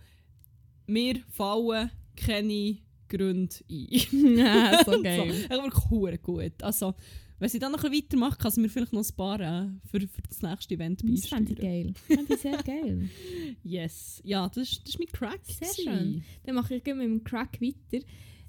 wir 0.87 1.19
fallen 1.29 1.91
keine 2.15 2.77
Gründe 3.09 3.55
ein. 3.69 4.37
ja, 4.37 4.83
so 4.85 4.91
so, 4.93 5.01
geil. 5.03 5.29
echt 5.29 5.49
wirklich 5.49 5.89
hure 5.89 6.17
gut. 6.17 6.61
Also, 6.63 6.93
wenn 7.39 7.49
sie 7.49 7.59
dann 7.59 7.71
noch 7.71 7.83
ein 7.83 7.91
bisschen 7.91 8.05
weitermacht, 8.05 8.39
kann 8.39 8.51
sie 8.51 8.61
mir 8.61 8.69
vielleicht 8.69 8.93
noch 8.93 9.03
ein 9.07 9.15
paar 9.15 9.39
äh, 9.39 9.69
für, 9.85 9.99
für 10.01 10.21
das 10.27 10.41
nächste 10.41 10.73
Event 10.73 11.03
Das 11.03 11.27
fände 11.27 11.53
ich 11.53 11.59
beisteuern. 11.59 11.83
geil. 11.83 11.93
Fände 12.07 12.33
ich 12.33 12.39
sehr 12.39 12.63
geil. 12.63 13.09
Yes. 13.63 14.21
Ja, 14.23 14.47
das 14.47 14.57
ist, 14.71 14.81
das 14.83 14.95
ist 14.95 14.99
mein 14.99 15.07
Crack. 15.07 15.41
Sehr 15.43 15.83
schön. 15.83 16.23
Dann 16.43 16.55
mache 16.55 16.75
ich 16.75 16.85
mit 16.85 16.97
dem 16.97 17.23
Crack 17.23 17.59
weiter. 17.61 18.03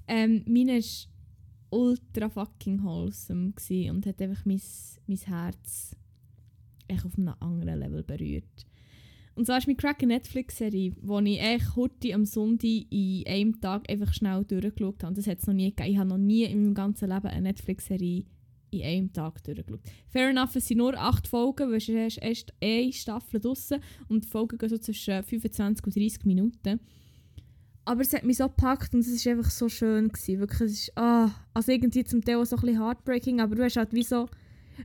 Ähm, 0.07 0.43
meine 0.47 0.79
war 0.79 1.09
ultra 1.71 2.29
fucking 2.29 2.83
wholesome 2.83 3.53
und 3.91 4.05
hat 4.05 4.21
einfach 4.21 4.45
mein, 4.45 4.61
mein 5.07 5.17
Herz 5.17 5.95
echt 6.87 7.05
auf 7.05 7.17
einem 7.17 7.33
anderen 7.39 7.79
Level 7.79 8.03
berührt. 8.03 8.65
Und 9.35 9.45
zwar 9.45 9.59
ist 9.59 9.67
mein 9.67 9.77
Crack 9.77 10.01
eine 10.01 10.15
Netflix-Serie, 10.15 10.95
die 10.99 11.31
ich 11.31 11.39
echt 11.39 11.75
heute 11.75 12.13
am 12.13 12.25
Sonntag 12.25 12.85
in 12.89 13.23
einem 13.27 13.61
Tag 13.61 13.89
einfach 13.89 14.13
schnell 14.13 14.43
durchgeschaut 14.43 15.03
habe. 15.03 15.15
Das 15.15 15.27
hat 15.27 15.39
es 15.39 15.47
noch 15.47 15.53
nie 15.53 15.69
gegeben. 15.69 15.91
Ich 15.91 15.97
habe 15.97 16.09
noch 16.09 16.17
nie 16.17 16.43
in 16.43 16.61
meinem 16.61 16.73
ganzen 16.73 17.09
Leben 17.09 17.27
eine 17.27 17.41
Netflix-Serie 17.43 18.25
in 18.71 18.83
einem 18.83 19.13
Tag 19.13 19.43
durchgeschaut. 19.43 19.81
Fair 20.07 20.29
enough, 20.29 20.55
es 20.55 20.67
sind 20.67 20.77
nur 20.77 20.95
acht 20.97 21.27
Folgen, 21.27 21.69
weil 21.69 21.77
es 21.77 21.89
ist 21.89 22.17
erst 22.17 22.53
eine 22.61 22.93
Staffel 22.93 23.39
draussen 23.39 23.79
und 24.07 24.23
die 24.23 24.27
Folgen 24.27 24.57
gehen 24.57 24.69
so 24.69 24.77
zwischen 24.77 25.23
25 25.23 25.85
und 25.85 25.95
30 25.95 26.25
Minuten. 26.25 26.79
Aber 27.85 28.01
es 28.01 28.13
hat 28.13 28.23
mich 28.23 28.37
so 28.37 28.47
gepackt 28.47 28.93
und 28.93 28.99
es 28.99 29.25
war 29.25 29.33
einfach 29.33 29.49
so 29.49 29.67
schön. 29.67 30.09
Gewesen. 30.09 30.39
Wirklich, 30.39 30.61
es 30.61 30.71
ist, 30.71 30.97
ah, 30.97 31.31
also 31.53 31.71
irgendwie 31.71 32.03
zum 32.03 32.23
Teil 32.23 32.45
so 32.45 32.55
ein 32.55 32.61
bisschen 32.61 32.79
heartbreaking, 32.79 33.41
aber 33.41 33.55
du 33.55 33.63
hast 33.63 33.77
halt 33.77 33.93
wie 33.93 34.03
so, 34.03 34.27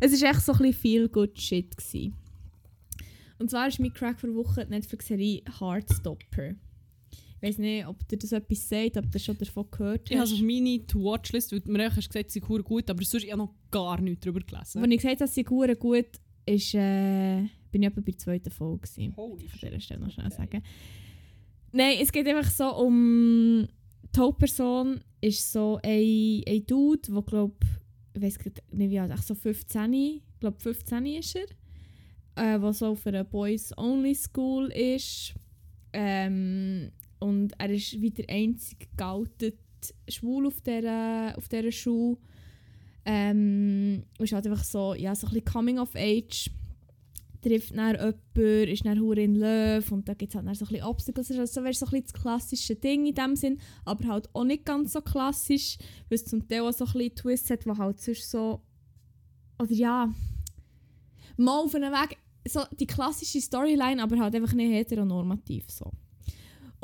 es 0.01 0.13
ist 0.13 0.23
echt 0.23 0.41
so 0.41 0.53
ein 0.53 0.59
bisschen 0.59 0.75
feel 0.75 1.09
good 1.09 1.39
shit 1.39 1.77
gewesen. 1.77 2.15
Und 3.39 3.51
zwar 3.51 3.69
ist 3.69 3.81
mein 3.81 3.93
Crack 3.93 4.21
für 4.21 4.35
Woche 4.35 4.65
die 4.65 4.71
Netflix-Serie 4.71 5.43
Heartstopper. 5.59 6.55
Ich 7.45 7.51
weiß 7.51 7.59
nicht, 7.59 7.87
ob 7.87 8.09
dir 8.09 8.17
das 8.17 8.33
etwas 8.33 8.67
sagt, 8.71 8.97
ob 8.97 9.11
du 9.13 9.19
schon 9.19 9.37
davon 9.37 9.67
gehört 9.71 10.11
Ich 10.11 10.17
habe 10.17 10.23
hast. 10.23 10.33
es 10.33 10.39
auf 10.39 10.45
meine 10.47 10.87
To-Watch-List, 10.87 11.53
weil 11.53 11.61
du 11.61 11.73
mir 11.73 11.81
eigentlich 11.81 11.97
hast 11.99 12.09
gesagt, 12.11 12.31
sie 12.31 12.39
ist 12.39 12.65
gut, 12.65 12.89
aber 12.89 13.05
sonst 13.05 13.25
habe 13.25 13.31
ich 13.33 13.37
noch 13.37 13.55
gar 13.71 14.01
nichts 14.01 14.21
darüber 14.25 14.41
gelesen. 14.41 14.83
Als 14.83 14.91
ich 14.91 14.97
gesagt 14.97 15.21
habe, 15.21 15.31
sie 15.31 15.41
ist 15.43 15.79
gut, 15.79 16.07
ist, 16.47 16.75
äh, 16.75 17.43
bin 17.71 17.83
ich 17.83 17.89
etwa 17.89 18.01
bei 18.01 18.13
der 18.13 18.19
zweiten 18.19 18.51
Folge. 18.51 18.89
Gewesen. 18.89 19.15
Holy 19.17 19.47
Von 19.47 19.59
dieser 19.63 19.81
Stelle 19.81 20.01
noch 20.01 20.11
schnell 20.11 20.27
Okay. 20.29 20.37
sagen. 20.37 20.63
Nein, 21.73 21.99
es 22.01 22.11
geht 22.13 22.27
einfach 22.27 22.51
so 22.51 22.71
um. 22.77 23.69
Die 24.15 24.21
Hauptperson 24.21 25.01
ist 25.21 25.53
so 25.53 25.79
ein, 25.83 26.43
ein 26.49 26.65
Dude, 26.67 27.13
der 27.13 27.23
glaube 27.23 27.57
ich 28.15 28.23
weiß 28.23 28.39
nicht 28.71 28.91
wie 28.91 28.99
alt, 29.01 29.19
so 29.23 29.35
15, 29.35 29.93
ich 29.93 30.23
glaube 30.41 30.61
15 30.61 31.05
ist 31.07 31.37
er, 31.37 31.45
äh, 32.55 32.59
der 32.61 32.73
so 32.73 32.87
auf 32.93 33.07
einer 33.07 33.25
Boys-Only-School 33.25 34.69
ist. 34.69 35.35
Ähm, 35.93 36.91
und 37.25 37.55
er 37.59 37.71
ist 37.71 38.01
wie 38.03 38.11
der 38.11 38.29
einzige 38.29 38.87
geoutet 38.99 39.59
Schwul 40.09 40.47
auf 40.47 40.61
dieser, 40.61 41.35
auf 41.39 41.49
dieser 41.49 41.73
Schule. 41.73 42.19
Ähm, 43.07 44.05
ist 44.19 44.33
halt 44.33 44.47
einfach 44.47 44.63
so, 44.63 44.95
ja, 44.95 45.15
so 45.15 45.27
ein 45.27 45.33
bisschen 45.33 45.47
Coming 45.47 45.79
of 45.79 45.95
Age. 45.95 46.51
Trifft 47.41 47.77
dann 47.77 47.95
jemanden, 47.95 48.69
ist 48.69 48.85
dann 48.85 49.01
hure 49.01 49.23
in 49.23 49.37
Love 49.37 49.85
und 49.91 50.07
da 50.09 50.15
gibt 50.15 50.33
es 50.33 50.37
halt 50.37 50.47
dann 50.47 50.55
so 50.55 50.67
ein 50.67 50.69
bisschen 50.69 50.87
Obstacles. 50.87 51.31
Also 51.31 51.47
so 51.47 51.65
wäre 51.65 51.73
so 51.73 51.87
ein 51.87 51.93
bisschen 51.93 52.13
das 52.13 52.23
klassische 52.23 52.77
Ding 52.77 53.07
in 53.07 53.15
dem 53.15 53.37
Sinn, 53.37 53.59
aber 53.87 54.07
halt 54.07 54.35
auch 54.35 54.45
nicht 54.45 54.67
ganz 54.67 54.93
so 54.93 55.01
klassisch, 55.01 55.79
weil 56.09 56.17
es 56.17 56.27
zum 56.27 56.47
Teil 56.47 56.61
auch 56.61 56.73
so 56.73 56.85
ein 56.85 56.93
bisschen 56.93 57.15
Twists 57.15 57.51
hat, 57.51 57.65
die 57.65 57.71
halt 57.71 58.01
sonst 58.01 58.31
so, 58.31 58.61
oder 59.59 59.73
ja, 59.73 60.13
mal 61.39 61.59
auf 61.65 61.75
einem 61.75 61.93
Weg, 61.93 62.19
so 62.47 62.61
die 62.79 62.87
klassische 62.87 63.41
Storyline, 63.41 64.03
aber 64.03 64.19
halt 64.19 64.35
einfach 64.35 64.55
nicht 64.55 64.73
heteronormativ 64.73 65.71
so. 65.71 65.91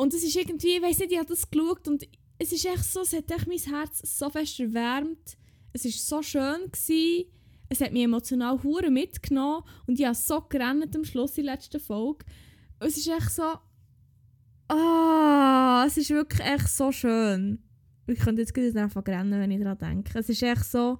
Und 0.00 0.14
es 0.14 0.24
ist 0.24 0.34
irgendwie, 0.34 0.76
ich 0.76 0.82
weiß 0.82 0.98
nicht, 1.00 1.12
ich 1.12 1.18
habe 1.18 1.28
das 1.28 1.50
geschaut 1.50 1.86
und 1.86 2.08
es 2.38 2.52
ist 2.52 2.64
echt 2.64 2.84
so, 2.84 3.02
es 3.02 3.12
hat 3.12 3.30
echt 3.30 3.46
mein 3.46 3.58
Herz 3.58 4.00
so 4.18 4.30
fest 4.30 4.58
erwärmt. 4.58 5.36
Es 5.74 5.84
war 5.84 5.92
so 5.92 6.22
schön. 6.22 6.70
Gewesen. 6.72 7.26
Es 7.68 7.82
hat 7.82 7.92
mich 7.92 8.02
emotional 8.02 8.62
hure 8.62 8.90
mitgenommen 8.90 9.62
und 9.86 10.00
ich 10.00 10.06
habe 10.06 10.14
so 10.14 10.40
gerannt 10.48 10.96
am 10.96 11.04
Schluss 11.04 11.36
in 11.36 11.44
der 11.44 11.54
letzten 11.54 11.80
Folge. 11.80 12.24
Es 12.78 12.96
ist 12.96 13.08
echt 13.08 13.30
so... 13.30 13.42
Ah, 14.68 15.84
es 15.86 15.98
ist 15.98 16.10
wirklich 16.10 16.40
echt 16.48 16.68
so 16.68 16.90
schön. 16.92 17.62
Ich 18.06 18.18
könnte 18.20 18.40
jetzt 18.40 18.54
gerade 18.54 18.80
einfach 18.80 19.06
rennen, 19.06 19.38
wenn 19.38 19.50
ich 19.50 19.60
daran 19.62 19.78
denke. 19.78 20.18
Es 20.18 20.30
ist 20.30 20.42
echt 20.42 20.64
so, 20.64 20.98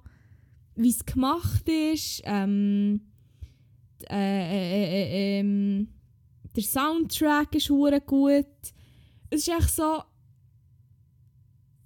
wie 0.75 0.91
es 0.91 1.03
gemacht 1.05 1.67
ist. 1.67 2.21
Ähm, 2.25 3.01
d- 3.99 4.05
äh, 4.11 4.13
äh, 4.15 4.83
äh, 4.83 5.39
ähm, 5.39 5.87
der 6.55 6.63
Soundtrack 6.63 7.55
ist 7.55 7.69
hure 7.69 7.99
gut. 7.99 8.45
Es 9.31 9.47
ist 9.47 9.49
echt 9.49 9.69
so... 9.71 10.03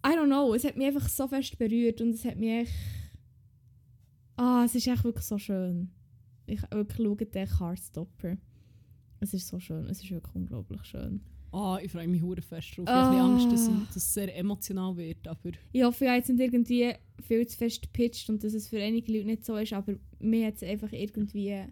I 0.06 0.10
don't 0.10 0.26
know, 0.28 0.54
es 0.54 0.64
hat 0.64 0.76
mich 0.78 0.88
einfach 0.88 1.08
so 1.10 1.28
fest 1.28 1.58
berührt 1.58 2.00
und 2.02 2.10
es 2.10 2.26
hat 2.26 2.38
mich 2.38 2.50
echt... 2.50 2.74
Ah, 4.36 4.64
es 4.66 4.76
ist 4.76 4.88
echt 4.88 5.04
wirklich 5.04 5.26
so 5.26 5.38
schön. 5.38 5.90
Ich 6.46 6.62
wirklich 6.72 6.98
schaue 6.98 7.16
den 7.16 7.60
Heartstopper. 7.60 8.38
Es 9.20 9.34
ist 9.34 9.48
so 9.48 9.60
schön, 9.60 9.86
es 9.88 10.04
ist 10.04 10.12
wirklich 10.12 10.36
unglaublich 10.36 10.84
schön. 10.84 11.22
Ah, 11.52 11.80
ich 11.82 11.90
freue 11.92 12.08
mich 12.08 12.22
hure 12.22 12.42
fest 12.42 12.78
drauf. 12.78 12.84
Ich 12.86 12.90
Ah. 12.90 13.06
habe 13.06 13.16
ein 13.16 13.36
bisschen 13.36 13.50
Angst, 13.50 13.52
dass, 13.54 13.68
ich, 13.82 13.88
dass 13.88 13.96
es 13.96 14.14
sehr 14.14 14.36
emotional 14.38 14.98
wird, 14.98 15.26
aber 15.28 15.52
Ich 15.72 15.84
hoffe, 15.84 16.04
ich 16.04 16.10
habe 16.10 16.18
jetzt 16.18 16.30
nicht 16.30 16.40
irgendwie 16.42 16.94
viel 17.22 17.48
zu 17.48 17.58
fest 17.58 17.82
gepitcht 17.82 18.30
und 18.30 18.44
dass 18.44 18.54
es 18.54 18.68
für 18.68 18.80
einige 18.82 19.12
Leute 19.14 19.26
nicht 19.28 19.46
so 19.46 19.56
ist, 19.56 19.72
aber 19.74 19.96
mir 20.20 20.48
hat 20.48 20.56
es 20.56 20.64
einfach 20.64 20.92
irgendwie 20.92 21.64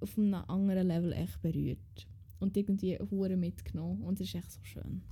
auf 0.00 0.16
einem 0.18 0.34
anderen 0.34 0.88
Level 0.88 1.12
echt 1.12 1.40
berührt. 1.42 2.08
Und 2.40 2.56
irgendwie 2.56 2.98
hure 3.10 3.36
mitgenommen 3.36 4.02
und 4.02 4.20
es 4.20 4.28
ist 4.28 4.34
echt 4.34 4.52
so 4.52 4.60
schön. 4.62 5.02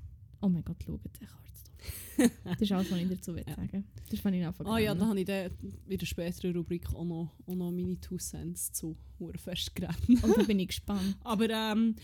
Oh 0.41 0.49
mein 0.49 0.65
Gott, 0.65 0.83
schaut 0.85 1.01
den 1.05 1.29
Heartstopper. 1.29 2.35
das 2.45 2.61
ist 2.61 2.73
alles, 2.73 2.91
was 2.91 2.99
ich 2.99 3.09
dazu 3.09 3.35
will 3.35 3.45
sagen 3.45 3.85
Das 4.11 4.21
fand 4.21 4.37
ich 4.37 4.45
einfach 4.45 4.65
Ah 4.67 4.79
ja, 4.79 4.95
da 4.95 5.07
habe 5.07 5.19
ich 5.21 5.27
dann 5.27 5.51
in 5.89 5.99
der 5.99 6.07
späteren 6.07 6.57
Rubrik 6.57 6.93
auch 6.95 7.05
noch, 7.05 7.31
auch 7.47 7.55
noch 7.55 7.71
meine 7.71 8.01
Two 8.01 8.19
Cents 8.19 8.73
zu 8.73 8.97
hure 9.19 9.39
fest 9.39 9.75
geredet. 9.75 10.23
Und 10.23 10.37
da 10.37 10.43
bin 10.43 10.59
ich 10.59 10.69
gespannt. 10.69 11.17
Aber 11.23 11.49
ähm, 11.49 11.97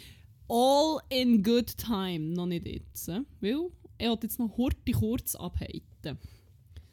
all 0.49 1.01
in 1.11 1.43
good 1.43 1.77
time, 1.77 2.21
noch 2.35 2.47
nicht 2.47 2.67
jetzt. 2.67 3.09
äh, 3.09 3.21
Weil 3.41 3.69
ich 3.99 4.09
wollte 4.09 4.27
jetzt 4.27 4.39
noch 4.39 4.57
Horti 4.57 4.93
kurz 4.93 5.35
abhalten. 5.35 6.19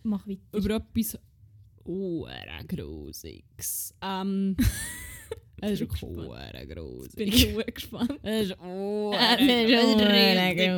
Mach 0.03 0.28
weiter. 0.28 0.41
Über 0.57 0.76
etwas 0.76 1.17
hure 1.86 2.32
Grusiges. 2.67 3.93
Ähm, 4.01 4.57
es 5.62 5.80
ist 5.82 6.01
hure 6.01 6.51
grusig. 6.68 7.16
bin 7.16 7.28
ich 7.30 7.53
hure 7.53 7.64
gespannt. 7.66 8.20
Es 8.24 8.49
ist 8.49 8.58
hure 8.62 9.18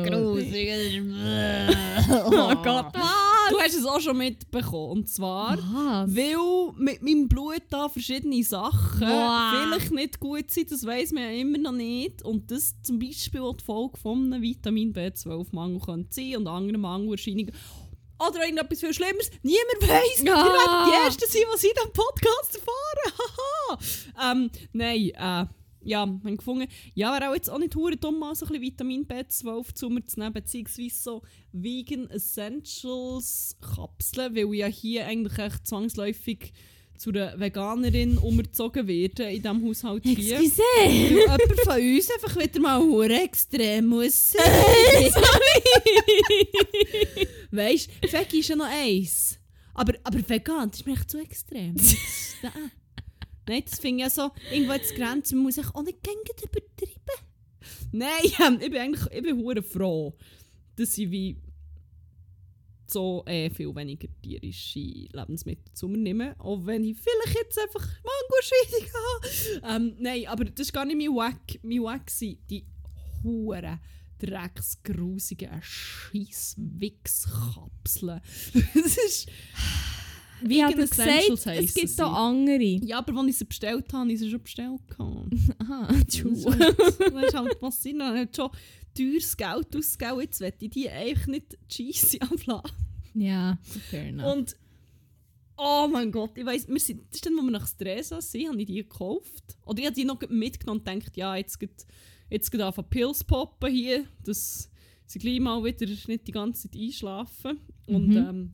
grusig. 0.08 1.02
Oh 2.10 2.54
Gott, 2.62 2.94
was? 2.94 3.28
Du 3.50 3.58
hast 3.58 3.74
es 3.74 3.86
auch 3.86 3.98
schon 3.98 4.18
mitbekommen. 4.18 4.90
Und 4.90 5.08
zwar... 5.08 5.56
Was? 5.56 6.14
Weil 6.14 6.72
mit 6.76 7.00
meinem 7.02 7.28
Blut 7.28 7.62
da 7.70 7.88
verschiedene 7.88 8.44
Sachen 8.44 9.00
Wow. 9.08 9.52
vielleicht 9.70 9.90
nicht 9.90 10.20
gut 10.20 10.50
sind, 10.50 10.70
das 10.70 10.84
weiß 10.84 11.12
man 11.12 11.22
ja 11.22 11.30
immer 11.30 11.56
noch 11.56 11.72
nicht. 11.72 12.22
Und 12.22 12.50
das 12.50 12.74
zum 12.82 12.98
Beispiel 12.98 13.40
auch 13.40 13.56
die 13.56 13.64
Folge 13.64 13.96
von 13.96 14.30
einem 14.32 14.42
Vitamin 14.42 14.92
B12-Mangel 14.92 15.80
könnte 15.80 16.12
sein 16.14 16.36
und 16.36 16.46
anderen 16.46 16.82
Mangelerscheinungen. 16.82 17.52
Oder 18.20 18.42
irgendetwas 18.44 18.80
viel 18.80 18.92
Schlimmeres. 18.92 19.30
Niemand 19.42 19.80
weiß. 19.80 20.22
Ja. 20.24 20.44
Ihr 20.44 20.52
werdet 20.52 20.86
die 20.88 21.04
Ersten 21.06 21.24
sein, 21.32 21.42
die 21.62 21.66
in 21.68 21.74
diesem 21.74 21.92
Podcast 21.92 22.54
erfahren. 22.54 23.12
Ähm, 24.22 24.50
nein, 24.72 25.10
äh, 25.14 25.46
ja, 25.82 26.06
wir 26.06 26.30
haben 26.30 26.36
gefunden, 26.36 26.68
ja, 26.94 27.12
wäre 27.12 27.30
auch 27.30 27.34
jetzt 27.34 27.50
auch 27.50 27.58
nicht 27.58 27.74
hure 27.74 27.96
dumm, 27.96 28.18
mal 28.18 28.34
so 28.34 28.46
ein 28.46 28.48
bisschen 28.50 28.62
Vitamin 28.62 29.06
B12 29.06 29.74
zu 29.74 29.88
mir 29.88 30.04
zu 30.04 30.20
nehmen, 30.20 30.32
beziehungsweise 30.32 30.96
so 30.96 31.22
Vegan 31.52 32.10
Essentials 32.10 33.56
Kapseln, 33.60 34.34
weil 34.34 34.52
ich 34.52 34.60
ja 34.60 34.66
hier 34.66 35.06
eigentlich 35.06 35.38
echt 35.38 35.66
zwangsläufig 35.66 36.52
zu 36.98 37.10
einer 37.10 37.38
Veganerin 37.38 38.18
umgezogen 38.18 38.88
werde 38.88 39.30
in 39.30 39.40
diesem 39.42 39.64
Haushalt 39.64 40.02
hier. 40.04 40.40
Excuse! 40.40 40.60
Weil 40.60 41.12
jemand 41.12 41.60
von 41.60 41.80
uns 41.80 42.10
einfach 42.10 42.36
wieder 42.36 42.60
mal 42.60 42.80
hure 42.80 43.22
extrem 43.22 43.86
muss 43.86 44.32
sein. 44.32 44.42
weißt 47.52 47.88
du, 48.02 48.12
Veggie 48.12 48.40
ist 48.40 48.48
ja 48.48 48.56
noch 48.56 48.66
eins. 48.66 49.38
Aber, 49.74 49.94
aber 50.02 50.28
vegan, 50.28 50.70
das 50.70 50.80
ist 50.80 50.86
mir 50.86 50.94
echt 50.94 51.08
zu 51.08 51.18
extrem. 51.18 51.76
Nein. 53.48 53.62
Das 53.64 53.80
finde 53.80 53.98
ich 53.98 54.04
ja 54.04 54.10
so, 54.10 54.30
irgendwo 54.52 54.74
jetzt 54.74 54.94
Grenzen, 54.94 55.36
man 55.36 55.44
muss 55.44 55.58
ich 55.58 55.74
auch 55.74 55.82
nicht 55.82 56.02
gängig 56.02 56.42
übertreiben. 56.42 56.98
Nein, 57.92 58.10
ich 58.60 58.70
bin 58.70 58.80
eigentlich, 58.80 59.06
ich 59.10 59.22
bin 59.22 59.38
hure 59.38 59.62
froh, 59.62 60.14
dass 60.76 60.98
ich 60.98 61.10
wie 61.10 61.40
so 62.90 63.22
äh, 63.26 63.50
viel 63.50 63.74
weniger 63.74 64.08
tierische 64.22 64.78
Lebensmittel 64.78 65.74
zu 65.74 65.88
mir 65.88 65.98
nehme. 65.98 66.34
Auch 66.38 66.64
wenn 66.64 66.84
ich 66.84 66.96
vielleicht 66.96 67.36
jetzt 67.36 67.58
einfach 67.58 67.86
Mangoscheidung 68.02 68.88
habe. 69.74 69.76
Ähm, 69.76 69.94
nein, 69.98 70.26
aber 70.26 70.46
das 70.46 70.68
ist 70.68 70.72
gar 70.72 70.86
nicht 70.86 70.96
mein 70.96 71.14
Wack. 71.14 71.58
Mein 71.62 71.82
Wack 71.82 72.10
sind 72.10 72.38
die 72.48 72.64
huren 73.22 73.78
drecksgrusigen 74.18 75.60
Scheiss-Wichskapseln. 75.62 78.22
das 78.74 78.96
ist... 78.96 79.28
Wie 80.42 80.62
hat 80.64 80.74
er 80.78 80.86
gesagt, 80.86 81.46
es 81.46 81.74
gibt 81.74 82.00
auch 82.00 82.12
andere. 82.12 82.62
Ja, 82.62 82.98
aber 82.98 83.18
als 83.20 83.28
ich 83.30 83.38
sie 83.38 83.44
bestellt 83.44 83.86
habe, 83.92 83.98
habe 83.98 84.12
ich 84.12 84.18
sie 84.18 84.30
schon 84.30 84.42
bestellt. 84.42 84.80
Aha, 85.58 85.88
ist 85.94 86.20
true. 86.20 86.44
halt- 86.58 86.78
das 86.78 87.24
ist 87.24 87.34
halt 87.34 87.60
passiert. 87.60 87.96
Ich 87.96 88.02
habe 88.02 88.28
schon 88.34 88.50
teures 88.94 89.36
Geld 89.36 89.76
ausgegeben. 89.76 90.20
Jetzt 90.20 90.40
möchte 90.40 90.64
ich 90.64 90.70
die 90.70 90.90
eigentlich 90.90 91.26
nicht 91.26 91.58
cheesy 91.68 92.18
abladen. 92.20 92.70
Ja, 93.14 93.58
fair 93.90 94.06
enough. 94.08 94.32
Und 94.36 94.56
oh 95.56 95.88
mein 95.90 96.12
Gott, 96.12 96.32
ich 96.36 96.46
weiss, 96.46 96.68
wir 96.68 96.78
sind, 96.78 97.02
das 97.10 97.16
ist 97.16 97.26
dann, 97.26 97.36
wo 97.36 97.42
wir 97.42 97.50
nach 97.50 97.66
Stresa 97.66 98.20
sind, 98.20 98.48
habe 98.48 98.60
ich 98.60 98.66
die 98.66 98.74
gekauft. 98.74 99.56
Oder 99.66 99.80
ich 99.80 99.86
habe 99.86 99.94
die 99.96 100.04
noch 100.04 100.20
mitgenommen 100.28 100.80
und 100.80 100.84
gedacht, 100.86 101.16
ja, 101.16 101.36
jetzt 101.36 101.58
geht 101.58 101.86
jetzt 102.30 102.50
geht 102.50 102.60
anfangen 102.60 102.90
Pills 102.90 103.24
poppen 103.24 103.72
hier, 103.72 104.04
dass 104.24 104.70
sie 105.06 105.18
gleich 105.18 105.40
mal 105.40 105.64
wieder 105.64 105.86
nicht 105.86 106.26
die 106.26 106.32
ganze 106.32 106.68
Zeit 106.70 106.78
einschlafen. 106.80 107.58
Und 107.86 108.08
Mhm. 108.08 108.16
ähm, 108.16 108.52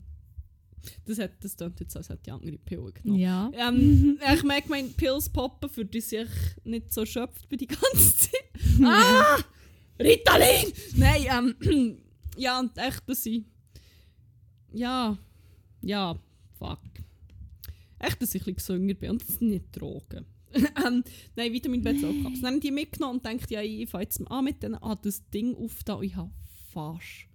das 1.05 1.19
hat 1.19 1.31
das 1.41 1.55
klingt 1.55 1.79
jetzt, 1.79 1.95
als 1.97 2.09
hätte 2.09 2.21
ich 2.25 2.33
andere 2.33 2.57
Pillen 2.57 2.93
genommen. 2.93 3.19
ja. 3.19 3.51
Ähm, 3.53 4.19
ich 4.33 4.43
merke, 4.43 4.69
mein 4.69 4.93
Pills 4.93 5.29
poppen, 5.29 5.69
für 5.69 5.85
die 5.85 6.01
sich 6.01 6.29
nicht 6.63 6.93
so 6.93 7.05
schöpft 7.05 7.49
bei 7.49 7.55
die 7.55 7.67
ganze 7.67 8.17
Zeit. 8.17 8.51
ah! 8.83 9.37
Ritalin! 9.99 10.73
Nein, 10.95 11.55
ähm, 11.61 11.97
ja, 12.37 12.59
und 12.59 12.77
echt, 12.77 13.07
dass 13.07 13.25
ich. 13.25 13.43
Ja, 14.73 15.17
ja, 15.81 16.19
fuck. 16.57 16.79
Echt, 17.99 18.21
dass 18.21 18.35
ich 18.35 18.45
ein 18.45 18.55
bisschen 18.55 18.75
gesünger 18.75 18.93
bin 18.95 19.11
und 19.11 19.27
das 19.27 19.39
nicht 19.39 19.65
Drogen. 19.71 20.25
ähm, 20.85 21.03
nein, 21.35 21.53
Vitamin 21.53 21.83
B12 21.83 22.23
Kapseln. 22.23 22.41
Dann 22.41 22.45
habe 22.45 22.55
ich 22.55 22.61
die 22.61 22.71
mitgenommen 22.71 23.17
und 23.17 23.25
dachte, 23.25 23.53
ja, 23.53 23.61
ich 23.61 23.89
fange 23.89 24.03
jetzt 24.03 24.19
mal 24.19 24.39
an 24.39 24.45
mit 24.45 24.63
denen. 24.63 24.75
Ah, 24.75 24.95
das 24.95 25.29
Ding 25.29 25.55
auf 25.55 25.83
da 25.83 26.01
ich 26.01 26.15
habe 26.15 26.31
fast 26.73 27.27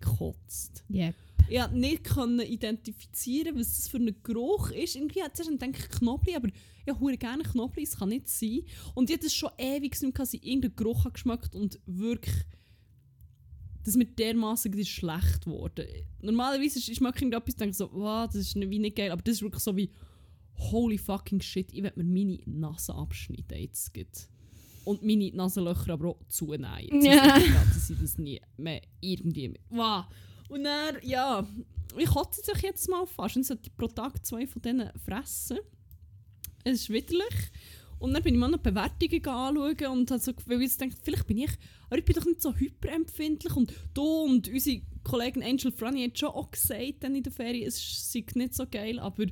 gekotzt. 0.00 0.84
Yep. 0.90 1.14
Ich 1.50 1.58
konnte 1.58 1.78
nicht 1.78 2.04
können 2.04 2.40
identifizieren, 2.40 3.58
was 3.58 3.76
das 3.76 3.88
für 3.88 3.98
ein 3.98 4.14
Geruch 4.22 4.70
ist. 4.70 4.96
Irgendwie 4.96 5.22
hat 5.22 5.32
es 5.34 5.40
erst 5.40 5.50
gedacht, 5.50 5.90
Knoblauch, 5.98 6.36
aber 6.36 6.48
ich 6.86 6.94
habe 6.94 7.18
gerne 7.18 7.42
Knoblauch, 7.42 7.82
es 7.82 7.96
kann 7.98 8.10
nicht 8.10 8.28
sein. 8.28 8.60
Und 8.94 9.10
ich 9.10 9.18
das 9.20 9.34
schon 9.34 9.50
ewig 9.58 10.00
nicht, 10.00 10.18
dass 10.18 10.34
ich 10.34 10.44
irgendeinen 10.44 10.76
Geruch 10.76 11.00
habe 11.04 11.12
geschmeckt 11.12 11.54
und 11.54 11.78
wirklich, 11.86 12.34
dass 13.84 13.96
mir 13.96 14.06
dermaßen 14.06 14.84
schlecht 14.84 15.44
geworden. 15.44 15.86
Normalerweise 16.20 16.78
ist, 16.78 16.88
ich 16.88 17.00
mag 17.00 17.16
irgendetwas 17.16 17.54
und 17.54 17.60
denke 17.60 17.76
so, 17.76 17.90
wow, 17.92 18.26
das 18.26 18.36
ist 18.36 18.56
nicht- 18.56 18.70
wie 18.70 18.78
nicht 18.78 18.96
geil, 18.96 19.10
aber 19.10 19.22
das 19.22 19.36
ist 19.36 19.42
wirklich 19.42 19.62
so 19.62 19.76
wie, 19.76 19.90
holy 20.56 20.98
fucking 20.98 21.40
shit, 21.40 21.72
ich 21.72 21.82
werde 21.82 22.02
mir 22.02 22.04
meine 22.26 22.38
Nase 22.46 22.94
abschneiden 22.94 23.58
jetzt 23.58 23.94
gleich. 23.94 24.06
Und 24.84 25.02
meine 25.04 25.30
Nasenlöcher 25.32 25.92
aber 25.92 26.08
auch 26.08 26.18
zunehmen. 26.28 26.88
Jetzt 26.90 27.04
Ja. 27.06 27.38
klar, 27.38 27.64
dass 27.66 27.90
ich 27.90 27.98
das 27.98 28.16
nie 28.18 28.40
mehr 28.56 28.80
irgendwie... 29.00 29.54
Wow. 29.70 30.04
Und 30.48 30.64
dann, 30.64 30.96
ja, 31.02 31.46
ich 31.96 32.06
kotze 32.06 32.42
sich 32.42 32.62
jetzt 32.62 32.88
mal 32.88 33.06
fast 33.06 33.36
und 33.36 33.44
sollte 33.44 33.70
pro 33.70 33.86
Tag 33.86 34.24
zwei 34.24 34.46
von 34.46 34.62
denen 34.62 34.90
fressen. 35.04 35.58
Es 36.64 36.82
ist 36.82 36.90
widerlich. 36.90 37.50
Und 37.98 38.14
dann 38.14 38.22
bin 38.22 38.34
ich 38.34 38.40
mal 38.40 38.48
noch 38.48 38.58
Bewertungen 38.58 39.26
anschauen 39.26 39.98
und 39.98 40.10
habe 40.10 40.20
so, 40.20 40.32
weil 40.46 40.62
ich 40.62 40.76
denke, 40.76 40.96
vielleicht 41.02 41.26
bin 41.26 41.38
ich, 41.38 41.50
aber 41.86 41.98
ich 41.98 42.04
bin 42.04 42.14
doch 42.14 42.24
nicht 42.24 42.40
so 42.40 42.54
hyperempfindlich 42.54 43.56
und 43.56 43.74
du 43.92 44.04
und 44.04 44.48
unsere 44.48 44.82
Kollegin 45.02 45.42
Angel 45.42 45.72
Franny 45.72 46.04
hat 46.04 46.18
schon 46.18 46.28
auch 46.28 46.50
gesagt 46.50 47.02
dann 47.02 47.16
in 47.16 47.24
der 47.24 47.32
Ferien, 47.32 47.66
es 47.66 48.12
sei 48.12 48.24
nicht 48.34 48.54
so 48.54 48.66
geil, 48.70 49.00
aber 49.00 49.26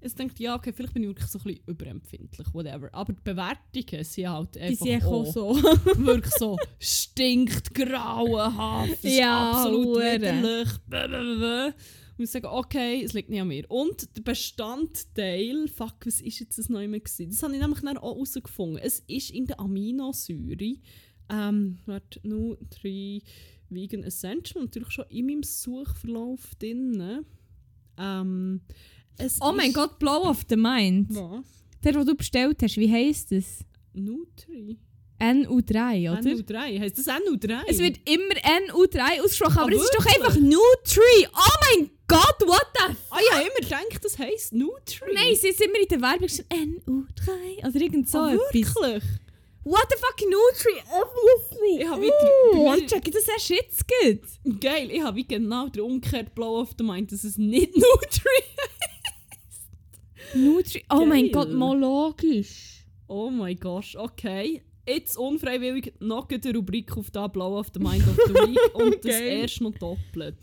es 0.00 0.14
denkt, 0.14 0.38
ja, 0.38 0.54
okay, 0.54 0.72
vielleicht 0.72 0.94
bin 0.94 1.02
ich 1.02 1.08
wirklich 1.08 1.28
so 1.28 1.38
ein 1.38 1.44
bisschen 1.44 1.62
überempfindlich, 1.66 2.54
whatever. 2.54 2.88
Aber 2.92 3.12
die 3.12 3.22
Bewertungen 3.22 4.04
sind 4.04 4.28
halt 4.28 4.54
Die 4.54 4.60
einfach 4.60 4.86
sind 4.86 5.04
auch 5.04 5.12
auch 5.12 5.32
so. 5.32 5.56
wirklich 5.96 6.34
so 6.34 6.56
stinkt, 6.78 7.74
grauenhaft, 7.74 9.02
Ja, 9.02 9.52
absolut 9.52 9.98
widerlich. 9.98 10.68
Und 12.18 12.24
ich 12.24 12.30
sage, 12.30 12.50
okay, 12.50 13.02
es 13.04 13.12
liegt 13.12 13.30
nicht 13.30 13.40
an 13.40 13.48
mir. 13.48 13.64
Und 13.70 14.16
der 14.16 14.22
Bestandteil, 14.22 15.68
fuck, 15.68 16.04
was 16.04 16.20
ist 16.20 16.40
jetzt 16.40 16.58
das 16.58 16.68
neue 16.68 16.88
gewesen? 16.88 17.30
Das 17.30 17.42
habe 17.42 17.54
ich 17.54 17.60
nämlich 17.60 17.80
dann 17.80 17.96
auch 17.96 18.14
herausgefunden. 18.14 18.78
Es 18.82 19.00
ist 19.06 19.30
in 19.30 19.46
der 19.46 19.60
Aminosäure, 19.60 20.76
ähm, 21.30 21.78
warte, 21.86 22.20
Nutri 22.26 23.22
Vegan 23.70 24.02
Essential, 24.02 24.64
natürlich 24.64 24.90
schon 24.90 25.04
in 25.10 25.26
meinem 25.26 25.42
Suchverlauf 25.42 26.54
drin. 26.56 27.24
Ähm, 27.98 28.62
es 29.18 29.38
Oh 29.40 29.52
mein 29.52 29.68
ist- 29.68 29.74
Gott, 29.74 29.98
Blow 29.98 30.22
of 30.28 30.42
the 30.48 30.56
Mind. 30.56 31.08
Was? 31.10 31.44
Der, 31.84 31.92
den 31.92 32.06
du 32.06 32.14
bestellt 32.14 32.62
hast, 32.62 32.76
wie 32.76 32.90
heisst 32.92 33.30
es? 33.32 33.58
Nutri? 33.92 34.78
NU3, 35.20 36.12
oder? 36.12 36.20
NU3, 36.20 36.78
heisst 36.80 36.98
das 36.98 37.08
NU3? 37.08 37.62
Es 37.66 37.78
wird 37.78 37.98
immer 38.08 38.34
NU3 38.34 39.20
ausgesprochen, 39.22 39.58
Ah, 39.58 39.62
aber 39.62 39.72
es 39.72 39.82
ist 39.82 39.94
doch 39.96 40.06
einfach 40.06 40.36
Nutri. 40.36 41.26
Oh 41.26 41.76
mein 41.76 41.90
Gott, 42.06 42.36
what 42.46 42.66
the 42.76 42.92
f... 42.92 42.96
Ah 43.10 43.18
ja, 43.32 43.40
immer 43.40 43.60
gedacht, 43.60 44.04
das 44.04 44.16
heisst 44.18 44.52
Nutri. 44.52 45.12
Nein, 45.12 45.34
sie 45.34 45.50
sind 45.52 45.66
immer 45.66 45.80
in 45.80 45.88
der 45.88 46.00
Werbung 46.00 46.28
schon 46.28 46.44
NU3 46.46 47.68
oder 47.68 47.80
irgend 47.80 48.08
so 48.08 48.18
Ah, 48.18 48.32
etwas. 48.32 48.54
wirklich? 48.54 49.02
What 49.64 49.86
the 49.90 49.96
fuck, 49.98 50.20
Nutri, 50.30 50.80
obviously. 50.88 51.82
Ich 51.82 51.88
habe 51.88 52.00
wieder- 52.02 52.54
Oh, 52.54 52.70
mir- 52.70 52.86
check, 52.86 53.04
das 53.12 53.26
erst 53.28 53.50
jetzt 53.50 53.84
gut. 53.88 54.60
Geil, 54.60 54.88
ich 54.90 55.02
habe 55.02 55.16
wie 55.16 55.26
genau 55.26 55.68
der 55.68 55.84
umgekehrt 55.84 56.32
Blow 56.34 56.60
of 56.60 56.70
the 56.78 56.84
Mind, 56.84 57.10
dass 57.12 57.24
es 57.24 57.36
nicht 57.36 57.76
Nutri 57.76 58.42
Nutri, 60.34 60.84
oh 60.90 61.04
mein 61.04 61.24
Geil. 61.24 61.32
Gott, 61.32 61.52
mal 61.52 61.78
logisch. 61.78 62.84
Oh 63.06 63.30
mein 63.30 63.56
Gott, 63.56 63.94
okay. 63.96 64.62
Jetzt 64.88 65.18
unfreiwillig 65.18 65.92
noch 66.00 66.28
eine 66.28 66.54
Rubrik 66.54 66.96
auf 66.96 67.10
da 67.10 67.26
Blow 67.26 67.58
of 67.58 67.68
the 67.74 67.80
Mind 67.80 68.06
of 68.08 68.16
the 68.26 68.34
Week 68.34 68.58
und 68.74 69.04
das 69.04 69.18
Geil. 69.18 69.40
erst 69.42 69.60
noch 69.60 69.74
doppelt. 69.74 70.36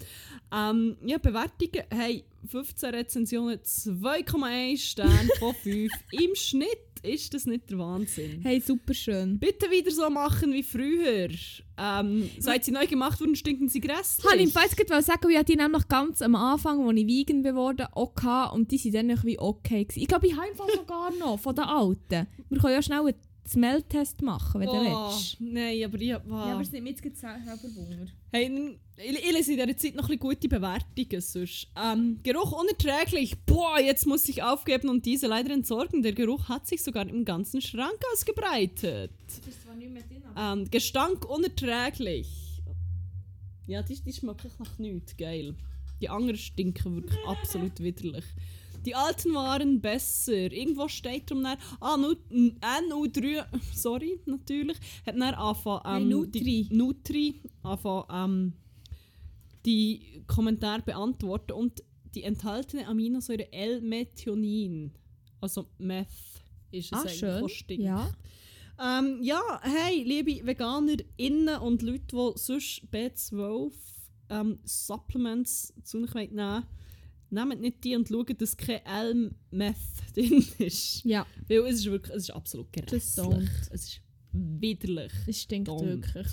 Ähm, 0.56 0.98
ja, 1.04 1.18
Bewertungen, 1.18 1.84
hey, 1.89 2.24
15 2.48 2.89
Rezensionen, 2.93 3.58
2,1 3.60 4.78
Sterne 4.78 5.30
von 5.39 5.54
5. 5.64 5.91
Im 6.12 6.36
Schnitt 6.36 6.70
ist 7.02 7.34
das 7.34 7.46
nicht 7.46 7.70
der 7.70 7.80
Wahnsinn. 7.80 8.41
Hey, 8.43 8.60
super 8.60 8.93
schön. 8.93 9.38
Bitte 9.39 9.70
wieder 9.70 9.91
so 9.91 10.10
machen 10.10 10.54
wie 10.54 10.64
früher. 10.64 11.30
Ähm, 11.78 12.30
seit 12.39 12.66
sie 12.66 12.72
neu 12.72 12.88
gemacht 12.88 13.20
wurden, 13.20 13.36
stinken 13.36 13.68
sie 13.68 13.82
grässlich. 13.82 14.26
Habe 14.26 14.41
ich 14.41 14.56
im 14.56 14.86
gerade 14.86 15.04
sagen, 15.04 15.30
ich 15.30 15.38
hatte 15.38 15.52
die 15.52 15.58
nämlich 15.58 15.88
ganz 15.88 16.22
am 16.22 16.36
Anfang, 16.36 16.88
als 16.88 16.98
ich 16.98 17.08
vegan 17.08 17.43
geworden 17.43 17.88
auch 17.93 18.14
gehabt, 18.14 18.54
und 18.54 18.72
die 18.72 18.84
waren 18.86 18.93
dann 18.93 19.10
irgendwie 19.10 19.39
okay. 19.39 19.84
Gewesen. 19.84 20.02
Ich 20.02 20.08
glaube, 20.08 20.28
ich 20.28 20.36
habe 20.36 20.48
sogar 20.76 21.12
noch 21.16 21.39
von 21.39 21.56
den 21.56 21.66
alten. 21.66 22.28
Wir 22.50 22.60
können 22.60 22.74
ja 22.74 22.82
schnell 22.82 23.14
Smell-Test 23.48 24.22
machen, 24.24 24.62
wenn 24.62 24.68
du 24.68 24.74
oh, 24.74 25.10
willst. 25.10 25.39
Nein, 25.39 25.84
aber 25.84 26.02
ich 26.02 26.14
hab, 26.14 26.28
wow. 26.28 26.60
es 26.60 26.72
nimmt 26.72 26.88
jetzt 26.88 27.20
selber 27.20 27.76
Wunder. 27.76 28.08
Hey, 28.32 28.78
ich, 28.98 29.10
ich 29.10 29.32
lese 29.32 29.54
in 29.54 29.60
dieser 29.60 29.78
Zeit 29.78 29.96
noch 29.96 30.10
ein 30.10 30.18
gute 30.18 30.48
Bewertungen. 30.48 31.22
Sonst. 31.22 31.68
Ähm, 31.76 32.20
Geruch 32.24 32.52
unerträglich. 32.60 33.38
Boah, 33.46 33.80
jetzt 33.80 34.08
muss 34.08 34.28
ich 34.28 34.41
aufgeben 34.41 34.89
und 34.89 35.06
diese 35.06 35.28
leider 35.28 35.54
entsorgen. 35.54 36.02
Der 36.02 36.14
Geruch 36.14 36.50
hat 36.50 36.66
sich 36.68 36.82
sogar 36.82 37.08
im 37.08 37.24
ganzen 37.24 37.62
Schrank 37.62 38.00
ausgebreitet. 38.14 39.12
Das 39.28 39.48
ist 39.48 39.62
zwar 39.62 39.76
nicht 39.76 39.91
mehr 39.91 40.04
drin, 40.04 40.24
Ähm, 40.38 40.70
Gestank 40.72 41.30
unerträglich. 41.30 42.28
Ja, 43.68 43.84
die, 43.84 44.00
die 44.02 44.14
schmecken 44.14 44.52
nach 44.60 44.80
nichts. 44.80 45.16
Geil. 45.18 45.56
Die 46.02 46.10
anderen 46.10 46.38
stinken 46.38 46.96
wirklich 46.96 47.20
absolut 47.28 47.80
widerlich. 47.80 48.26
Die 48.86 48.95
alten 48.95 49.33
waren 49.33 49.81
besser. 49.81 50.51
Irgendwo 50.51 50.88
steht 50.88 51.29
drum 51.29 51.43
dann, 51.43 51.57
ah, 51.79 51.97
Nu- 51.97 52.15
N- 52.29 52.59
NU3, 52.89 53.45
sorry, 53.73 54.19
natürlich, 54.25 54.77
hat 55.05 55.15
dann 55.15 55.33
angefangen, 55.33 55.81
ähm, 55.86 55.91
Nein, 55.93 56.09
Nutri. 56.09 56.39
Die, 56.69 56.75
Nutri, 56.75 57.41
angefangen, 57.63 58.03
ähm, 58.11 58.53
die 59.65 60.23
Kommentare 60.27 60.81
beantworten 60.83 61.53
und 61.53 61.83
die 62.13 62.23
enthaltene 62.23 62.88
Aminosäure 62.88 63.51
L-Methionin, 63.51 64.91
also 65.41 65.67
Meth, 65.79 66.07
ist 66.71 66.91
es 66.91 66.93
Ah, 66.93 67.01
eigentlich, 67.01 67.65
schön. 67.67 67.81
Ja. 67.81 68.09
Ähm, 68.79 69.19
ja, 69.21 69.41
hey, 69.63 70.03
liebe 70.03 70.45
VeganerInnen 70.45 71.59
und 71.59 71.81
Leute, 71.81 72.03
die 72.11 72.31
sonst 72.39 72.81
B12 72.91 73.71
ähm, 74.29 74.59
Supplements 74.65 75.73
zu 75.83 76.01
sich 76.05 76.13
nehmen 76.13 76.38
wollen, 76.38 76.63
nehmt 77.36 77.61
nicht 77.61 77.83
die 77.83 77.95
und 77.95 78.07
schaut, 78.07 78.41
dass 78.41 78.57
kein 78.57 78.86
L-Meth 78.86 79.75
drin 80.15 80.45
ist. 80.57 81.03
Ja, 81.03 81.25
Weil 81.47 81.59
es 81.67 81.79
ist 81.79 81.86
wirklich, 81.86 82.15
es 82.15 82.23
ist 82.23 82.31
absolut 82.31 82.71
grässlich. 82.73 83.49
Es 83.71 83.83
ist 83.83 84.01
widerlich. 84.31 85.11
es 85.27 85.41
stinkt 85.41 85.69
Don't. 85.69 85.86
wirklich. 85.86 86.27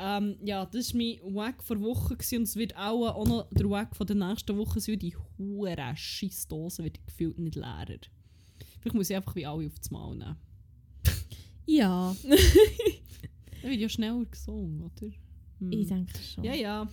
Ähm, 0.00 0.36
ja, 0.44 0.64
das 0.64 0.94
war 0.94 0.98
mein 0.98 1.34
Wack 1.34 1.64
vor 1.64 1.80
Woche 1.80 2.14
und 2.14 2.42
es 2.42 2.54
wird 2.54 2.76
auch, 2.76 3.08
auch 3.08 3.26
noch 3.26 3.48
der 3.50 3.68
Wack 3.68 3.96
von 3.96 4.06
der 4.06 4.16
nächsten 4.16 4.56
Woche 4.56 4.80
sein. 4.80 4.98
Die 4.98 5.16
hure 5.36 5.96
Scheissdose 5.96 6.84
wird 6.84 7.04
gefühlt 7.04 7.38
nicht 7.38 7.56
leerer. 7.56 7.98
Vielleicht 8.80 8.94
muss 8.94 9.10
ich 9.10 9.16
einfach 9.16 9.34
wie 9.34 9.46
alle 9.46 9.66
auf 9.66 9.78
das 9.78 9.90
Mal 9.90 10.14
nehmen. 10.14 10.36
Ja, 11.66 12.16
Dann 13.62 13.70
wird 13.70 13.80
ja 13.80 13.88
schneller 13.88 14.24
gesungen, 14.24 14.82
oder? 14.82 15.12
Hm. 15.58 15.72
ich 15.72 15.88
denke 15.88 16.18
schon. 16.18 16.44
Ja, 16.44 16.54
ja. 16.54 16.88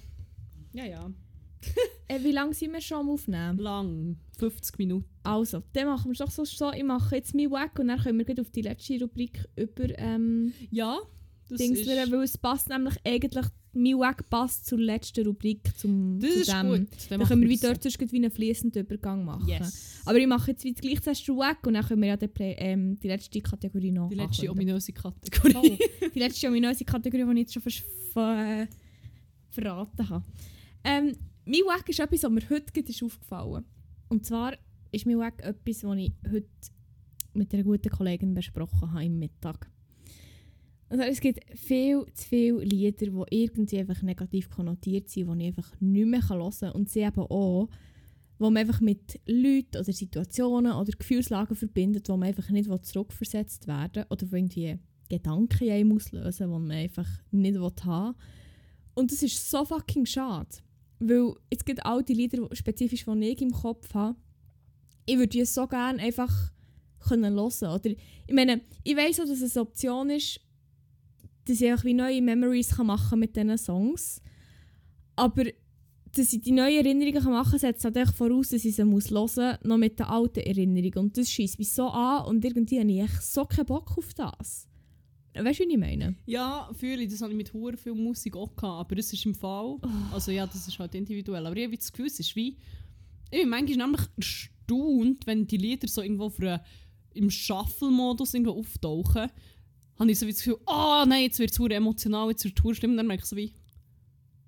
Ja, 0.74 0.86
ja. 0.86 1.12
Äh, 2.08 2.24
wie 2.24 2.32
lange 2.32 2.54
sind 2.54 2.74
wir 2.74 2.82
schon 2.82 3.00
am 3.00 3.10
Aufnehmen? 3.10 3.58
Lang. 3.58 4.18
50 4.38 4.78
Minuten. 4.78 5.08
Also, 5.24 5.64
dann 5.74 5.88
machen 5.88 6.06
wir 6.06 6.12
es 6.12 6.20
doch 6.20 6.32
so, 6.32 6.46
so. 6.46 6.72
Ich 6.72 6.84
mache 6.84 7.16
jetzt 7.16 7.34
mein 7.34 7.50
Wack 7.52 7.80
und 7.80 7.88
dann 7.88 8.00
können 8.00 8.18
wir 8.18 8.26
gleich 8.26 8.40
auf 8.40 8.52
die 8.52 8.62
letzte 8.62 9.00
Rubrik 9.00 9.48
über 9.56 9.98
ähm, 9.98 10.54
Ja, 10.70 11.00
das 11.50 11.60
Dings 11.60 11.80
ist, 11.80 11.88
weil 11.88 12.24
es 12.24 12.38
passt 12.38 12.70
nämlich 12.70 12.96
eigentlich, 13.04 13.46
mein 13.74 14.00
Wack 14.00 14.30
passt 14.30 14.66
zur 14.66 14.80
letzten 14.80 15.26
Rubrik, 15.26 15.60
zum, 15.78 16.20
das 16.20 16.32
zu 16.32 16.40
ist 16.40 16.52
dem. 16.52 16.68
gut. 16.70 16.88
Dann 17.10 17.20
machen 17.20 17.30
können 17.30 17.42
wir 17.42 17.50
wie 17.50 17.58
dort 17.58 17.84
sonst 17.84 18.00
wie 18.12 18.18
einen 18.18 18.32
fließenden 18.32 18.84
Übergang 18.84 19.26
machen. 19.26 19.48
Yes. 19.48 20.02
Aber 20.06 20.18
ich 20.18 20.28
mache 20.28 20.52
jetzt 20.52 20.64
wie 20.64 20.74
gleich 20.74 21.02
zuerst 21.02 21.28
den 21.28 21.38
Wack 21.38 21.66
und 21.68 21.74
dann 21.74 21.86
können 21.86 22.02
wir 22.02 22.10
ja 22.10 22.18
Play, 22.18 22.56
ähm, 22.58 23.00
die 23.00 23.08
letzte 23.08 23.42
Kategorie 23.42 23.92
noch 23.92 24.10
die 24.10 24.16
letzte 24.16 24.50
ominöse 24.50 24.94
Kategorie. 24.94 25.78
Oh, 25.82 26.10
die 26.14 26.20
letzte 26.20 26.48
ominöse 26.48 26.86
Kategorie, 26.86 27.26
die 27.26 27.32
ich 27.42 27.54
jetzt 27.54 27.54
schon 27.54 27.84
ver 28.14 28.62
äh, 28.62 28.68
verraten 29.50 30.10
habe. 30.10 30.26
Ähm, 30.84 31.16
mein 31.46 31.62
Wack 31.62 31.88
ist 31.90 32.00
etwas, 32.00 32.24
was 32.24 32.32
mir 32.32 32.50
heute 32.50 32.80
ist 32.80 33.04
aufgefallen 33.04 33.66
Und 34.10 34.26
zwar 34.26 34.54
ist 34.92 35.06
mein 35.06 35.20
Wack 35.20 35.44
etwas, 35.44 35.84
was 35.84 35.98
ich 35.98 36.12
heute 36.32 36.48
mit 37.34 37.54
einer 37.54 37.64
guten 37.64 37.90
Kollegin 37.90 38.34
besprochen 38.34 38.92
habe 38.92 39.06
im 39.06 39.20
Mittag. 39.20 39.70
Also 40.90 41.04
es 41.04 41.20
gibt 41.20 41.40
viel 41.58 42.06
zu 42.14 42.28
viele 42.28 42.64
Lieder, 42.64 43.08
die 43.08 43.42
irgendwie 43.44 43.80
einfach 43.80 44.02
negativ 44.02 44.50
konnotiert 44.50 45.10
sind, 45.10 45.32
die 45.32 45.44
ich 45.44 45.48
einfach 45.48 45.82
nicht 45.82 46.08
mehr 46.08 46.30
hören 46.30 46.52
kann. 46.60 46.72
Und 46.72 46.90
sie 46.90 47.02
eben 47.02 47.22
auch, 47.22 47.70
wo 48.38 48.50
man 48.50 48.58
einfach 48.58 48.82
mit 48.82 49.20
Leuten 49.26 49.78
oder 49.78 49.92
Situationen 49.92 50.74
oder 50.74 50.92
Gefühlslagen 50.92 51.56
verbindet, 51.56 52.08
wo 52.10 52.18
man 52.18 52.30
einfach 52.30 52.50
nicht 52.50 52.70
zurückversetzt 52.86 53.68
werden 53.68 54.04
will 54.04 54.06
oder 54.10 54.32
wo 54.32 54.36
irgendwie 54.36 54.78
Gedanken 55.10 55.64
in 55.64 55.72
einem 55.72 55.92
auslösen, 55.94 56.52
die 56.52 56.60
man 56.60 56.72
einfach 56.72 57.10
nicht 57.32 57.58
haben 57.58 58.16
will. 58.16 58.22
Und 58.94 59.12
das 59.12 59.24
ist 59.24 59.50
so 59.50 59.66
fucking 59.66 60.06
schade. 60.06 60.50
Weil 61.00 61.34
jetzt 61.52 61.66
gibt 61.66 61.86
all 61.86 62.04
die 62.04 62.14
Lieder, 62.14 62.48
spezifisch 62.54 63.06
die 63.06 63.30
ich 63.30 63.42
im 63.42 63.52
Kopf 63.52 63.94
habe, 63.94 64.16
ich 65.06 65.18
würde 65.18 65.28
die 65.30 65.46
so 65.46 65.68
gerne 65.68 66.02
einfach 66.02 66.52
können 67.00 67.36
hören. 67.36 67.80
Oder, 67.80 67.92
ich 67.92 68.34
meine, 68.34 68.62
ich 68.84 68.96
weiss 68.96 69.20
auch, 69.20 69.26
dass 69.26 69.42
es 69.42 69.56
eine 69.56 69.68
Option 69.68 70.10
ist, 70.10 70.40
dass 71.48 71.62
ich 71.62 71.84
wie 71.84 71.94
neue 71.94 72.22
Memories 72.22 72.76
kann 72.76 72.88
machen 72.88 73.20
mit 73.20 73.36
diesen 73.36 73.58
Songs. 73.58 74.22
Aber 75.16 75.44
dass 76.16 76.34
ich 76.34 76.42
die 76.42 76.52
neuen 76.52 76.78
Erinnerungen 76.78 77.22
kann 77.22 77.34
machen 77.34 77.52
kann, 77.52 77.60
setzt 77.60 77.84
halt 77.84 77.98
echt 77.98 78.14
voraus, 78.14 78.50
dass 78.50 78.66
ich 78.66 78.76
sie 78.76 78.86
muss 78.86 79.12
hören 79.12 79.22
muss, 79.22 79.38
noch 79.64 79.78
mit 79.78 80.00
den 80.00 80.06
alten 80.06 80.40
Erinnerungen. 80.40 80.98
Und 80.98 81.18
das 81.18 81.30
schießt 81.30 81.60
mich 81.60 81.72
so 81.72 81.88
an 81.88 82.26
und 82.26 82.44
irgendwie 82.44 82.80
habe 82.80 82.92
ich 82.92 83.12
so 83.22 83.46
keinen 83.46 83.66
Bock 83.66 83.98
auf 83.98 84.14
das. 84.14 84.68
Weißt 85.44 85.60
du, 85.60 85.64
was 85.66 85.72
ich 85.72 85.78
meine? 85.78 86.16
Ja, 86.26 86.70
fühle 86.74 87.04
ich. 87.04 87.10
Das 87.12 87.22
habe 87.22 87.32
ich 87.32 87.38
mit 87.38 87.54
hure 87.54 87.76
viel 87.78 87.94
Musik 87.94 88.36
auch 88.36 88.56
gehabt. 88.56 88.92
Aber 88.92 88.98
es 89.00 89.12
ist 89.12 89.26
im 89.26 89.36
Fall. 89.36 89.78
Oh. 89.82 89.90
Also 90.14 90.32
ja, 90.32 90.48
das 90.48 90.68
ist 90.68 90.80
halt 90.80 90.96
individuell. 90.96 91.46
Aber 91.46 91.56
ich 91.58 91.66
habe 91.66 91.76
das 91.76 91.92
Gefühl, 91.92 92.08
es 92.08 92.20
ist 92.20 92.36
wie. 92.36 92.58
Ich 93.32 93.42
bin 93.42 93.50
manchmal 93.50 93.88
nämlich 93.88 94.02
erstaunt, 94.18 95.28
wenn 95.28 95.46
die 95.48 95.58
Lieder 95.58 95.88
so 95.88 96.02
irgendwo 96.02 96.30
für 96.30 96.64
im 97.14 97.30
Shuffle-Modus 97.30 98.34
irgendwo 98.34 98.60
auftauchen. 98.60 99.30
Habe 99.98 100.12
ich 100.12 100.20
so 100.20 100.28
wie 100.28 100.32
das 100.32 100.40
Gefühl, 100.40 100.60
ah 100.66 101.06
nein, 101.08 101.24
jetzt 101.24 101.40
wird 101.40 101.52
es 101.52 101.60
emotional, 101.60 102.30
jetzt 102.30 102.44
wird 102.44 102.60
es 102.64 102.78
schlimm. 102.78 102.92
Und 102.92 102.98
dann 102.98 103.08
merke 103.08 103.24
ich 103.24 103.30
so 103.30 103.36
wie. 103.36 103.54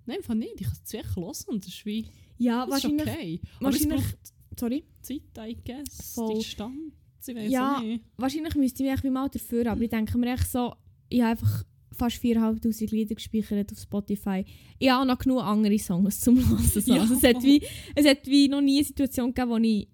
Nein, 0.05 0.17
einfach 0.17 0.35
nicht. 0.35 0.59
Ich 0.61 0.67
kann 0.67 0.77
es 0.83 0.93
echt 0.93 1.15
hören 1.15 1.35
und 1.47 1.65
das 1.65 1.73
ist 1.73 1.85
wie. 1.85 2.07
Ja, 2.37 2.65
Das 2.65 2.77
ist 2.77 2.83
wahrscheinlich. 2.83 3.07
okay. 3.07 3.41
Aber 3.59 3.69
es 3.69 3.89
wahrscheinlich 3.89 4.15
sorry. 4.59 4.83
Zeit, 5.01 5.21
I 5.39 5.57
guess. 5.65 6.13
Voll. 6.13 6.35
Distanz. 6.35 6.93
Ich 7.27 7.35
weiß 7.35 7.51
Ja. 7.51 7.79
nicht. 7.81 8.03
Wahrscheinlich 8.17 8.55
müsste 8.55 8.83
ich 8.83 9.03
mich 9.03 9.11
mal 9.11 9.29
dafür, 9.29 9.67
aber 9.71 9.81
ich 9.81 9.89
denke 9.89 10.17
mir 10.17 10.33
echt 10.33 10.49
so, 10.51 10.73
ich 11.09 11.21
habe 11.21 11.31
einfach 11.31 11.63
fast 11.93 12.17
4'500 12.23 12.91
Lieder 12.91 13.15
gespeichert 13.15 13.71
auf 13.71 13.79
Spotify. 13.79 14.45
Ich 14.77 14.89
habe 14.89 15.01
auch 15.01 15.05
noch 15.13 15.19
genug 15.19 15.41
andere 15.41 15.79
Songs 15.79 16.19
zum 16.19 16.37
Hören. 16.49 16.59
So. 16.63 16.79
Ja. 16.93 17.01
Also 17.01 17.15
es, 17.15 17.23
hat 17.23 17.41
wie, 17.43 17.61
es 17.95 18.05
hat 18.05 18.25
wie 18.27 18.47
noch 18.47 18.61
nie 18.61 18.77
eine 18.77 18.85
Situation 18.85 19.33
gegeben, 19.33 19.49
wo 19.51 19.57
ich 19.57 19.87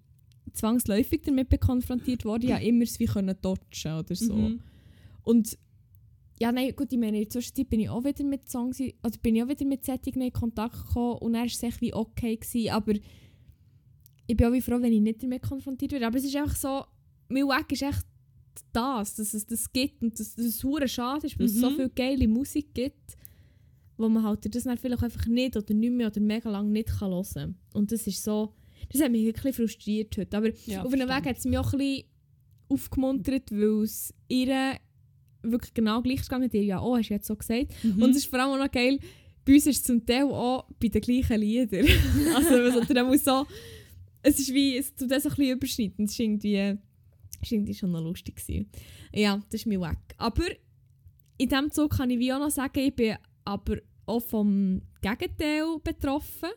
zwangsläufig 0.52 1.22
damit 1.24 1.60
konfrontiert 1.60 2.24
wurde. 2.24 2.46
Ich 2.46 2.52
habe 2.52 2.64
immer 2.64 2.82
es 2.84 2.98
wie 3.00 3.06
können 3.06 3.34
dodgen 3.40 3.92
oder 3.98 4.14
so. 4.14 4.34
Mhm. 4.34 4.60
Und 5.22 5.58
ja, 6.40 6.52
nein, 6.52 6.74
gut, 6.76 6.92
ich 6.92 6.98
meine, 6.98 7.16
in 7.18 7.22
der 7.24 7.30
Zwischenzeit 7.30 7.70
bin 7.70 7.80
ich 7.80 7.88
auch 7.88 8.04
wieder 8.04 8.24
mit 8.24 8.48
Songs, 8.50 8.80
also 9.02 9.18
bin 9.22 9.36
ich 9.36 9.42
auch 9.42 9.48
wieder 9.48 9.64
mit 9.64 9.84
Sättigen 9.84 10.20
in 10.20 10.32
Kontakt 10.32 10.74
gekommen 10.86 11.18
und 11.18 11.32
dann 11.32 11.42
war 11.42 11.46
es 11.46 11.62
echt 11.62 11.80
wie 11.80 11.94
okay 11.94 12.36
gewesen, 12.36 12.70
aber 12.70 12.92
ich 14.26 14.36
bin 14.36 14.46
auch 14.46 14.52
wie 14.52 14.60
froh, 14.60 14.80
wenn 14.80 14.92
ich 14.92 15.00
nicht 15.00 15.22
damit 15.22 15.42
konfrontiert 15.42 15.92
werde. 15.92 16.06
Aber 16.06 16.18
es 16.18 16.24
ist 16.24 16.34
einfach 16.36 16.56
so, 16.56 16.84
mein 17.28 17.44
Weg 17.44 17.72
ist 17.72 17.82
echt 17.82 18.04
das, 18.72 19.14
dass 19.16 19.34
es 19.34 19.46
das 19.46 19.72
gibt 19.72 20.02
und 20.02 20.18
dass, 20.18 20.34
dass 20.34 20.44
es 20.46 20.62
hure 20.64 20.88
schade 20.88 21.26
ist, 21.26 21.38
weil 21.38 21.46
es 21.46 21.54
so 21.54 21.70
Mhm. 21.70 21.76
viel 21.76 21.88
geile 21.90 22.28
Musik 22.28 22.74
gibt, 22.74 23.16
wo 23.96 24.08
man 24.08 24.22
halt 24.24 24.52
das 24.54 24.64
dann 24.64 24.76
vielleicht 24.78 25.02
einfach 25.02 25.26
nicht 25.26 25.56
oder 25.56 25.74
nicht 25.74 25.92
mehr 25.92 26.08
oder 26.08 26.20
mega 26.20 26.50
lang 26.50 26.70
nicht 26.72 26.88
kann 26.98 27.10
hören 27.10 27.24
kann. 27.34 27.56
Und 27.72 27.92
das 27.92 28.06
ist 28.06 28.22
so, 28.22 28.54
das 28.92 29.00
hat 29.02 29.10
mich 29.12 29.24
wirklich 29.24 29.56
frustriert 29.56 30.16
heute. 30.16 30.36
Aber 30.36 30.50
Ja, 30.66 30.82
auf 30.84 30.92
einem 30.92 31.08
Weg 31.08 31.24
hat 31.26 31.38
es 31.38 31.44
mich 31.44 31.58
auch 31.58 31.72
ein 31.72 31.78
bisschen 31.78 32.04
aufgemuntert, 32.68 33.50
weil 33.52 33.82
es 33.82 34.12
ihr 34.28 34.76
wirklich 35.42 35.74
genau 35.74 36.00
gleich 36.02 36.20
ist 36.20 36.28
gegangen, 36.28 36.48
dir 36.50 36.62
ja 36.64 36.78
auch, 36.78 36.96
hast 36.96 37.10
du 37.10 37.14
jetzt 37.14 37.26
so 37.26 37.36
gesagt. 37.36 37.72
Mhm. 37.82 38.02
Und 38.02 38.10
es 38.10 38.18
ist 38.18 38.26
vor 38.26 38.40
allem 38.40 38.52
auch 38.52 38.64
noch 38.64 38.72
geil, 38.72 38.98
bei 39.44 39.54
uns 39.54 39.66
ist 39.66 39.76
es 39.78 39.82
zum 39.84 40.04
Teil 40.06 40.24
auch 40.24 40.66
bei 40.80 40.88
den 40.88 41.02
gleichen 41.02 41.38
Liedern. 41.40 41.86
also 42.34 42.80
dann 42.94 43.06
auch 43.06 43.14
so, 43.16 43.46
es 44.22 44.38
ist 44.40 44.52
wie, 44.54 44.78
es 44.78 44.94
tut 44.94 45.10
das 45.10 45.22
so 45.24 45.28
ein 45.28 45.34
bisschen 45.36 45.56
überschneiden. 45.56 46.04
Es 46.06 46.12
ist 46.12 46.18
irgendwie, 46.20 46.78
ist 47.42 47.52
irgendwie 47.52 47.74
schon 47.74 47.92
noch 47.92 48.02
lustig 48.02 48.36
gewesen. 48.36 48.70
Ja, 49.12 49.36
das 49.50 49.60
ist 49.60 49.66
mir 49.66 49.80
weg. 49.80 49.98
Aber 50.16 50.44
in 51.36 51.48
diesem 51.48 51.70
Zug 51.70 51.96
kann 51.96 52.10
ich 52.10 52.18
wie 52.18 52.32
auch 52.32 52.38
noch 52.38 52.50
sagen, 52.50 52.78
ich 52.78 52.94
bin 52.94 53.16
aber 53.44 53.78
auch 54.06 54.20
vom 54.20 54.82
Gegenteil 55.00 55.78
betroffen. 55.82 56.50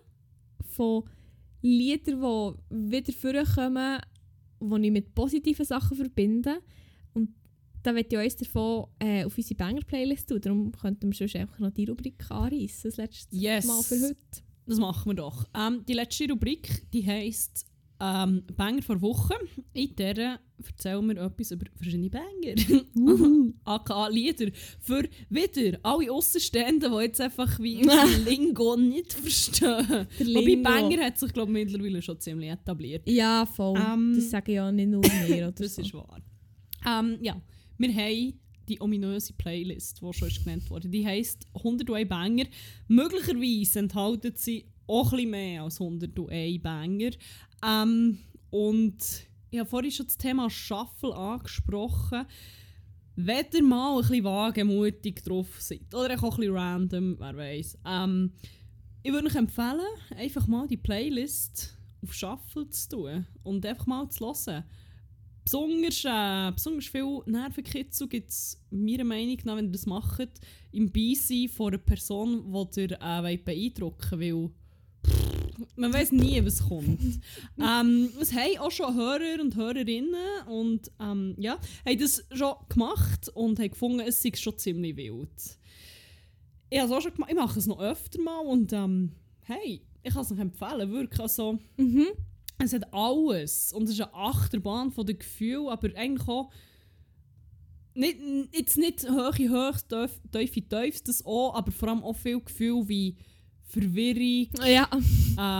Von 0.69 1.03
Liedern, 1.61 2.55
die 2.69 2.91
wieder 2.91 3.13
vorkommen, 3.13 3.99
die 4.59 4.87
ich 4.87 4.91
mit 4.91 5.15
positiven 5.15 5.65
Sachen 5.65 5.97
verbinde. 5.97 6.61
Und 7.13 7.29
da 7.83 7.93
möchte 7.93 8.15
ich 8.15 8.23
uns 8.23 8.35
davon 8.35 8.87
äh, 8.99 9.25
auf 9.25 9.37
unsere 9.37 9.55
Banger-Playlist 9.55 10.29
tun. 10.29 10.41
Darum 10.41 10.71
könnten 10.71 11.11
wir 11.11 11.17
sonst 11.17 11.35
einfach 11.35 11.59
noch 11.59 11.71
die 11.71 11.85
Rubrik 11.85 12.29
anreissen, 12.29 12.89
das 12.89 12.97
letzte 12.97 13.35
Yes. 13.35 13.65
Mal 13.65 13.81
für 13.81 13.99
heute. 14.01 14.17
Das 14.67 14.79
machen 14.79 15.09
wir 15.09 15.15
doch. 15.15 15.47
Ähm, 15.55 15.83
die 15.87 15.93
letzte 15.93 16.29
Rubrik, 16.29 16.91
die 16.91 17.05
heisst 17.05 17.65
ähm, 17.99 18.43
Banger 18.55 18.81
vor 18.81 19.01
Woche. 19.01 19.33
In 19.73 19.95
der 19.95 20.39
erzählen 20.65 21.05
wir 21.05 21.17
etwas 21.17 21.51
über 21.51 21.65
verschiedene 21.75 22.09
Banger. 22.09 23.55
AKA 23.65 24.07
Lieder. 24.09 24.51
Für 24.79 25.03
wieder 25.29 25.79
alle 25.83 26.11
Außenstehenden, 26.11 26.91
die 26.91 26.97
jetzt 27.03 27.21
einfach 27.21 27.59
wie 27.59 27.77
unser 27.77 28.05
Lingo 28.25 28.75
nicht 28.75 29.13
verstehen. 29.13 30.07
Wobei. 30.19 30.55
Banger 30.57 31.05
hat 31.05 31.19
sich 31.19 31.33
glaube 31.33 31.51
ich 31.59 31.65
mittlerweile 31.65 32.01
schon 32.01 32.19
ziemlich 32.19 32.49
etabliert. 32.51 33.07
Ja, 33.07 33.45
voll. 33.45 33.79
Ähm, 33.79 34.13
das 34.15 34.29
sage 34.29 34.51
ich 34.51 34.55
ja 34.55 34.71
nicht 34.71 34.89
nur 34.89 35.01
mir. 35.01 35.37
Oder 35.37 35.51
Das 35.57 35.75
so. 35.75 35.81
ist 35.81 35.93
wahr. 35.93 36.21
Ähm, 36.85 37.17
ja, 37.21 37.39
wir 37.77 37.93
haben 37.93 38.39
die 38.67 38.81
ominöse 38.81 39.33
Playlist, 39.33 40.01
die 40.01 40.13
schon 40.13 40.29
genannt 40.43 40.69
wurde. 40.69 40.89
Die 40.89 41.05
heisst 41.05 41.45
101 41.53 42.09
Banger. 42.09 42.45
Möglicherweise 42.87 43.79
enthalten 43.79 44.33
sie 44.35 44.65
auch 44.87 45.11
bisschen 45.11 45.29
mehr 45.29 45.63
als 45.63 45.81
101 45.81 46.61
Banger. 46.61 47.11
Ähm, 47.65 48.19
und 48.49 48.97
ich 49.49 49.59
habe 49.59 49.69
vorhin 49.69 49.91
schon 49.91 50.05
das 50.05 50.17
Thema 50.17 50.49
Shuffle 50.49 51.15
angesprochen. 51.15 52.25
Wenn 53.15 53.45
ihr 53.53 53.63
mal 53.63 53.95
ein 53.95 54.01
bisschen 54.01 54.23
wagemutig 54.23 55.23
drauf 55.23 55.59
seid, 55.59 55.93
oder 55.93 56.15
auch 56.21 56.35
ein 56.35 56.41
bisschen 56.41 56.55
random, 56.55 57.15
wer 57.19 57.35
weiß. 57.35 57.79
Ähm, 57.85 58.33
ich 59.03 59.11
würde 59.11 59.27
euch 59.27 59.35
empfehlen, 59.35 59.79
einfach 60.15 60.47
mal 60.47 60.67
die 60.67 60.77
Playlist 60.77 61.77
auf 62.03 62.13
Shuffle 62.13 62.69
zu 62.69 62.89
tun 62.89 63.25
und 63.43 63.65
einfach 63.65 63.85
mal 63.85 64.09
zu 64.09 64.25
hören. 64.25 64.63
Besonders, 65.43 66.03
äh, 66.03 66.51
besonders 66.51 66.87
viel 66.87 67.21
Nervenkitzel 67.25 68.09
gibt 68.09 68.29
es 68.29 68.61
meiner 68.69 69.05
Meinung 69.05 69.37
nach, 69.45 69.55
wenn 69.55 69.67
ihr 69.67 69.71
das 69.71 69.85
macht, 69.85 70.41
im 70.73 70.91
Beisein 70.91 71.47
von 71.47 71.69
einer 71.69 71.77
Person, 71.77 72.69
die 72.75 72.81
ihr 72.81 73.01
äh, 73.01 73.23
wollt 73.23 73.45
beeindrucken 73.45 74.19
will. 74.19 74.51
Man 75.75 75.93
weiß 75.93 76.11
nie, 76.11 76.43
was 76.45 76.67
kommt. 76.67 76.99
ähm, 77.59 78.09
es 78.19 78.33
haben 78.33 78.57
auch 78.59 78.71
schon 78.71 78.95
Hörer 78.95 79.41
und 79.41 79.55
Hörerinnen 79.55 80.47
und 80.47 80.91
ähm, 80.99 81.35
ja, 81.37 81.57
haben 81.85 81.99
das 81.99 82.25
schon 82.31 82.53
gemacht 82.69 83.29
und 83.29 83.59
haben 83.59 83.69
gefunden, 83.69 83.99
es 84.01 84.21
sei 84.21 84.31
schon 84.35 84.57
ziemlich 84.57 84.95
wild. 84.95 85.29
Ich 86.69 86.79
habe 86.79 86.89
es 86.89 86.97
auch 86.97 87.01
schon 87.01 87.13
gemacht, 87.13 87.31
ich 87.31 87.37
mache 87.37 87.59
es 87.59 87.67
noch 87.67 87.79
öfter 87.79 88.21
mal 88.21 88.39
und 88.39 88.73
ähm, 88.73 89.11
hey, 89.41 89.81
ich 90.03 90.13
kann 90.13 90.21
es 90.21 90.29
noch 90.29 90.39
empfehlen, 90.39 90.91
wirklich. 90.91 91.19
Also, 91.19 91.59
Mhm. 91.77 92.07
Es 92.59 92.73
hat 92.73 92.91
alles. 92.93 93.71
Und 93.73 93.83
es 93.83 93.91
ist 93.91 94.01
eine 94.01 94.13
Achterbahn 94.13 94.91
von 94.91 95.05
den 95.05 95.19
Gefühlen, 95.19 95.67
aber 95.67 95.89
eigentlich 95.95 96.27
auch 96.27 96.49
nicht, 97.93 98.17
jetzt 98.53 98.77
nicht 98.77 99.09
hohe 99.09 99.31
tief, 99.31 100.21
tiefe 100.31 100.61
tiefs, 100.61 101.03
das 101.03 101.25
auch, 101.25 101.55
aber 101.55 101.71
vor 101.71 101.89
allem 101.89 102.03
auch 102.03 102.15
viel 102.15 102.39
Gefühl 102.39 102.87
wie 102.87 103.15
Verwirrung, 103.67 104.47
Ja. 104.65 104.89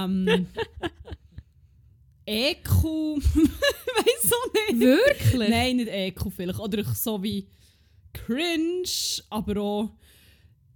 ähm, 0.05 0.47
Ekel, 2.25 3.17
weiß 3.23 4.31
auch 4.33 4.53
nicht. 4.53 4.79
Wirklich? 4.81 5.49
Nein, 5.49 5.77
nicht 5.77 5.89
Ekel 5.89 6.31
vielleicht. 6.31 6.59
Oder 6.59 6.83
so 6.93 7.21
wie 7.23 7.47
Cringe, 8.13 8.83
aber 9.29 9.61
auch 9.61 9.91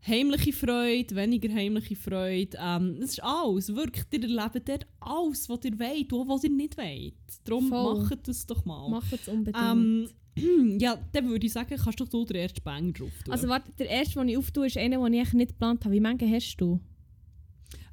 heimliche 0.07 0.53
Freude, 0.53 1.15
weniger 1.15 1.53
heimliche 1.53 1.95
Freude. 1.95 2.57
Ähm, 2.59 2.97
das 2.99 3.11
ist 3.11 3.23
alles. 3.23 3.75
Wirklich, 3.75 4.05
ihr 4.11 4.23
erlebt 4.23 4.67
dort 4.69 4.88
alles, 5.01 5.49
was 5.49 5.59
ihr 5.65 5.77
wollt, 5.77 6.13
und 6.13 6.29
was 6.29 6.43
ihr 6.45 6.49
nicht 6.51 6.77
wollt. 6.77 7.13
Darum 7.43 7.67
Voll. 7.67 8.01
macht 8.01 8.27
das 8.27 8.45
doch 8.45 8.63
mal. 8.65 8.89
Macht 8.89 9.11
es 9.13 9.27
unbedingt. 9.27 9.63
Ähm, 10.38 10.77
ja, 10.79 10.97
dann 11.11 11.27
würde 11.27 11.45
ich 11.45 11.51
sagen, 11.51 11.75
kannst 11.77 11.99
doch 11.99 12.07
du 12.07 12.23
den 12.23 12.38
ersten 12.38 12.63
Bang 12.63 12.93
drauf 12.93 13.11
tun. 13.25 13.34
also 13.34 13.49
warte, 13.49 13.71
der 13.77 13.89
erste, 13.89 14.19
den 14.19 14.29
ich 14.29 14.38
auftue, 14.38 14.67
ist 14.67 14.77
einer, 14.77 15.03
den 15.03 15.13
ich 15.13 15.19
eigentlich 15.19 15.34
nicht 15.34 15.49
geplant 15.49 15.84
habe. 15.84 15.93
Wie 15.95 15.99
viele 15.99 16.32
hast 16.36 16.55
du? 16.57 16.79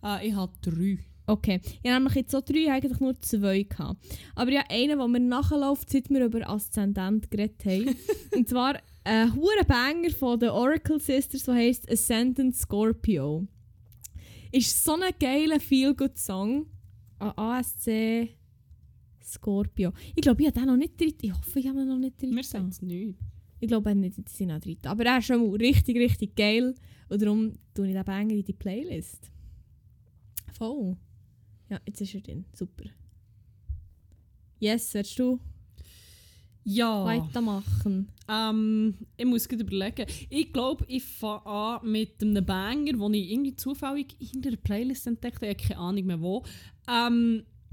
Äh, 0.05 0.29
ich 0.29 0.35
habe 0.35 0.53
drei. 0.61 0.99
Okay. 1.27 1.61
Ich 1.83 1.91
habe 1.91 2.03
nämlich 2.03 2.15
jetzt 2.15 2.31
so 2.31 2.41
drei, 2.41 2.73
eigentlich 2.73 3.01
nur 3.01 3.21
zwei 3.21 3.63
gehabt. 3.63 4.03
Aber 4.35 4.51
ja, 4.51 4.65
einen, 4.71 4.99
der 4.99 5.09
mir 5.09 5.21
nachläuft, 5.21 5.91
seit 5.91 6.09
wir 6.09 6.25
über 6.25 6.49
Aszendent 6.49 7.31
geredet 7.31 7.65
haben. 7.67 7.95
Und 8.35 8.49
zwar 8.49 8.79
ein 9.05 9.35
hoher 9.35 9.65
Banger 9.67 10.11
von 10.11 10.41
den 10.41 10.51
Oracle 10.51 10.99
Sisters, 10.99 11.45
der 11.45 11.55
heisst 11.55 11.91
Ascendant 11.91 12.57
Scorpio. 12.57 13.47
Ist 14.53 14.83
so 14.83 14.95
ein 14.95 15.13
geiler 15.21 15.61
Feel-Good-Song. 15.61 16.67
ASC 17.19 18.29
Scorpio. 19.23 19.93
Ich 20.15 20.23
glaube, 20.23 20.43
ich 20.43 20.49
habe 20.49 20.61
den 20.61 20.69
noch 20.69 20.77
nicht 20.77 20.99
drin. 20.99 21.15
Ich 21.21 21.33
hoffe, 21.33 21.59
ich 21.59 21.69
habe 21.69 21.81
ihn 21.81 21.89
noch 21.89 21.99
nicht 21.99 22.21
drin. 22.21 22.35
Wir 22.35 22.45
sagen 22.45 22.69
es 22.69 22.81
nicht. 22.81 23.19
Ich 23.61 23.69
glaube 23.69 23.95
nicht, 23.95 24.15
sie 24.15 24.23
sind 24.37 24.53
auch 24.53 24.61
drin. 24.61 24.79
Aber 24.85 25.05
er 25.05 25.19
ist 25.19 25.27
schon 25.27 25.47
mal 25.47 25.57
richtig, 25.57 25.97
richtig 25.97 26.37
geil. 26.37 26.75
Und 27.09 27.23
darum 27.23 27.53
tue 27.75 27.89
ich 27.89 27.95
den 27.95 28.05
Banger 28.05 28.35
in 28.35 28.45
die 28.45 28.53
Playlist. 28.53 29.31
Voll. 30.53 30.97
Ja, 31.71 31.79
jetzt 31.87 32.01
ist 32.01 32.15
er 32.15 32.21
drin. 32.21 32.45
Super. 32.53 32.85
Yes, 34.61 34.93
willst 34.95 35.19
du 35.19 35.39
Ja. 36.65 37.05
weitermachen? 37.05 38.09
Ähm, 38.29 38.95
ich 39.17 39.25
muss 39.25 39.49
gerade 39.49 39.63
überlegen. 39.63 40.07
Ich 40.29 40.53
glaube, 40.53 40.85
ich 40.89 41.05
fange 41.05 41.47
an 41.47 41.91
mit 41.91 42.21
einem 42.23 42.45
Banger, 42.45 42.93
den 42.93 43.15
ich 43.15 43.31
irgendwie 43.31 43.57
zufällig 43.57 44.17
in 44.35 44.43
der 44.43 44.57
Playlist 44.57 45.07
entdeckt 45.07 45.37
habe. 45.37 45.47
Ich 45.47 45.57
habe 45.59 45.69
keine 45.69 45.81
Ahnung 45.81 46.05
mehr 46.07 46.21
wo. 46.21 46.45
Ähm, 46.89 47.45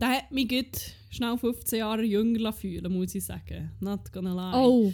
der 0.00 0.08
hat 0.08 0.32
mich 0.32 0.48
gerade 0.48 0.70
schnell 1.10 1.36
15 1.38 1.78
Jahre 1.78 2.02
jünger 2.04 2.52
fühlen, 2.52 2.92
muss 2.92 3.14
ich 3.14 3.24
sagen. 3.24 3.70
Not 3.80 4.10
gonna 4.12 4.34
lie. 4.52 4.58
Oh, 4.66 4.92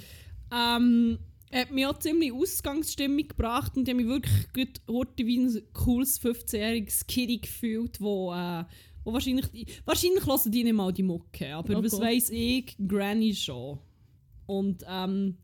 Ähm, 0.54 1.18
hat 1.53 1.70
mich 1.70 1.86
auch 1.86 1.98
ziemlich 1.98 2.32
Ausgangsstimmung 2.32 3.28
gebracht 3.28 3.76
und 3.76 3.86
ich 3.86 3.94
habe 3.94 4.03
mich 4.03 4.09
wirklich 4.09 4.53
gut 4.53 4.80
heute 4.88 5.26
wie 5.26 5.38
ein 5.38 5.62
cooles 5.72 6.20
15-jähriges 6.20 7.07
Kitty 7.07 7.38
gefühlt, 7.38 8.00
wo, 8.00 8.32
äh, 8.32 8.64
wo 9.05 9.12
wahrscheinlich, 9.12 9.46
wahrscheinlich 9.84 10.26
hören 10.26 10.50
die 10.50 10.64
nicht 10.64 10.72
mal 10.72 10.92
die 10.92 11.03
Mucke, 11.03 11.55
aber 11.55 11.78
Oh 11.78 11.84
was 11.84 12.00
weiss 12.00 12.30
ich, 12.30 12.76
Granny 12.88 13.34
schon. 13.34 13.78
Und 14.46 14.84
ähm, 14.88 15.36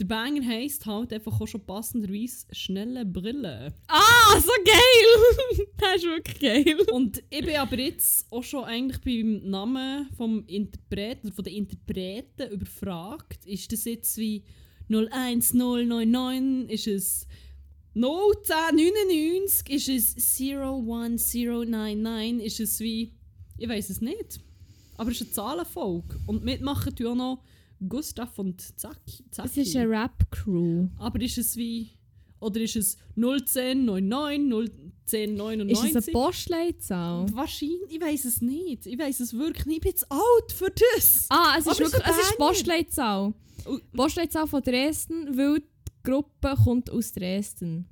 der 0.00 0.06
Banger 0.06 0.46
heisst 0.46 0.86
halt 0.86 1.12
einfach 1.12 1.38
auch 1.38 1.46
schon 1.46 1.66
passenderweise 1.66 2.46
«Schnelle 2.52 3.04
Brille». 3.04 3.74
ah, 3.88 4.40
so 4.40 4.50
geil! 4.64 5.66
das 5.76 5.96
ist 5.96 6.04
wirklich 6.04 6.40
geil. 6.40 6.86
Und 6.92 7.22
ich 7.28 7.44
bin 7.44 7.56
aber 7.56 7.78
jetzt 7.78 8.32
auch 8.32 8.42
schon 8.42 8.64
eigentlich 8.64 9.00
beim 9.02 9.50
Namen 9.50 10.08
vom 10.16 10.44
Interpreten 10.46 11.26
oder 11.26 11.34
von 11.36 11.44
den 11.44 11.54
Interpreten 11.54 12.50
überfragt. 12.50 13.44
Ist 13.44 13.72
das 13.72 13.84
jetzt 13.84 14.16
wie 14.16 14.42
01099? 14.90 16.70
Ist 16.70 16.86
es 16.86 17.26
01099? 17.94 19.70
Ist 19.70 19.88
es 19.88 20.40
01099? 20.40 22.44
Ist 22.44 22.60
es 22.60 22.80
wie. 22.80 23.14
Ich 23.56 23.68
weiß 23.68 23.90
es 23.90 24.00
nicht. 24.00 24.40
Aber 24.96 25.10
es 25.10 25.20
ist 25.20 25.26
eine 25.26 25.32
Zahlenfolge. 25.32 26.20
Und 26.26 26.44
mitmachen 26.44 26.94
tun 26.94 27.06
auch 27.06 27.14
noch 27.14 27.42
Gustav 27.88 28.38
und 28.38 28.60
Zacki. 28.78 29.24
Es 29.30 29.56
ist 29.56 29.76
eine 29.76 29.88
Rap-Crew. 29.88 30.88
Aber 30.98 31.20
ist 31.20 31.38
es 31.38 31.56
wie. 31.56 31.92
Oder 32.40 32.60
ist 32.60 32.76
es 32.76 32.96
01099, 33.16 34.89
01099? 35.12 35.70
Ist 35.70 35.96
es 35.96 36.08
eine 36.08 36.12
Postleitzahl? 36.12 37.26
Wahrscheinlich, 37.32 37.80
ich 37.90 38.00
weiß 38.00 38.24
es 38.24 38.40
nicht. 38.40 38.86
Ich 38.86 38.98
weiß 38.98 39.20
es 39.20 39.36
wirklich 39.36 39.66
nicht. 39.66 39.78
Ich 39.78 39.92
bin 39.92 39.96
zu 39.96 40.06
alt 40.10 40.52
für 40.52 40.70
das. 40.70 41.26
Ah, 41.28 41.54
es 41.58 41.66
ist 41.66 41.68
Aber 41.68 41.78
wirklich 41.80 42.02
es 42.06 42.18
ist. 42.30 42.38
Postleitzahl. 42.38 43.34
Postleitzahl 43.94 44.46
von 44.46 44.62
Dresden, 44.62 45.36
weil 45.36 45.60
die 45.60 45.92
Gruppe 46.02 46.54
kommt 46.64 46.90
aus 46.90 47.12
Dresden. 47.12 47.88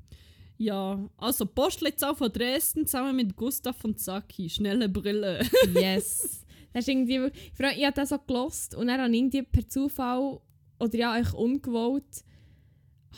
Ja, 0.57 0.99
also 1.17 1.47
Postleitzahl 1.47 2.15
von 2.17 2.33
Dresden 2.33 2.87
zusammen 2.87 3.15
mit 3.15 3.37
Gustav 3.37 3.85
und 3.85 4.01
Saki. 4.01 4.49
Schnelle 4.51 4.89
Brille. 4.89 5.41
Yes. 5.75 6.45
das 6.73 6.83
ist 6.83 6.89
irgendwie, 6.89 7.31
ich 7.77 7.85
habe 7.85 7.95
das 7.95 8.09
so 8.09 8.19
gelost 8.19 8.75
und 8.75 8.89
dann 8.89 9.01
habe 9.01 9.11
ich 9.11 9.19
irgendwie 9.19 9.43
per 9.43 9.69
Zufall 9.69 10.41
oder 10.81 10.99
ja, 10.99 11.13
eigentlich 11.13 11.35
ungewollt, 11.35 12.25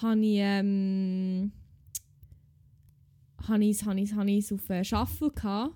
habe 0.03 0.20
ich, 0.20 0.38
ähm, 0.38 1.53
habe 3.49 3.64
ich, 3.64 3.84
habe 3.84 4.01
ich, 4.01 4.12
habe 4.14 4.30
ich 4.30 4.45
es 4.45 4.53
auf 4.53 4.68
äh, 4.70 4.84
Shuffle 4.84 5.30
gehabt. 5.30 5.74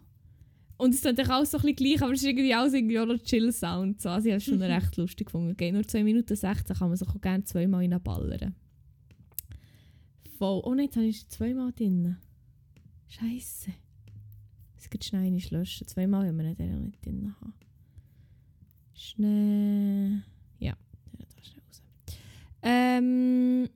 Und 0.76 0.92
es 0.92 1.04
ist 1.04 1.30
auch 1.30 1.44
so 1.44 1.58
ein 1.58 1.62
bisschen 1.62 1.76
gleich, 1.76 2.02
aber 2.02 2.12
es 2.12 2.22
ist 2.22 2.28
irgendwie 2.28 2.98
auch 2.98 3.06
noch 3.06 3.18
Chill-Sound. 3.18 4.00
So. 4.00 4.08
Also 4.08 4.26
ich 4.26 4.32
habe 4.32 4.38
es 4.38 4.44
schon 4.44 4.60
recht 4.60 4.96
lustig 4.96 5.26
gefunden. 5.26 5.56
Geht 5.56 5.72
nur 5.72 5.86
2 5.86 6.02
Minuten 6.02 6.34
16, 6.34 6.76
kann 6.76 6.88
man 6.88 6.96
sich 6.96 7.08
auch 7.08 7.20
gerne 7.20 7.44
zweimal 7.44 7.80
reinballern. 7.80 8.54
Voll. 10.36 10.62
Oh 10.64 10.74
nein, 10.74 10.86
jetzt 10.86 10.96
habe 10.96 11.06
ich 11.06 11.18
es 11.18 11.28
zweimal 11.28 11.72
drin. 11.72 12.16
Scheiße. 13.08 13.70
Es 14.76 14.90
geht 14.90 15.04
schnell 15.04 15.30
nicht 15.30 15.52
löschen. 15.52 15.86
Zweimal 15.86 16.26
haben 16.26 16.36
wir 16.36 16.54
den 16.54 16.72
noch 16.72 16.80
nicht 16.80 17.04
drin 17.06 17.34
haben. 17.40 17.54
Schnell. 18.94 20.22
Ja, 20.58 20.76
den 21.12 21.26
da 21.36 21.42
schnell 21.42 21.62
raus. 21.66 21.82
Ähm. 22.62 23.68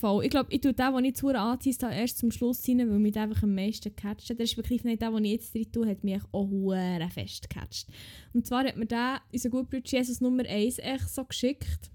Voll. 0.00 0.24
Ich 0.24 0.30
glaube, 0.30 0.50
ich 0.50 0.62
tue 0.62 0.72
den, 0.72 0.94
den 0.94 1.04
ich 1.04 1.16
zu 1.16 1.28
anziehe, 1.28 1.74
erst 1.82 2.16
zum 2.16 2.30
Schluss 2.30 2.66
rein, 2.66 2.78
weil 2.78 2.98
mich 2.98 3.18
einfach 3.18 3.42
am 3.42 3.54
meisten 3.54 3.94
catcht. 3.94 4.30
Der 4.30 4.40
ist 4.40 4.56
wirklich 4.56 4.82
nicht 4.82 5.02
der, 5.02 5.10
den 5.10 5.26
ich 5.26 5.32
jetzt 5.32 5.54
drin 5.54 5.70
tue, 5.70 5.86
hat 5.86 6.04
mich 6.04 6.22
auch 6.32 6.48
hure 6.48 7.06
fest 7.12 7.50
gecatcht. 7.50 7.86
Und 8.32 8.46
zwar 8.46 8.64
hat 8.64 8.78
mir 8.78 8.86
der, 8.86 9.20
unser 9.30 9.50
guter 9.50 9.64
Bruder 9.64 9.82
Jesus 9.84 10.22
Nummer 10.22 10.46
1 10.46 10.78
echt 10.78 11.10
so 11.10 11.22
geschickt. 11.22 11.90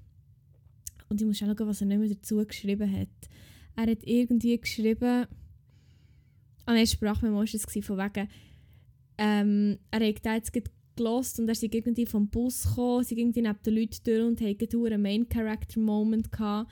Und 1.09 1.19
ich 1.19 1.25
muss 1.25 1.39
schauen, 1.39 1.55
was 1.57 1.81
er 1.81 1.87
nicht 1.87 1.97
mehr 1.97 2.09
dazu 2.09 2.45
geschrieben 2.45 2.91
hat. 2.91 3.07
Er 3.75 3.91
hat 3.91 4.03
irgendwie 4.03 4.59
geschrieben. 4.59 5.25
Ah 6.67 6.73
nein, 6.73 6.85
Sprachmemo 6.85 7.37
war 7.37 7.43
es 7.43 7.63
von 7.63 7.97
wegen. 7.97 8.29
Ähm, 9.17 9.79
er 9.89 9.99
hat 10.07 10.25
jetzt 10.25 10.53
gelost 10.95 11.39
und 11.39 11.49
er 11.49 11.55
sei 11.55 11.69
irgendwie 11.71 12.05
vom 12.05 12.27
Bus 12.27 12.65
gekommen, 12.65 13.03
sie 13.03 13.19
irgendwie 13.19 13.41
neben 13.41 13.63
den 13.65 13.75
Leuten 13.75 13.97
durch 14.03 14.21
und 14.21 14.41
hatten 14.41 14.85
einen 14.85 15.01
Main-Character-Moment 15.01 16.31
gehabt. 16.31 16.71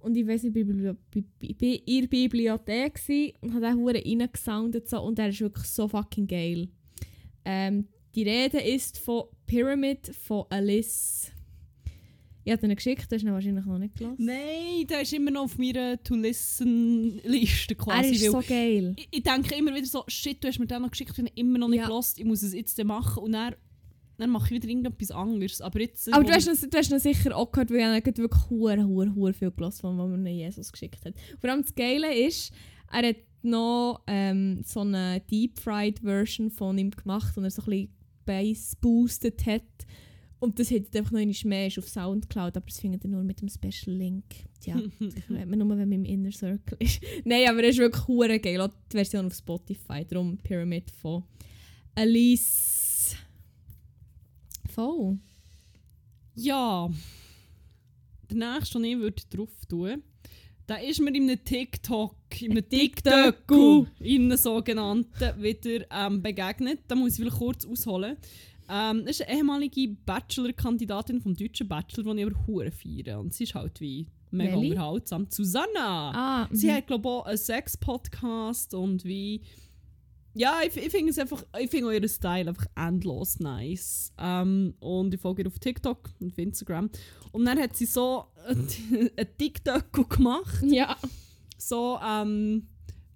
Und 0.00 0.16
ich 0.16 0.26
weiß 0.26 0.44
nicht, 0.44 0.56
ich 0.56 0.66
war 0.66 0.74
in 0.74 0.82
der 0.82 2.06
Bibliothek 2.06 3.00
und 3.40 3.52
habe 3.54 3.66
den 3.66 3.76
Huren 3.76 3.96
reingesoundet 3.96 4.88
so, 4.88 5.00
und 5.02 5.18
er 5.18 5.28
ist 5.28 5.40
wirklich 5.40 5.66
so 5.66 5.88
fucking 5.88 6.26
geil. 6.26 6.68
Ähm, 7.44 7.88
die 8.14 8.22
Rede 8.22 8.58
ist 8.60 8.98
von 8.98 9.24
Pyramid 9.46 10.14
von 10.22 10.44
Alice. 10.50 11.30
Ich 12.44 12.52
habe 12.52 12.66
den 12.66 12.74
geschickt, 12.76 13.02
das 13.12 13.16
hast 13.16 13.22
du 13.24 13.28
ihn 13.28 13.32
wahrscheinlich 13.34 13.66
noch 13.66 13.78
nicht 13.78 13.96
gelassen. 13.96 14.24
Nein, 14.24 14.86
der 14.88 15.02
ist 15.02 15.12
immer 15.12 15.30
noch 15.30 15.42
auf 15.44 15.58
meiner 15.58 16.02
To-Listen-Liste 16.02 17.74
Er 17.74 17.76
quasi. 17.76 18.10
ist 18.14 18.22
weil 18.32 18.42
so 18.42 18.48
geil. 18.48 18.94
ich, 18.96 19.08
ich 19.10 19.22
denke 19.22 19.54
immer 19.54 19.74
wieder 19.74 19.84
so, 19.86 20.04
shit, 20.08 20.42
du 20.42 20.48
hast 20.48 20.58
mir 20.58 20.66
den 20.66 20.80
noch 20.82 20.90
geschickt, 20.90 21.10
ich 21.12 21.18
habe 21.18 21.28
ihn 21.28 21.34
immer 21.46 21.58
noch 21.58 21.68
nicht 21.68 21.80
Ja. 21.80 21.86
gelost, 21.86 22.18
ich 22.18 22.24
muss 22.24 22.42
es 22.42 22.54
jetzt 22.54 22.82
machen 22.84 23.22
und 23.22 23.32
dann, 23.32 23.54
dann 24.18 24.30
mache 24.30 24.46
ich 24.46 24.62
wieder 24.62 24.68
irgendetwas 24.68 25.10
anderes. 25.10 25.60
Aber 25.60 25.80
jetzt... 25.80 26.12
Aber 26.12 26.24
du 26.24 26.32
hast, 26.32 26.46
ihn, 26.46 26.70
du 26.70 26.76
hast 26.76 26.90
ihn 26.90 26.98
sicher 26.98 27.36
auch 27.36 27.50
gehört, 27.52 27.70
weil 27.70 27.78
ich 27.78 28.06
habe 28.06 28.16
wirklich 28.16 28.50
hure, 28.50 28.84
hure, 28.84 29.14
hure 29.14 29.32
viel 29.32 29.50
gelassen, 29.50 29.80
von 29.80 29.98
was 29.98 30.18
mir 30.18 30.32
Jesus 30.32 30.72
geschickt 30.72 31.04
hat. 31.04 31.14
Vor 31.40 31.50
allem 31.50 31.62
das 31.62 31.74
Geile 31.74 32.12
ist, 32.14 32.52
er 32.90 33.08
hat 33.08 33.16
noch 33.42 34.02
ähm, 34.06 34.62
so 34.64 34.80
eine 34.80 35.20
Deep-Fried-Version 35.30 36.50
von 36.50 36.76
ihm 36.78 36.90
gemacht, 36.90 37.36
und 37.36 37.44
er 37.44 37.50
so 37.50 37.62
ein 37.62 37.66
bisschen 37.66 37.94
Bass 38.24 38.76
boosted 38.76 39.46
hat. 39.46 39.62
Und 40.40 40.58
das 40.58 40.70
hat 40.70 40.94
einfach 40.94 41.10
noch 41.10 41.20
nicht 41.20 41.44
mehr 41.44 41.66
ist 41.66 41.78
auf 41.78 41.88
Soundcloud, 41.88 42.56
aber 42.56 42.66
das 42.66 42.78
findet 42.78 43.04
ihr 43.04 43.10
nur 43.10 43.24
mit 43.24 43.40
dem 43.40 43.48
Special 43.48 43.96
Link. 43.96 44.24
Ja, 44.64 44.76
das 45.00 45.28
hört 45.28 45.48
man 45.48 45.58
nur, 45.58 45.70
wenn 45.70 45.88
man 45.88 45.92
im 45.92 46.04
Inner 46.04 46.30
Circle 46.30 46.76
ist. 46.80 47.00
Nein, 47.24 47.48
aber 47.48 47.62
er 47.62 47.70
ist 47.70 47.78
wirklich 47.78 48.06
hure 48.06 48.38
geil. 48.38 48.60
Auch 48.60 48.68
die 48.92 48.96
Version 48.96 49.26
auf 49.26 49.34
Spotify, 49.34 50.04
darum 50.04 50.38
Pyramid 50.38 50.90
von 50.90 51.24
Alice. 51.94 52.87
Voll. 54.78 55.18
Ja. 56.36 56.88
Der 58.30 58.36
nächste, 58.36 58.78
den 58.78 58.84
ich 58.84 58.98
würde 58.98 59.22
drauf 59.28 59.50
tun 59.68 60.04
Da 60.68 60.76
ist 60.76 61.00
mir 61.00 61.12
in 61.12 61.24
einem 61.24 61.44
TikTok, 61.44 62.14
in 62.40 62.52
einem 62.52 62.68
TikTok. 62.68 63.24
TikTok, 63.24 63.88
in 63.98 64.26
einem 64.26 64.36
sogenannten, 64.36 65.42
wieder 65.42 65.84
ähm, 65.90 66.22
begegnet. 66.22 66.82
Da 66.86 66.94
muss 66.94 67.14
ich 67.14 67.16
vielleicht 67.16 67.38
kurz 67.38 67.66
ausholen. 67.66 68.18
Ähm, 68.68 69.04
das 69.04 69.18
ist 69.18 69.26
eine 69.26 69.38
ehemalige 69.38 69.96
Bachelor-Kandidatin 70.06 71.22
vom 71.22 71.34
deutschen 71.34 71.66
Bachelor, 71.66 72.14
die 72.14 72.20
ich 72.20 72.26
aber 72.26 72.46
hure 72.46 72.70
feiere. 72.70 73.18
Und 73.18 73.34
sie 73.34 73.44
ist 73.44 73.56
halt 73.56 73.80
wie 73.80 74.06
mega 74.30 74.52
Welche? 74.52 74.68
unterhaltsam. 74.68 75.26
Susanna! 75.28 76.12
Ah, 76.44 76.48
Sie 76.52 76.68
mhm. 76.68 76.74
hat, 76.74 76.86
glaube 76.86 77.08
ich, 77.08 77.12
auch 77.12 77.26
einen 77.26 77.36
Sex-Podcast 77.36 78.74
und 78.74 79.04
wie. 79.04 79.40
Ja, 80.38 80.60
ich, 80.64 80.76
ich 80.76 80.90
finde 80.90 81.10
es 81.10 81.18
einfach, 81.18 81.44
ich 81.58 81.68
finde 81.68 81.88
euren 81.88 82.08
Style 82.08 82.48
einfach 82.48 82.66
endlos 82.76 83.40
nice. 83.40 84.12
Ähm, 84.18 84.72
und 84.78 85.12
ich 85.12 85.20
folge 85.20 85.42
ihr 85.42 85.48
auf 85.48 85.58
TikTok 85.58 86.10
und 86.20 86.30
auf 86.30 86.38
Instagram. 86.38 86.90
Und 87.32 87.44
dann 87.44 87.58
hat 87.58 87.74
sie 87.74 87.86
so 87.86 88.26
ein 88.46 88.68
TikTok 89.36 90.08
gemacht. 90.08 90.62
Ja. 90.62 90.96
So, 91.56 91.98
ähm, 92.08 92.68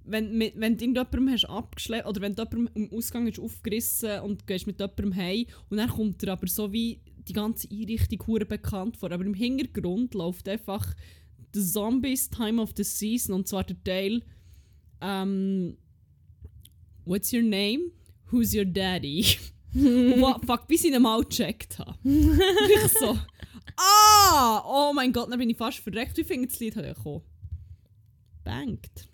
wenn, 0.02 0.36
mit, 0.36 0.58
wenn 0.58 0.76
du 0.76 0.84
irgendjemandem 0.84 1.30
hast 1.30 1.44
abgeschleppt 1.44 2.08
oder 2.08 2.20
wenn 2.22 2.34
du 2.34 2.42
jemandem 2.42 2.70
im 2.74 2.92
Ausgang 2.92 3.28
ist 3.28 3.38
aufgerissen 3.38 4.18
und 4.22 4.44
gehst 4.48 4.66
mit 4.66 4.80
jemandem 4.80 5.14
heim 5.14 5.46
und 5.70 5.76
dann 5.76 5.90
kommt 5.90 6.24
er 6.24 6.32
aber 6.32 6.48
so 6.48 6.72
wie 6.72 7.02
die 7.28 7.34
ganze 7.34 7.68
Einrichtung 7.70 8.26
hure 8.26 8.46
bekannt 8.46 8.96
vor. 8.96 9.12
Aber 9.12 9.24
im 9.24 9.34
Hintergrund 9.34 10.14
läuft 10.14 10.48
einfach 10.48 10.92
The 11.54 11.64
Zombies 11.64 12.30
Time 12.30 12.60
of 12.60 12.72
the 12.76 12.82
Season 12.82 13.32
und 13.32 13.46
zwar 13.46 13.62
der 13.62 13.80
Teil 13.84 14.22
ähm, 15.00 15.76
What's 17.04 17.32
your 17.32 17.42
name? 17.42 17.90
Who's 18.30 18.54
your 18.54 18.64
daddy? 18.64 19.24
und 19.74 20.46
fuck, 20.46 20.66
bis 20.68 20.84
ich 20.84 20.92
ihn 20.92 21.02
mal 21.02 21.22
gecheckt 21.22 21.78
habe. 21.78 21.96
ich 22.04 22.92
so, 22.98 23.18
ah! 23.76 24.62
Oh 24.66 24.92
mein 24.94 25.12
Gott, 25.12 25.30
dann 25.30 25.38
bin 25.38 25.50
ich 25.50 25.56
fast 25.56 25.78
verreckt. 25.78 26.16
Wie 26.16 26.22
ich 26.22 26.48
das 26.48 26.60
Lied 26.60 26.76
halt 26.76 26.96
gekommen? 26.96 27.22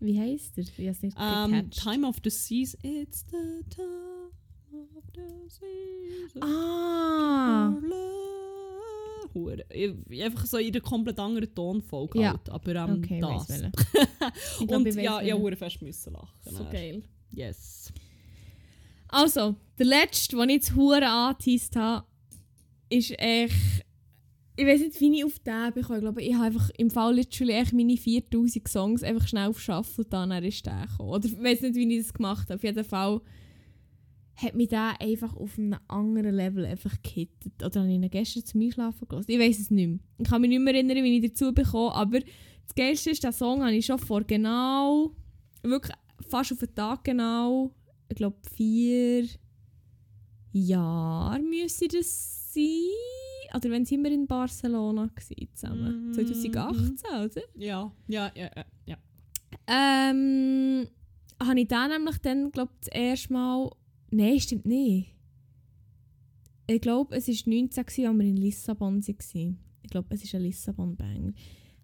Wie 0.00 0.18
heisst 0.18 0.56
er? 0.58 0.64
Ich 0.76 0.88
hab's 0.88 1.02
nicht 1.02 1.16
Um, 1.18 1.52
gecatcht. 1.52 1.82
time 1.82 2.06
of 2.06 2.16
the 2.24 2.30
season. 2.30 2.80
It's 2.82 3.24
the 3.30 3.62
time 3.68 4.88
of 4.96 5.04
the 5.14 5.48
season. 5.48 6.42
Ah! 6.42 7.74
Hure. 9.34 9.64
Einfach 9.70 10.46
so 10.46 10.56
in 10.56 10.68
einer 10.72 10.80
komplett 10.80 11.18
anderen 11.18 11.54
Tonfolge 11.54 12.20
Ja. 12.20 12.30
halt, 12.30 12.48
aber 12.48 12.74
ähm, 12.74 13.02
Okay, 13.02 13.20
das. 13.20 13.48
Ich 14.60 14.66
glaub, 14.66 14.80
Und 14.80 14.86
ich 14.86 14.96
weiss 14.96 15.04
ja, 15.04 15.20
ich 15.20 15.34
hure 15.34 15.56
fest 15.56 15.82
müssen 15.82 16.12
lachen. 16.14 16.28
So 16.44 16.64
geil. 16.64 17.02
Yes. 17.38 17.92
Also, 19.06 19.54
der 19.78 19.86
letzte, 19.86 20.36
den 20.36 20.48
ich 20.48 20.56
jetzt 20.56 20.74
hure 20.74 21.06
angeteased 21.06 21.76
habe, 21.76 22.04
ist 22.90 23.14
echt. 23.18 23.84
Ich 24.56 24.66
weiß 24.66 24.80
nicht, 24.80 25.00
wie 25.00 25.18
ich 25.18 25.24
auf 25.24 25.38
den 25.38 25.72
bekomme. 25.72 25.98
Ich 25.98 26.02
glaube, 26.02 26.22
ich 26.22 26.34
habe 26.34 26.46
einfach 26.46 26.68
im 26.78 26.90
Fall 26.90 27.14
literally 27.14 27.52
echt 27.52 27.72
meine 27.72 27.96
4000 27.96 28.66
Songs 28.66 29.04
einfach 29.04 29.28
schnell 29.28 29.50
auf 29.50 29.60
Shuffle 29.60 30.04
dann 30.04 30.32
ist 30.42 30.66
der 30.66 30.86
gekommen. 30.88 31.10
Oder 31.10 31.26
ich 31.26 31.38
weiß 31.40 31.60
nicht, 31.60 31.76
wie 31.76 31.96
ich 31.96 32.04
das 32.04 32.12
gemacht 32.12 32.48
habe. 32.48 32.56
Auf 32.56 32.64
jeden 32.64 32.84
Fall 32.84 33.20
hat 34.34 34.56
mich 34.56 34.68
der 34.68 35.00
einfach 35.00 35.36
auf 35.36 35.56
einem 35.58 35.78
anderen 35.86 36.34
Level 36.34 36.66
einfach 36.66 36.96
gehittet. 37.02 37.62
Oder 37.64 37.82
habe 37.82 37.88
ich 37.88 37.94
ihn 37.94 38.10
gestern 38.10 38.44
zum 38.44 38.60
Einschlafen 38.62 39.06
gelassen? 39.06 39.30
Ich 39.30 39.38
weiß 39.38 39.60
es 39.60 39.70
nicht 39.70 39.88
mehr. 39.88 40.00
Ich 40.18 40.28
kann 40.28 40.40
mich 40.40 40.50
nicht 40.50 40.60
mehr 40.60 40.74
erinnern, 40.74 41.04
wie 41.04 41.18
ich 41.18 41.30
dazu 41.30 41.54
bekomme, 41.54 41.94
aber 41.94 42.18
das 42.18 42.74
Geilste 42.74 43.10
ist, 43.10 43.22
den 43.22 43.32
Song 43.32 43.62
habe 43.62 43.76
ich 43.76 43.86
schon 43.86 43.98
vor 44.00 44.24
genau, 44.24 45.12
wirklich 45.62 45.94
fast 46.28 46.52
auf 46.52 46.58
den 46.58 46.74
Tag 46.74 47.04
genau, 47.04 47.70
ich 48.08 48.16
glaube 48.16 48.36
vier 48.54 49.28
Jahre 50.52 51.40
müsste 51.40 51.88
das 51.88 52.52
sein. 52.52 53.54
Oder 53.54 53.70
wenn 53.70 53.84
sind 53.84 54.04
wir 54.04 54.12
in 54.12 54.26
Barcelona 54.26 55.06
gewesen 55.06 55.48
zusammen? 55.54 56.08
Mhm. 56.08 56.14
2018, 56.14 57.10
oder? 57.10 57.42
Ja, 57.54 57.92
ja, 58.06 58.30
ja, 58.34 58.50
ja. 58.54 58.64
ja. 58.86 58.96
Ähm, 59.66 60.86
habe 61.42 61.60
ich 61.60 61.68
dann 61.68 61.90
nämlich 61.90 62.18
dann, 62.18 62.50
glaube 62.50 62.72
das 62.80 62.88
erste 62.88 63.32
Mal... 63.32 63.70
Nein, 64.10 64.40
stimmt 64.40 64.66
nicht. 64.66 65.14
Ich 66.66 66.80
glaube, 66.80 67.16
es 67.16 67.28
war 67.28 67.34
19, 67.34 67.86
gewesen, 67.86 68.06
als 68.06 68.18
wir 68.18 68.26
in 68.26 68.36
Lissabon 68.36 69.06
waren. 69.06 69.58
Ich 69.82 69.90
glaube, 69.90 70.14
es 70.14 70.24
ist 70.24 70.34
ein 70.34 70.42
Lissabon-Banger. 70.42 71.32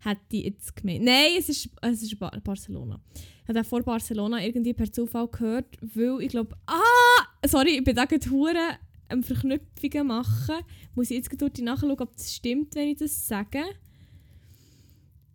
Hätte 0.05 0.20
ich 0.36 0.44
jetzt 0.44 0.76
gemeint. 0.76 1.05
Nein, 1.05 1.32
es 1.38 1.48
ist, 1.48 1.70
es 1.80 2.02
ist 2.02 2.18
Bar 2.18 2.38
Barcelona. 2.42 3.00
Ich 3.42 3.48
habe 3.48 3.64
vor 3.64 3.82
Barcelona 3.82 4.44
irgendwie 4.44 4.74
per 4.74 4.92
Zufall 4.92 5.28
gehört, 5.28 5.76
weil 5.80 6.20
ich 6.20 6.28
glaube... 6.28 6.57
Ah! 6.66 7.46
Sorry, 7.46 7.78
ich 7.78 7.84
bin 7.84 7.96
da 7.96 8.05
gerade 8.05 8.30
hure 8.30 8.78
am 9.09 9.22
Verknüpfungen 9.22 10.07
machen. 10.07 10.57
Muss 10.94 11.11
ich 11.11 11.16
jetzt 11.16 11.30
gerade 11.30 11.64
nachschauen, 11.64 11.98
ob 11.98 12.16
das 12.16 12.34
stimmt, 12.34 12.74
wenn 12.74 12.88
ich 12.88 12.98
das 12.98 13.26
sage. 13.26 13.62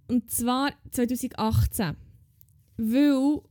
Und 0.07 0.29
zwar 0.29 0.71
2018. 0.91 1.95
Weil 2.77 3.41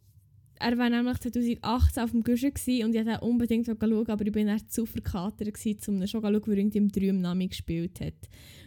er 0.61 0.77
war 0.77 0.91
nämlich 0.91 1.19
2018 1.19 2.03
auf 2.03 2.11
dem 2.11 2.23
Guschen 2.23 2.53
und 2.53 2.95
ich 2.95 3.07
wollte 3.07 3.21
unbedingt 3.21 3.67
schauen, 3.67 4.07
aber 4.09 4.27
ich 4.27 4.33
bin 4.33 4.47
dann 4.47 4.69
zu 4.69 4.87
verkatert, 4.87 5.49
um 5.49 5.55
schon 5.55 5.79
zu 5.79 6.09
schauen, 6.09 6.43
wo 6.45 6.51
er 6.51 6.59
im 6.59 6.89
Drüm 6.91 7.21
Nami 7.21 7.49
gespielt 7.49 8.01
hat. 8.01 8.15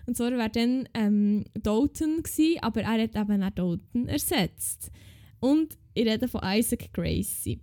Und 0.06 0.16
zwar 0.16 0.36
war 0.38 0.50
dann 0.50 0.88
ähm, 0.94 1.46
Dalton, 1.54 2.24
gsi, 2.24 2.58
aber 2.62 2.82
er 2.82 3.04
hat 3.04 3.16
eben 3.16 3.44
auch 3.44 3.50
Dalton 3.52 4.08
ersetzt. 4.08 4.92
Und 5.40 5.78
ich 5.94 6.08
rede 6.08 6.28
von 6.28 6.42
Isaac 6.44 6.94
Gracie. 6.94 7.60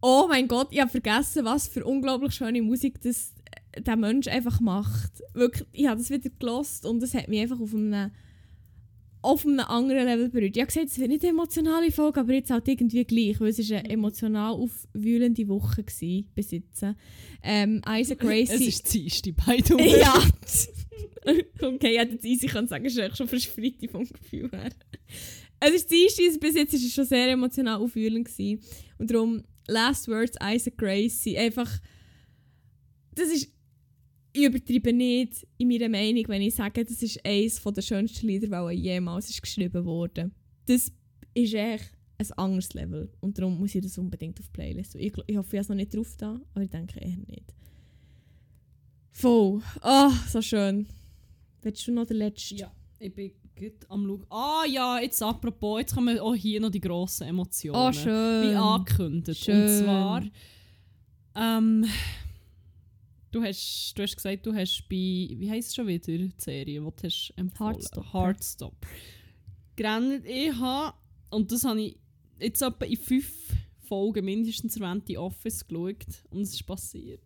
Oh 0.00 0.26
mein 0.28 0.48
Gott, 0.48 0.68
ich 0.70 0.80
habe 0.80 0.90
vergessen, 0.90 1.44
was 1.44 1.68
für 1.68 1.84
unglaublich 1.84 2.34
schöne 2.34 2.60
Musik 2.60 3.00
das, 3.00 3.32
äh, 3.72 3.80
der 3.80 3.96
Mensch 3.96 4.28
einfach 4.28 4.60
macht. 4.60 5.22
Wirklich, 5.32 5.66
ich 5.72 5.86
habe 5.86 5.98
das 5.98 6.10
wieder 6.10 6.28
gelost 6.38 6.84
und 6.84 7.02
es 7.02 7.14
hat 7.14 7.28
mich 7.28 7.40
einfach 7.40 7.60
auf 7.60 7.74
einem 7.74 8.10
auf 9.24 9.46
einem 9.46 9.60
anderen 9.60 10.04
Level 10.04 10.28
berührt. 10.28 10.56
Ich 10.56 10.62
habe 10.62 10.66
gesagt, 10.66 10.88
es 10.88 10.98
wird 10.98 11.08
nicht 11.08 11.22
eine 11.22 11.30
emotionale 11.30 11.90
Folge, 11.90 12.20
aber 12.20 12.34
jetzt 12.34 12.50
halt 12.50 12.68
irgendwie 12.68 13.04
gleich, 13.04 13.40
weil 13.40 13.48
es 13.48 13.58
ist 13.58 13.72
eine 13.72 13.88
emotional 13.88 14.52
aufwühlende 14.52 15.48
Woche 15.48 15.82
war, 15.82 16.24
bis 16.34 16.50
jetzt. 16.50 16.84
Ähm, 17.42 17.80
Isaac 17.88 18.22
Es 18.22 18.48
Gracie... 18.48 18.66
ist 18.66 18.92
die 18.92 19.04
erste, 19.04 19.32
by 19.32 19.62
the 19.64 19.74
way. 19.74 20.00
ja! 20.00 20.14
okay, 21.62 21.92
ich 21.92 21.98
hätte 21.98 22.12
jetzt 22.12 22.24
easy 22.24 22.46
können 22.46 22.68
sagen, 22.68 22.84
es 22.84 22.96
ist 22.96 23.16
schon 23.16 23.28
fast 23.28 23.46
Freitag 23.46 23.90
vom 23.90 24.04
Gefühl 24.04 24.50
her. 24.50 24.70
Es 25.58 25.74
ist 25.74 25.90
die 25.90 26.02
erste, 26.02 26.38
bis 26.38 26.54
jetzt 26.54 26.74
ist 26.74 26.84
es 26.84 26.92
schon 26.92 27.06
sehr 27.06 27.28
emotional 27.30 27.80
aufwühlend 27.80 28.28
gewesen. 28.28 28.60
Und 28.98 29.10
darum, 29.10 29.42
Last 29.66 30.08
Words, 30.08 30.36
Isaac 30.42 30.76
Gracie, 30.76 31.38
einfach... 31.38 31.70
Das 33.14 33.28
ist... 33.28 33.53
Ich 34.36 34.42
übertreibe 34.42 34.92
nicht 34.92 35.46
in 35.58 35.68
meiner 35.68 35.88
Meinung, 35.88 36.24
wenn 36.26 36.42
ich 36.42 36.56
sage, 36.56 36.84
das 36.84 37.00
ist 37.00 37.24
eines 37.24 37.62
der 37.62 37.82
schönsten 37.82 38.26
Lieder, 38.26 38.68
die 38.68 38.74
jemals 38.74 39.30
ist 39.30 39.40
geschrieben 39.40 39.84
wurde. 39.84 40.32
Das 40.66 40.90
ist 41.34 41.54
echt 41.54 41.92
ein 42.18 42.32
anderes 42.32 42.74
Level. 42.74 43.12
Und 43.20 43.38
darum 43.38 43.58
muss 43.60 43.76
ich 43.76 43.82
das 43.82 43.96
unbedingt 43.96 44.40
auf 44.40 44.46
die 44.46 44.52
Playlist. 44.52 44.96
Ich, 44.96 45.12
ich 45.26 45.36
hoffe, 45.36 45.50
ich 45.50 45.58
habe 45.58 45.58
es 45.58 45.68
noch 45.68 45.76
nicht 45.76 45.94
drauf 45.94 46.16
da, 46.18 46.40
aber 46.52 46.64
ich 46.64 46.70
denke 46.70 46.98
eher 46.98 47.16
nicht. 47.28 47.54
Voll. 49.12 49.62
Ah, 49.80 50.10
so 50.28 50.42
schön. 50.42 50.88
Willst 51.62 51.86
du 51.86 51.92
noch 51.92 52.06
den 52.06 52.16
letzten? 52.16 52.56
Ja, 52.56 52.72
ich 52.98 53.14
bin 53.14 53.30
gut 53.56 53.88
am 53.88 54.04
Schauen. 54.04 54.26
Ah 54.30 54.64
ja, 54.68 54.98
jetzt 54.98 55.22
apropos, 55.22 55.78
jetzt 55.78 55.94
kommen 55.94 56.18
auch 56.18 56.34
hier 56.34 56.60
noch 56.60 56.70
die 56.70 56.80
grossen 56.80 57.28
Emotionen. 57.28 57.76
Oh, 57.76 57.92
schön. 57.92 58.50
Wie 58.50 58.54
angekündigt. 58.56 59.44
Schön. 59.44 59.62
Und 59.62 59.84
zwar, 59.84 60.24
ähm, 61.36 61.86
du, 63.34 63.42
hast, 63.42 63.92
du 63.96 64.02
hast 64.02 64.16
gesagt, 64.16 64.46
du 64.46 64.54
hast 64.54 64.84
bei, 64.88 64.96
wie 64.96 65.50
heisst 65.50 65.70
es 65.70 65.74
schon 65.74 65.86
wieder, 65.86 66.06
die 66.06 66.32
Serie, 66.38 66.64
die 66.64 66.74
du 66.78 66.92
hast 67.02 67.32
empfohlen? 67.36 67.74
Heartstopper. 67.74 68.12
Heartstopper. 68.12 68.88
Gerannt, 69.76 70.24
ich 70.26 70.52
habe, 70.54 70.96
und 71.30 71.50
das 71.50 71.64
habe 71.64 71.80
ich 71.82 71.96
jetzt 72.38 72.62
etwa 72.62 72.84
in 72.84 72.96
fünf 72.96 73.32
Folgen 73.88 74.24
mindestens 74.24 74.76
erwähnt, 74.76 75.08
die 75.08 75.18
Office 75.18 75.66
geschaut 75.66 76.06
und 76.30 76.42
es 76.42 76.54
ist 76.54 76.64
passiert. 76.66 77.20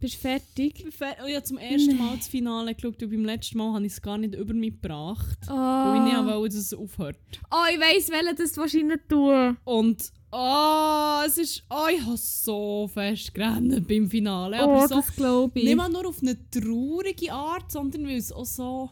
Bist 0.00 0.16
du 0.16 0.18
fertig? 0.18 0.84
Ich 0.86 0.94
fer- 0.94 1.16
oh, 1.24 1.28
habe 1.32 1.42
zum 1.44 1.56
ersten 1.56 1.92
Nee. 1.92 1.94
Mal 1.94 2.16
das 2.16 2.28
Finale 2.28 2.74
geschaut 2.74 3.02
und 3.02 3.08
beim 3.10 3.24
letzten 3.24 3.56
Mal 3.58 3.72
habe 3.74 3.86
ich 3.86 3.92
es 3.92 4.02
gar 4.02 4.18
nicht 4.18 4.34
über 4.34 4.52
mich 4.52 4.72
gebracht. 4.72 5.38
Oh, 5.48 5.52
Weil 5.52 6.06
ich 6.08 6.12
nicht 6.12 6.26
wollte, 6.26 6.56
dass 6.56 6.64
es 6.66 6.74
aufhört. 6.74 7.16
oh 7.50 7.64
ich 7.72 7.80
weiss, 7.80 8.10
welchen 8.10 8.36
das 8.36 8.56
wahrscheinlich 8.56 9.00
tun. 9.08 9.56
Und 9.64 10.12
oh, 10.34 11.22
es 11.26 11.38
ist. 11.38 11.64
Oh, 11.70 11.86
ich 11.90 12.00
habe 12.02 12.16
so 12.16 12.88
fest 12.92 13.32
gerannt 13.34 13.86
beim 13.86 14.08
Finale. 14.08 14.58
Aber 14.58 14.84
oh, 14.84 14.86
so, 14.86 14.96
das 14.96 15.14
glaube 15.14 15.58
ich. 15.58 15.64
nicht 15.64 15.76
mal 15.76 15.88
nur 15.88 16.08
auf 16.08 16.20
eine 16.20 16.36
traurige 16.50 17.32
Art, 17.32 17.70
sondern 17.70 18.06
weil 18.06 18.16
es 18.16 18.32
auch 18.32 18.44
so. 18.44 18.90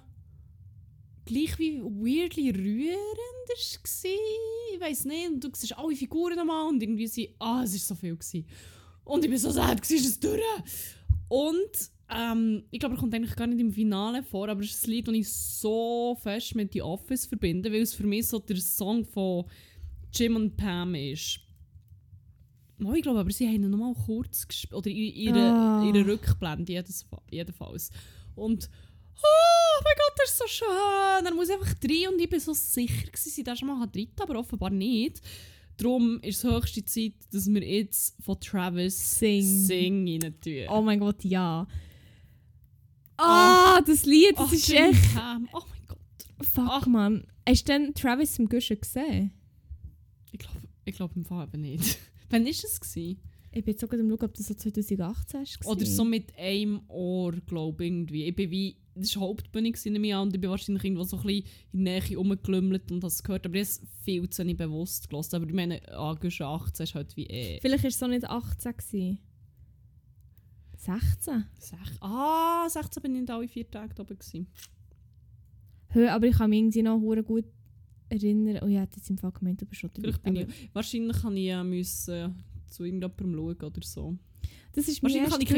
gleich 1.25 1.59
wie 1.59 1.81
weirdly 1.83 2.51
rührend 2.51 3.49
war. 3.49 4.11
Ich 4.75 4.81
weiß 4.81 5.05
nicht. 5.07 5.31
Und 5.31 5.45
du 5.45 5.51
siehst 5.55 5.77
alle 5.77 5.97
Figuren 5.97 6.37
nochmal 6.37 6.69
und 6.69 6.83
irgendwie 6.83 7.07
sie. 7.07 7.35
Ah, 7.39 7.63
es 7.65 7.73
war 7.73 7.79
so 7.79 7.95
viel. 7.95 8.17
Gewesen. 8.17 8.47
Und 9.05 9.25
ich 9.25 9.31
bin 9.31 9.39
so 9.39 9.51
sad, 9.51 9.83
gewesen, 9.83 9.97
ist 9.97 10.07
es 10.07 10.21
durch. 10.21 10.41
Und 11.29 11.91
ähm, 12.09 12.65
ich 12.71 12.79
glaube, 12.79 12.95
er 12.95 12.99
kommt 12.99 13.15
eigentlich 13.15 13.35
gar 13.35 13.47
nicht 13.47 13.61
im 13.61 13.73
Finale 13.73 14.23
vor, 14.23 14.49
aber 14.49 14.61
es 14.63 14.71
ist 14.71 14.87
ein 14.87 14.91
Lied, 14.91 15.09
das 15.09 15.15
ich 15.15 15.33
so 15.33 16.17
fest 16.23 16.55
mit 16.55 16.73
The 16.73 16.83
Office 16.83 17.27
verbinde, 17.27 17.73
weil 17.73 17.81
es 17.81 17.95
für 17.95 18.07
mich 18.07 18.29
so 18.29 18.39
der 18.39 18.59
Song 18.59 19.05
von 19.05 19.47
Jim 20.15 20.37
und 20.37 20.57
Pam 20.57 20.95
ist. 20.95 21.41
Oh, 22.85 22.93
ich 22.95 23.03
glaube, 23.03 23.21
aber 23.21 23.31
sie 23.31 23.47
haben 23.47 23.63
ihn 23.63 23.71
nochmal 23.71 23.95
kurz 24.07 24.47
gespielt. 24.47 24.75
Oder 24.75 24.91
ihre, 24.91 25.15
ihre, 25.37 25.51
Ah. 25.53 25.85
ihre 25.87 26.07
Rückblende, 26.07 26.73
jedes, 26.73 27.07
jedenfalls. 27.31 27.91
Und 28.35 28.69
oh 29.23 29.81
mein 29.85 29.95
Gott, 29.97 30.19
das 30.19 30.31
ist 30.31 30.39
so 30.39 30.47
schön. 30.49 31.25
Er 31.27 31.35
muss 31.35 31.51
einfach 31.51 31.75
rein 31.85 32.13
und 32.13 32.21
ich 32.21 32.29
bin 32.29 32.41
so 32.41 32.53
sicher 32.55 33.07
gewesen, 33.07 33.45
dass 33.45 33.53
er 33.55 33.57
schon 33.57 33.69
mal 33.69 33.89
rein 33.95 34.09
aber 34.21 34.39
offenbar 34.39 34.71
nicht. 34.71 35.21
Darum 35.77 36.19
ist 36.21 36.45
es 36.45 36.51
höchste 36.51 36.85
Zeit, 36.85 37.15
dass 37.33 37.47
wir 37.53 37.63
jetzt 37.63 38.17
von 38.23 38.39
Travis 38.41 39.19
Sing. 39.19 39.43
Sing 39.43 40.09
rein 40.23 40.35
tun. 40.41 40.67
Oh 40.69 40.83
mein 40.83 40.99
Gott, 41.01 41.25
ja. 41.25 41.67
Ah, 43.17 43.81
das 43.87 44.05
Lied, 44.05 44.35
das 44.37 44.53
ist 44.53 44.71
echt... 44.71 45.15
Cam. 45.15 45.49
Oh 45.53 45.61
mein 45.71 45.87
Gott. 45.87 45.99
Fuck, 46.49 46.65
Ach. 46.69 46.87
Mann. 46.87 47.27
Hast 47.49 47.69
du 47.69 47.73
denn 47.73 47.95
Travis 47.95 48.39
im 48.39 48.49
Guschen 48.49 48.81
gesehen? 48.81 49.33
Ich 50.33 50.39
glaube 50.39 50.63
ich 50.85 50.95
glaub 50.95 51.15
im 51.15 51.25
Fall 51.25 51.47
eben 51.47 51.61
nicht. 51.61 51.99
Wann 52.31 52.45
war 52.45 52.51
es? 52.51 52.81
Gewesen? 52.81 53.21
Ich 53.55 53.65
bin 53.65 53.73
jetzt 53.73 53.81
sogar 53.83 54.01
am 54.01 54.09
schauen, 54.09 54.23
ob 54.23 54.35
das 54.35 54.47
so 54.47 54.55
2018 54.55 55.41
war. 55.41 55.73
Oder 55.73 55.85
so 55.85 56.05
mit 56.05 56.37
einem 56.39 56.81
Ohr, 56.89 57.33
glaube 57.33 57.85
ich, 57.85 57.91
irgendwie. 57.91 58.25
Ich 58.25 58.35
bin 58.35 58.51
wie, 58.51 58.77
das 58.95 59.15
war 59.15 59.29
Hauptbühne 59.29 59.69
ich 59.69 60.15
an, 60.15 60.23
und 60.23 60.35
ich 60.35 60.41
bin 60.41 60.49
wahrscheinlich 60.49 60.85
irgendwo 60.85 61.05
so 61.05 61.19
ein 61.19 61.23
bisschen 61.23 61.45
in 61.73 61.85
der 61.85 62.01
Nähe 62.01 62.17
rumgelümmelt 62.17 62.91
und 62.91 63.05
es 63.05 63.23
gehört. 63.23 63.45
Aber 63.45 63.55
ich 63.57 63.69
habe 63.69 63.71
es 63.71 63.83
viel 64.05 64.29
zu 64.31 64.45
nicht 64.45 64.57
bewusst 64.57 65.11
gelassen. 65.11 65.37
Aber 65.37 65.47
ich 65.47 65.53
meine, 65.53 65.81
August 65.97 66.41
18 66.41 66.85
ist 66.85 66.95
halt 66.95 67.15
wie 67.17 67.27
eh... 67.27 67.61
Vielleicht 67.61 67.85
war 67.85 67.89
es 67.89 67.99
so 67.99 68.07
nicht 68.07 68.25
18. 68.25 68.73
Gewesen. 68.73 69.19
16? 70.77 71.45
Sech, 71.61 71.79
ah, 72.01 72.69
16 72.69 73.03
bin 73.03 73.15
ich 73.15 73.21
nicht 73.21 73.31
alle 73.31 73.47
vier 73.47 73.71
Tage 73.71 73.95
da 73.95 74.03
oben. 74.03 74.19
Gewesen. 74.19 74.49
Aber 76.09 76.27
ich 76.27 76.37
kann 76.37 76.49
mich 76.49 76.59
irgendwie 76.59 76.83
noch 76.83 76.99
hure 76.99 77.23
gut 77.23 77.45
erinnern. 78.13 78.61
Oh 78.63 78.69
ja, 78.69 78.83
jetzt 78.83 79.11
im 79.11 79.19
Fall 79.19 79.33
gemeint, 79.33 79.61
du 79.61 79.67
bist 79.67 79.81
schon 79.81 79.91
ich, 79.97 80.47
wahrscheinlich 80.73 81.17
kann 81.21 81.37
ich 81.37 81.45
ja 81.47 81.65
müssen 81.65 82.35
zu 82.69 82.85
irgendjemandem 82.85 83.35
schauen 83.35 83.71
oder 83.71 83.83
so. 83.83 84.17
Das 84.75 84.89
ist 84.89 85.03
mein 85.03 85.13
ich 85.13 85.49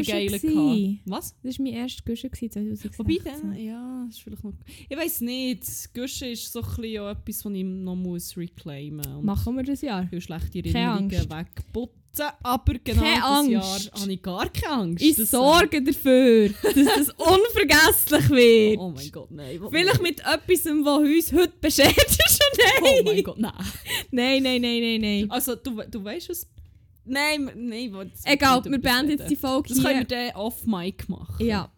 gewesen. 0.41 0.41
gehabt. 0.41 1.01
Was? 1.05 1.35
Das 1.41 1.57
war 1.57 1.63
mein 1.63 1.73
erstes 1.73 2.03
Guschen 2.03 2.29
gewesen, 2.29 2.51
2016. 2.51 2.99
Wobei 2.99 3.17
dann, 3.23 3.55
ja, 3.57 4.03
das 4.07 4.17
ist 4.17 4.23
vielleicht 4.23 4.43
noch... 4.43 4.53
Ich 4.89 4.97
weiß 4.97 5.21
nicht, 5.21 5.93
Guschen 5.93 6.27
ist 6.29 6.51
so 6.51 6.59
ein 6.59 6.65
bisschen 6.65 7.07
etwas, 7.07 7.45
was 7.45 7.53
ich 7.53 7.63
noch 7.63 7.95
muss 7.95 8.35
reclaimen 8.35 9.13
muss. 9.15 9.23
Machen 9.23 9.55
wir 9.55 9.63
das 9.63 9.79
Jahr. 9.81 10.05
viele 10.09 10.19
schlechte 10.21 10.61
Keine 10.63 10.77
Erinnerungen 10.77 11.15
Angst. 11.15 11.29
wegputzen. 11.31 11.95
Aber 12.43 12.73
genau 12.81 13.01
Keine 13.01 13.15
das 13.21 13.23
Angst. 13.23 13.51
Jahr 13.51 14.01
habe 14.01 14.13
ich 14.13 14.21
gar 14.21 14.49
keine 14.49 14.73
Angst. 14.73 15.03
Ich 15.03 15.15
Das, 15.15 15.27
äh, 15.27 15.31
sorge 15.31 15.81
dafür, 15.81 16.49
dass 16.49 16.73
das 16.73 17.09
unvergesslich 17.17 18.29
wird. 18.29 18.79
Oh 18.79 18.89
mein 18.91 19.11
Gott, 19.11 19.31
nein. 19.31 19.59
Vielleicht 19.69 20.01
mit 20.01 20.19
etwas, 20.19 20.65
was 20.65 20.99
uns 20.99 21.31
heute 21.33 21.53
beschädigt 21.61 22.17
ist. 22.65 22.81
Oh 22.81 23.01
mein 23.05 23.23
Gott, 23.23 23.39
nein. 23.39 23.53
Nein, 24.11 24.43
nein, 24.43 24.61
nein, 24.61 24.81
nein, 24.81 25.01
nein. 25.01 25.31
Also, 25.31 25.55
du, 25.55 25.81
du 25.89 26.03
weißt 26.03 26.29
was... 26.29 26.47
Nein, 27.07 27.49
nein. 27.55 27.91
das 28.11 28.25
Egal, 28.25 28.63
wir 28.65 28.79
beenden 28.79 29.11
jetzt 29.11 29.29
die 29.29 29.35
Folge 29.35 29.69
Das 29.69 29.77
können 29.83 30.07
wir 30.09 30.17
hier. 30.17 30.31
dann 30.31 30.35
off-mic 30.41 31.07
machen. 31.07 31.45
Ja. 31.45 31.71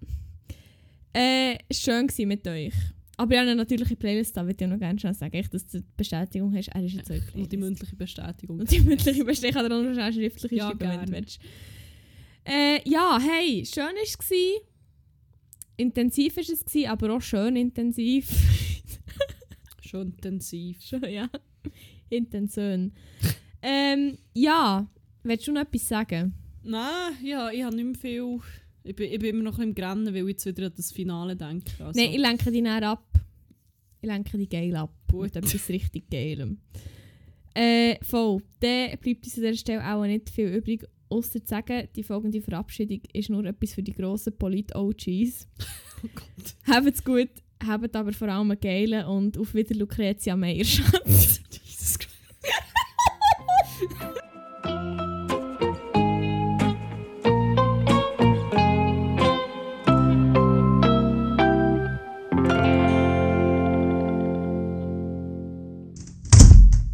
Äh, 1.12 1.58
schön 1.72 2.08
gewesen 2.08 2.28
mit 2.30 2.48
euch. 2.48 2.74
Aber 3.18 3.32
ich 3.34 3.40
habe 3.40 3.50
eine 3.50 3.56
natürliche 3.56 3.96
Playlist 3.96 4.38
da, 4.38 4.46
würde 4.46 4.64
ich 4.64 4.70
noch 4.70 4.78
gerne 4.78 5.00
schnell 5.00 5.14
sagen, 5.16 5.34
echt, 5.34 5.54
dass 5.54 5.66
du 5.68 5.80
die 5.82 5.88
Bestätigung 5.98 6.56
hast, 6.56 6.68
er 6.70 6.84
ist 6.86 6.94
jetzt 6.94 7.10
euch 7.10 7.18
Und 7.34 7.52
die 7.52 7.58
Playlist. 7.58 7.60
mündliche 7.60 7.96
Bestätigung. 7.96 8.60
Und 8.60 8.72
die 8.72 8.80
mündliche 8.80 9.26
Bestätigung 9.26 9.70
kann 9.70 9.98
er 9.98 10.08
auch 10.08 10.14
schriftlich 10.14 10.52
Ja, 10.52 10.68
schreiben, 10.70 11.12
wenn. 11.12 11.26
Äh, 12.46 12.90
ja, 12.90 13.20
hey, 13.20 13.66
schön 13.66 13.84
war 13.84 13.94
es. 14.04 14.18
Intensiv 15.76 16.38
war 16.38 16.44
es, 16.44 16.86
aber 16.88 17.14
auch 17.16 17.22
schön 17.22 17.56
intensiv. 17.56 18.30
Schon 19.88 20.08
intensiv. 20.08 20.82
Schon, 20.82 21.04
ja. 21.10 21.30
Intensiv. 22.10 22.92
ähm, 23.62 24.18
ja, 24.34 24.86
willst 25.24 25.48
du 25.48 25.54
noch 25.54 25.62
etwas 25.62 25.88
sagen? 25.88 26.34
Nein, 26.64 27.14
ja, 27.24 27.50
ich 27.52 27.64
habe 27.64 27.76
nicht 27.76 27.86
mehr 27.86 27.96
viel... 27.96 28.40
Ich 28.84 28.96
bin, 28.96 29.12
ich 29.12 29.20
bin 29.20 29.30
immer 29.30 29.44
noch 29.44 29.60
ein 29.60 29.74
bisschen 29.74 30.00
im 30.00 30.06
Grennen, 30.06 30.14
weil 30.14 30.24
ich 30.24 30.28
jetzt 30.30 30.46
wieder 30.46 30.68
an 30.68 30.74
das 30.76 30.92
Finale 30.92 31.36
denke. 31.36 31.72
Also, 31.84 32.00
Nein, 32.00 32.12
ich 32.12 32.20
lenke 32.20 32.52
dich 32.52 32.62
näher 32.62 32.84
ab. 32.84 33.06
Ich 34.02 34.08
lenke 34.08 34.38
dich 34.38 34.50
geil 34.50 34.76
ab. 34.76 34.94
Gut. 35.10 35.24
Mit 35.24 35.36
etwas 35.36 35.70
richtig 35.70 36.10
Geilem. 36.10 36.60
Äh, 37.54 37.98
voll. 38.04 38.42
Dann 38.60 38.98
bleibt 39.00 39.26
uns 39.26 39.38
an 39.38 39.44
dieser 39.44 39.56
Stelle 39.56 39.94
auch 39.94 40.06
nicht 40.06 40.30
viel 40.30 40.48
übrig, 40.48 40.86
außer 41.10 41.42
zu 41.42 41.48
sagen, 41.48 41.88
die 41.96 42.04
folgende 42.04 42.42
Verabschiedung 42.42 43.02
ist 43.14 43.30
nur 43.30 43.46
etwas 43.46 43.74
für 43.74 43.84
die 43.84 43.94
grossen 43.94 44.38
Polit-OGs. 44.38 45.48
oh 46.04 46.10
Gott. 46.14 46.56
Habt's 46.68 47.04
gut, 47.04 47.30
habt 47.66 47.96
aber 47.96 48.14
vor 48.14 48.28
allem 48.30 48.52
einen 48.52 48.60
geilen 48.60 49.06
und 49.06 49.38
auf 49.38 49.54
wieder 49.54 49.76
Lucretia 49.76 50.36
Meyer 50.36 50.66
Schatz. 50.66 51.42